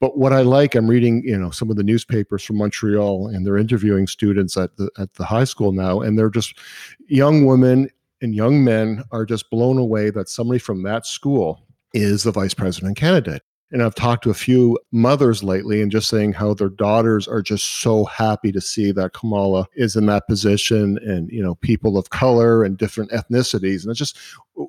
But 0.00 0.18
what 0.18 0.32
I 0.32 0.42
like, 0.42 0.74
I'm 0.74 0.88
reading, 0.88 1.22
you 1.24 1.38
know, 1.38 1.50
some 1.50 1.70
of 1.70 1.76
the 1.76 1.84
newspapers 1.84 2.42
from 2.42 2.56
Montreal, 2.56 3.28
and 3.28 3.46
they're 3.46 3.56
interviewing 3.56 4.06
students 4.06 4.56
at 4.56 4.76
the 4.76 4.90
at 4.98 5.14
the 5.14 5.24
high 5.24 5.44
school 5.44 5.72
now, 5.72 6.00
and 6.00 6.18
they're 6.18 6.30
just 6.30 6.58
young 7.06 7.46
women 7.46 7.88
and 8.22 8.34
young 8.34 8.62
men 8.62 9.02
are 9.12 9.24
just 9.24 9.50
blown 9.50 9.78
away 9.78 10.10
that 10.10 10.28
somebody 10.28 10.58
from 10.58 10.82
that 10.82 11.06
school 11.06 11.66
is 11.94 12.22
the 12.22 12.32
vice 12.32 12.54
president 12.54 12.96
candidate. 12.96 13.42
And 13.72 13.84
I've 13.84 13.94
talked 13.94 14.24
to 14.24 14.30
a 14.30 14.34
few 14.34 14.78
mothers 14.90 15.44
lately 15.44 15.80
and 15.80 15.92
just 15.92 16.08
saying 16.08 16.32
how 16.32 16.54
their 16.54 16.70
daughters 16.70 17.28
are 17.28 17.40
just 17.40 17.80
so 17.80 18.04
happy 18.04 18.50
to 18.50 18.60
see 18.60 18.90
that 18.90 19.12
Kamala 19.12 19.68
is 19.76 19.94
in 19.94 20.06
that 20.06 20.26
position 20.26 20.98
and, 20.98 21.30
you 21.30 21.40
know, 21.40 21.54
people 21.54 21.96
of 21.96 22.10
color 22.10 22.64
and 22.64 22.76
different 22.76 23.12
ethnicities. 23.12 23.84
And 23.84 23.92
it 23.92 23.94
just, 23.94 24.18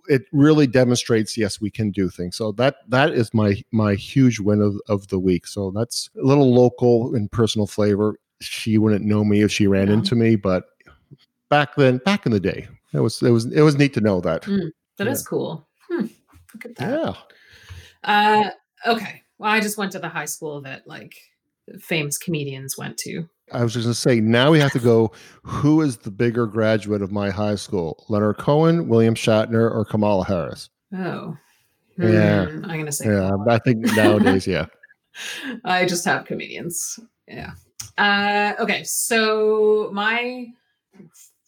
it 0.08 0.24
really 0.32 0.68
demonstrates, 0.68 1.36
yes, 1.36 1.60
we 1.60 1.72
can 1.72 1.90
do 1.90 2.10
things. 2.10 2.36
So 2.36 2.52
that, 2.54 2.76
that 2.90 3.12
is 3.14 3.34
my, 3.34 3.64
my 3.72 3.96
huge 3.96 4.40
win 4.40 4.62
of, 4.62 4.80
of 4.88 5.08
the 5.08 5.18
week. 5.20 5.48
So 5.48 5.72
that's 5.72 6.12
a 6.22 6.24
little 6.24 6.54
local 6.54 7.16
and 7.16 7.32
personal 7.32 7.66
flavor. 7.66 8.20
She 8.40 8.78
wouldn't 8.78 9.04
know 9.04 9.24
me 9.24 9.42
if 9.42 9.52
she 9.52 9.66
ran 9.66 9.90
into 9.90 10.16
me, 10.16 10.36
but 10.36 10.66
back 11.50 11.76
then, 11.76 11.98
back 12.06 12.28
in 12.28 12.32
the 12.32 12.40
day, 12.40 12.68
it 12.94 13.00
was, 13.00 13.20
it 13.24 13.32
was, 13.32 13.52
it 13.52 13.62
was 13.62 13.78
neat 13.78 13.96
to 13.96 14.02
know 14.02 14.22
that. 14.22 14.44
Mm, 14.44 14.72
that 14.98 15.06
yeah. 15.08 15.12
is 15.12 15.28
cool. 15.28 15.68
Hmm. 15.90 16.06
Look 16.54 16.66
at 16.66 16.76
that. 16.76 16.90
Yeah. 16.90 17.14
Uh, 18.04 18.50
Okay. 18.86 19.24
Well, 19.38 19.52
I 19.52 19.60
just 19.60 19.78
went 19.78 19.91
to 19.94 20.00
the 20.00 20.10
high 20.10 20.26
school 20.26 20.62
that 20.62 20.88
like 20.88 21.15
famous 21.80 22.17
comedians 22.17 22.78
went 22.78 22.98
to. 23.00 23.28
I 23.52 23.63
was 23.63 23.74
just 23.74 23.86
going 23.86 23.94
to 23.94 24.00
say, 24.00 24.20
now 24.22 24.52
we 24.52 24.60
have 24.60 24.72
to 24.72 24.80
go. 24.80 25.12
Who 25.44 25.82
is 25.82 25.98
the 25.98 26.12
bigger 26.12 26.46
graduate 26.46 27.02
of 27.02 27.12
my 27.12 27.30
high 27.30 27.56
school? 27.56 28.06
Leonard 28.08 28.38
Cohen, 28.38 28.88
William 28.88 29.15
Shatner, 29.15 29.70
or 29.70 29.84
Kamala 29.84 30.26
Harris? 30.26 30.70
Oh, 30.94 31.38
yeah. 31.98 32.46
Hmm, 32.46 32.65
I'm 32.65 32.72
going 32.72 32.86
to 32.86 32.91
say, 32.91 33.06
yeah. 33.06 33.30
Kamala. 33.30 33.56
I 33.56 33.60
think 33.60 33.86
nowadays, 33.96 34.48
yeah. 34.48 34.67
I 35.65 35.86
just 35.86 36.06
have 36.06 36.26
comedians. 36.26 37.00
Yeah. 37.28 37.52
Uh, 37.98 38.54
okay. 38.60 38.84
So 38.86 39.89
my 39.94 40.48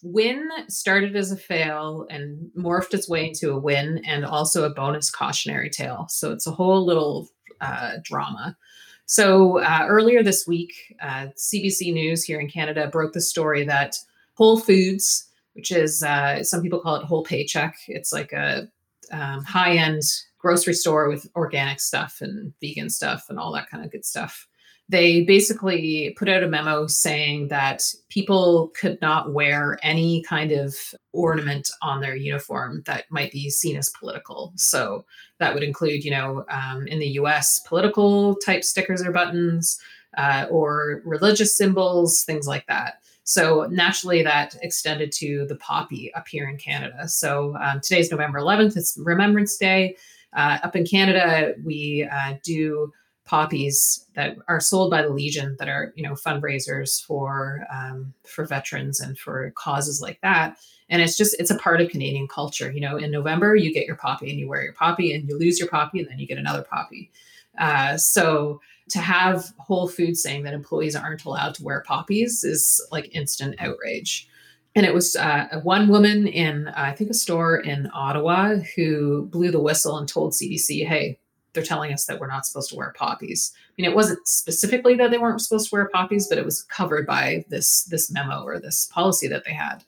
win 0.03 0.49
started 0.67 1.15
as 1.15 1.31
a 1.31 1.37
fail 1.37 2.05
and 2.09 2.51
morphed 2.57 2.93
its 2.93 3.09
way 3.09 3.27
into 3.27 3.51
a 3.51 3.59
win 3.59 4.01
and 4.05 4.25
also 4.25 4.65
a 4.65 4.73
bonus 4.73 5.09
cautionary 5.09 5.69
tale. 5.69 6.07
So 6.09 6.31
it's 6.31 6.45
a 6.45 6.51
whole 6.51 6.85
little 6.85 7.29
uh, 7.61 7.93
drama. 8.03 8.57
So 9.05 9.59
uh, 9.59 9.85
earlier 9.87 10.21
this 10.21 10.45
week, 10.45 10.73
uh, 11.01 11.27
CBC 11.37 11.93
News 11.93 12.23
here 12.23 12.39
in 12.39 12.49
Canada 12.49 12.87
broke 12.87 13.13
the 13.13 13.21
story 13.21 13.65
that 13.65 13.95
Whole 14.35 14.59
Foods, 14.59 15.29
which 15.53 15.71
is 15.71 16.03
uh, 16.03 16.43
some 16.43 16.61
people 16.61 16.79
call 16.79 16.95
it 16.95 17.05
Whole 17.05 17.23
Paycheck, 17.23 17.75
it's 17.87 18.11
like 18.11 18.33
a 18.33 18.67
um, 19.11 19.43
high 19.43 19.73
end 19.73 20.01
grocery 20.37 20.73
store 20.73 21.09
with 21.09 21.27
organic 21.35 21.79
stuff 21.79 22.17
and 22.21 22.53
vegan 22.59 22.89
stuff 22.89 23.25
and 23.29 23.39
all 23.39 23.53
that 23.53 23.69
kind 23.69 23.85
of 23.85 23.91
good 23.91 24.05
stuff 24.05 24.47
they 24.93 25.23
basically 25.23 26.15
put 26.19 26.29
out 26.29 26.43
a 26.43 26.47
memo 26.47 26.85
saying 26.85 27.47
that 27.47 27.81
people 28.09 28.71
could 28.79 29.01
not 29.01 29.33
wear 29.33 29.79
any 29.81 30.21
kind 30.21 30.51
of 30.51 30.75
ornament 31.13 31.67
on 31.81 31.99
their 31.99 32.15
uniform 32.15 32.83
that 32.85 33.05
might 33.09 33.31
be 33.31 33.49
seen 33.49 33.75
as 33.75 33.91
political. 33.99 34.53
So 34.55 35.03
that 35.39 35.51
would 35.51 35.63
include, 35.63 36.05
you 36.05 36.11
know, 36.11 36.45
um, 36.47 36.85
in 36.85 36.99
the 36.99 37.07
US, 37.19 37.57
political 37.67 38.35
type 38.35 38.63
stickers 38.63 39.01
or 39.01 39.11
buttons 39.11 39.79
uh, 40.15 40.45
or 40.51 41.01
religious 41.05 41.57
symbols, 41.57 42.23
things 42.23 42.45
like 42.45 42.67
that. 42.67 42.99
So 43.23 43.67
naturally, 43.71 44.21
that 44.21 44.55
extended 44.61 45.11
to 45.13 45.47
the 45.47 45.55
poppy 45.55 46.13
up 46.13 46.27
here 46.27 46.47
in 46.47 46.57
Canada. 46.57 47.07
So 47.07 47.55
um, 47.55 47.81
today's 47.81 48.11
November 48.11 48.37
11th, 48.37 48.77
it's 48.77 48.95
Remembrance 49.01 49.57
Day. 49.57 49.95
Uh, 50.33 50.59
up 50.61 50.75
in 50.75 50.85
Canada, 50.85 51.55
we 51.63 52.07
uh, 52.11 52.35
do 52.43 52.91
poppies 53.25 54.05
that 54.15 54.35
are 54.47 54.59
sold 54.59 54.91
by 54.91 55.01
the 55.01 55.09
Legion 55.09 55.55
that 55.59 55.69
are 55.69 55.93
you 55.95 56.03
know 56.03 56.13
fundraisers 56.13 57.01
for 57.03 57.65
um, 57.73 58.13
for 58.25 58.45
veterans 58.45 58.99
and 58.99 59.17
for 59.17 59.51
causes 59.55 60.01
like 60.01 60.19
that. 60.21 60.57
And 60.89 61.01
it's 61.01 61.15
just 61.17 61.35
it's 61.39 61.51
a 61.51 61.57
part 61.57 61.81
of 61.81 61.89
Canadian 61.89 62.27
culture. 62.27 62.71
You 62.71 62.81
know, 62.81 62.97
in 62.97 63.11
November 63.11 63.55
you 63.55 63.73
get 63.73 63.87
your 63.87 63.95
poppy 63.95 64.29
and 64.29 64.39
you 64.39 64.47
wear 64.47 64.63
your 64.63 64.73
poppy 64.73 65.13
and 65.13 65.27
you 65.27 65.37
lose 65.37 65.59
your 65.59 65.69
poppy 65.69 65.99
and 65.99 66.09
then 66.09 66.19
you 66.19 66.27
get 66.27 66.37
another 66.37 66.63
poppy. 66.63 67.11
Uh, 67.57 67.97
so 67.97 68.59
to 68.89 68.99
have 68.99 69.53
Whole 69.57 69.87
Foods 69.87 70.21
saying 70.21 70.43
that 70.43 70.53
employees 70.53 70.95
aren't 70.95 71.23
allowed 71.23 71.55
to 71.55 71.63
wear 71.63 71.81
poppies 71.81 72.43
is 72.43 72.85
like 72.91 73.15
instant 73.15 73.55
outrage. 73.59 74.27
and 74.75 74.85
it 74.85 74.93
was 74.93 75.15
uh, 75.15 75.59
one 75.63 75.87
woman 75.87 76.27
in 76.27 76.67
uh, 76.67 76.73
I 76.75 76.91
think 76.91 77.09
a 77.09 77.13
store 77.13 77.57
in 77.57 77.89
Ottawa 77.93 78.55
who 78.75 79.27
blew 79.27 79.51
the 79.51 79.61
whistle 79.61 79.97
and 79.97 80.07
told 80.07 80.33
CBC, 80.33 80.85
"Hey, 80.85 81.19
they're 81.53 81.63
telling 81.63 81.93
us 81.93 82.05
that 82.05 82.19
we're 82.19 82.27
not 82.27 82.45
supposed 82.45 82.69
to 82.69 82.75
wear 82.75 82.93
poppies." 82.95 83.53
I 83.69 83.81
mean, 83.81 83.89
it 83.89 83.95
wasn't 83.95 84.27
specifically 84.27 84.95
that 84.95 85.11
they 85.11 85.17
weren't 85.17 85.41
supposed 85.41 85.69
to 85.69 85.75
wear 85.75 85.89
poppies, 85.89 86.27
but 86.27 86.37
it 86.37 86.45
was 86.45 86.63
covered 86.63 87.05
by 87.05 87.45
this 87.49 87.83
this 87.85 88.11
memo 88.11 88.43
or 88.43 88.59
this 88.59 88.85
policy 88.85 89.27
that 89.27 89.45
they 89.45 89.53
had. 89.53 89.83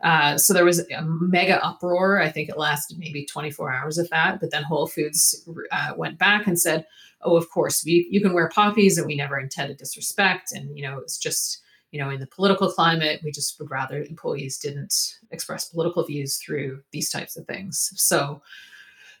Uh, 0.00 0.38
so 0.38 0.54
there 0.54 0.64
was 0.64 0.78
a 0.78 1.02
mega 1.02 1.64
uproar. 1.64 2.20
I 2.20 2.30
think 2.30 2.48
it 2.48 2.56
lasted 2.56 2.98
maybe 2.98 3.24
24 3.24 3.72
hours 3.72 3.98
of 3.98 4.08
that. 4.10 4.40
But 4.40 4.52
then 4.52 4.62
Whole 4.62 4.86
Foods 4.86 5.44
uh, 5.72 5.94
went 5.96 6.18
back 6.18 6.46
and 6.46 6.58
said, 6.58 6.86
"Oh, 7.22 7.36
of 7.36 7.50
course, 7.50 7.84
we, 7.84 8.06
you 8.10 8.20
can 8.20 8.32
wear 8.32 8.48
poppies, 8.48 8.98
and 8.98 9.06
we 9.06 9.16
never 9.16 9.38
intended 9.38 9.78
disrespect." 9.78 10.52
And 10.52 10.76
you 10.76 10.82
know, 10.82 10.98
it's 10.98 11.18
just 11.18 11.62
you 11.90 11.98
know, 11.98 12.10
in 12.10 12.20
the 12.20 12.26
political 12.26 12.70
climate, 12.70 13.20
we 13.24 13.30
just 13.30 13.58
would 13.58 13.70
rather 13.70 14.02
employees 14.02 14.58
didn't 14.58 15.16
express 15.30 15.68
political 15.68 16.04
views 16.04 16.36
through 16.36 16.82
these 16.92 17.10
types 17.10 17.36
of 17.36 17.46
things. 17.46 17.92
So 17.96 18.42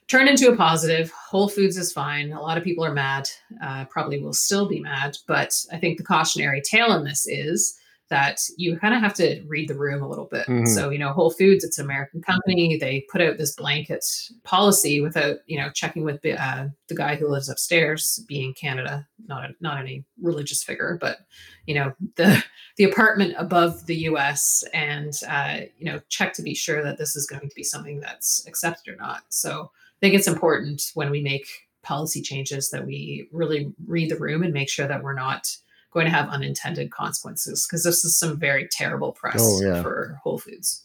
turned 0.08 0.28
into 0.28 0.50
a 0.50 0.56
positive. 0.56 1.12
Whole 1.12 1.48
Foods 1.48 1.76
is 1.76 1.92
fine. 1.92 2.32
A 2.32 2.40
lot 2.40 2.58
of 2.58 2.64
people 2.64 2.84
are 2.84 2.94
mad, 2.94 3.28
uh, 3.62 3.84
probably 3.86 4.20
will 4.20 4.32
still 4.32 4.66
be 4.66 4.80
mad. 4.80 5.16
But 5.26 5.54
I 5.72 5.78
think 5.78 5.98
the 5.98 6.04
cautionary 6.04 6.62
tale 6.62 6.92
in 6.92 7.04
this 7.04 7.26
is 7.26 7.78
that 8.10 8.40
you 8.56 8.78
kind 8.78 8.94
of 8.94 9.00
have 9.00 9.12
to 9.12 9.42
read 9.46 9.68
the 9.68 9.76
room 9.76 10.02
a 10.02 10.08
little 10.08 10.24
bit. 10.24 10.46
Mm-hmm. 10.46 10.66
So, 10.66 10.88
you 10.90 10.98
know, 10.98 11.12
Whole 11.12 11.30
Foods, 11.30 11.62
it's 11.62 11.78
an 11.78 11.84
American 11.84 12.22
company. 12.22 12.78
They 12.78 13.04
put 13.12 13.20
out 13.20 13.36
this 13.36 13.54
blanket 13.54 14.04
policy 14.44 15.00
without, 15.00 15.36
you 15.46 15.58
know, 15.58 15.70
checking 15.70 16.04
with 16.04 16.24
uh, 16.24 16.68
the 16.88 16.94
guy 16.94 17.16
who 17.16 17.28
lives 17.28 17.50
upstairs, 17.50 18.24
being 18.26 18.54
Canada, 18.54 19.06
not 19.26 19.44
a, 19.44 19.54
not 19.60 19.78
any 19.78 20.04
religious 20.22 20.64
figure, 20.64 20.96
but 21.00 21.18
you 21.66 21.74
know, 21.74 21.92
the 22.16 22.42
the 22.78 22.84
apartment 22.84 23.34
above 23.36 23.84
the 23.86 23.96
U.S. 23.96 24.64
and 24.72 25.12
uh, 25.28 25.60
you 25.76 25.84
know, 25.84 26.00
check 26.08 26.32
to 26.34 26.42
be 26.42 26.54
sure 26.54 26.82
that 26.82 26.96
this 26.96 27.14
is 27.14 27.26
going 27.26 27.48
to 27.48 27.54
be 27.54 27.64
something 27.64 28.00
that's 28.00 28.46
accepted 28.46 28.94
or 28.94 28.96
not. 28.96 29.24
So, 29.28 29.70
think 30.00 30.14
it's 30.14 30.28
important 30.28 30.90
when 30.94 31.10
we 31.10 31.22
make 31.22 31.46
policy 31.82 32.20
changes 32.20 32.70
that 32.70 32.86
we 32.86 33.28
really 33.32 33.72
read 33.86 34.10
the 34.10 34.18
room 34.18 34.42
and 34.42 34.52
make 34.52 34.68
sure 34.68 34.86
that 34.86 35.02
we're 35.02 35.14
not 35.14 35.56
going 35.90 36.04
to 36.04 36.12
have 36.12 36.28
unintended 36.28 36.90
consequences 36.90 37.66
because 37.66 37.82
this 37.82 38.04
is 38.04 38.16
some 38.16 38.38
very 38.38 38.68
terrible 38.70 39.12
press 39.12 39.40
oh, 39.40 39.62
yeah. 39.62 39.82
for 39.82 40.18
Whole 40.22 40.38
Foods. 40.38 40.84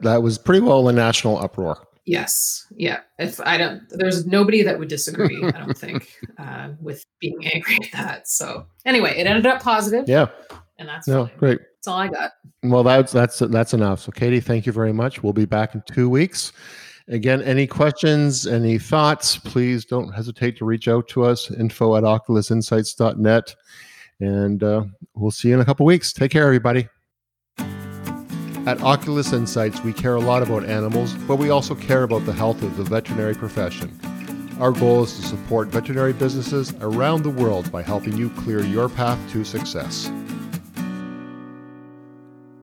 That 0.00 0.22
was 0.22 0.36
pretty 0.36 0.60
well 0.60 0.88
a 0.88 0.92
national 0.92 1.38
uproar. 1.38 1.86
Yes. 2.06 2.66
Yeah. 2.76 3.00
If 3.18 3.40
I 3.40 3.56
don't, 3.58 3.82
there's 3.90 4.26
nobody 4.26 4.62
that 4.62 4.78
would 4.78 4.88
disagree, 4.88 5.42
I 5.42 5.50
don't 5.50 5.76
think, 5.78 6.12
uh, 6.38 6.70
with 6.80 7.04
being 7.20 7.44
angry 7.46 7.78
at 7.82 7.92
that. 7.92 8.28
So 8.28 8.66
anyway, 8.84 9.16
it 9.18 9.26
ended 9.26 9.46
up 9.46 9.62
positive. 9.62 10.08
Yeah. 10.08 10.26
And 10.78 10.88
that's 10.88 11.08
no, 11.08 11.26
fine. 11.26 11.36
great. 11.38 11.58
That's 11.58 11.88
all 11.88 11.98
I 11.98 12.08
got. 12.08 12.32
Well, 12.62 12.82
that's, 12.82 13.12
that's, 13.12 13.38
that's 13.38 13.74
enough. 13.74 14.00
So 14.00 14.12
Katie, 14.12 14.40
thank 14.40 14.66
you 14.66 14.72
very 14.72 14.92
much. 14.92 15.22
We'll 15.22 15.32
be 15.32 15.46
back 15.46 15.74
in 15.74 15.82
two 15.86 16.08
weeks. 16.08 16.52
Again, 17.08 17.40
any 17.42 17.68
questions, 17.68 18.48
any 18.48 18.78
thoughts, 18.78 19.38
please 19.38 19.84
don't 19.84 20.12
hesitate 20.12 20.56
to 20.58 20.64
reach 20.64 20.88
out 20.88 21.06
to 21.08 21.24
us, 21.24 21.50
info 21.52 21.94
at 21.96 22.02
oculusinsights.net. 22.02 23.54
And 24.18 24.62
uh, 24.62 24.84
we'll 25.14 25.30
see 25.30 25.48
you 25.48 25.54
in 25.54 25.60
a 25.60 25.64
couple 25.64 25.86
weeks. 25.86 26.12
Take 26.12 26.32
care, 26.32 26.44
everybody. 26.44 26.88
At 28.66 28.80
Oculus 28.82 29.32
Insights, 29.32 29.84
we 29.84 29.92
care 29.92 30.16
a 30.16 30.20
lot 30.20 30.42
about 30.42 30.64
animals, 30.64 31.14
but 31.28 31.36
we 31.36 31.50
also 31.50 31.76
care 31.76 32.02
about 32.02 32.26
the 32.26 32.32
health 32.32 32.60
of 32.62 32.76
the 32.76 32.82
veterinary 32.82 33.34
profession. 33.34 33.96
Our 34.58 34.72
goal 34.72 35.04
is 35.04 35.14
to 35.16 35.22
support 35.22 35.68
veterinary 35.68 36.12
businesses 36.12 36.74
around 36.80 37.22
the 37.22 37.30
world 37.30 37.70
by 37.70 37.82
helping 37.82 38.16
you 38.16 38.30
clear 38.30 38.64
your 38.64 38.88
path 38.88 39.20
to 39.30 39.44
success. 39.44 40.10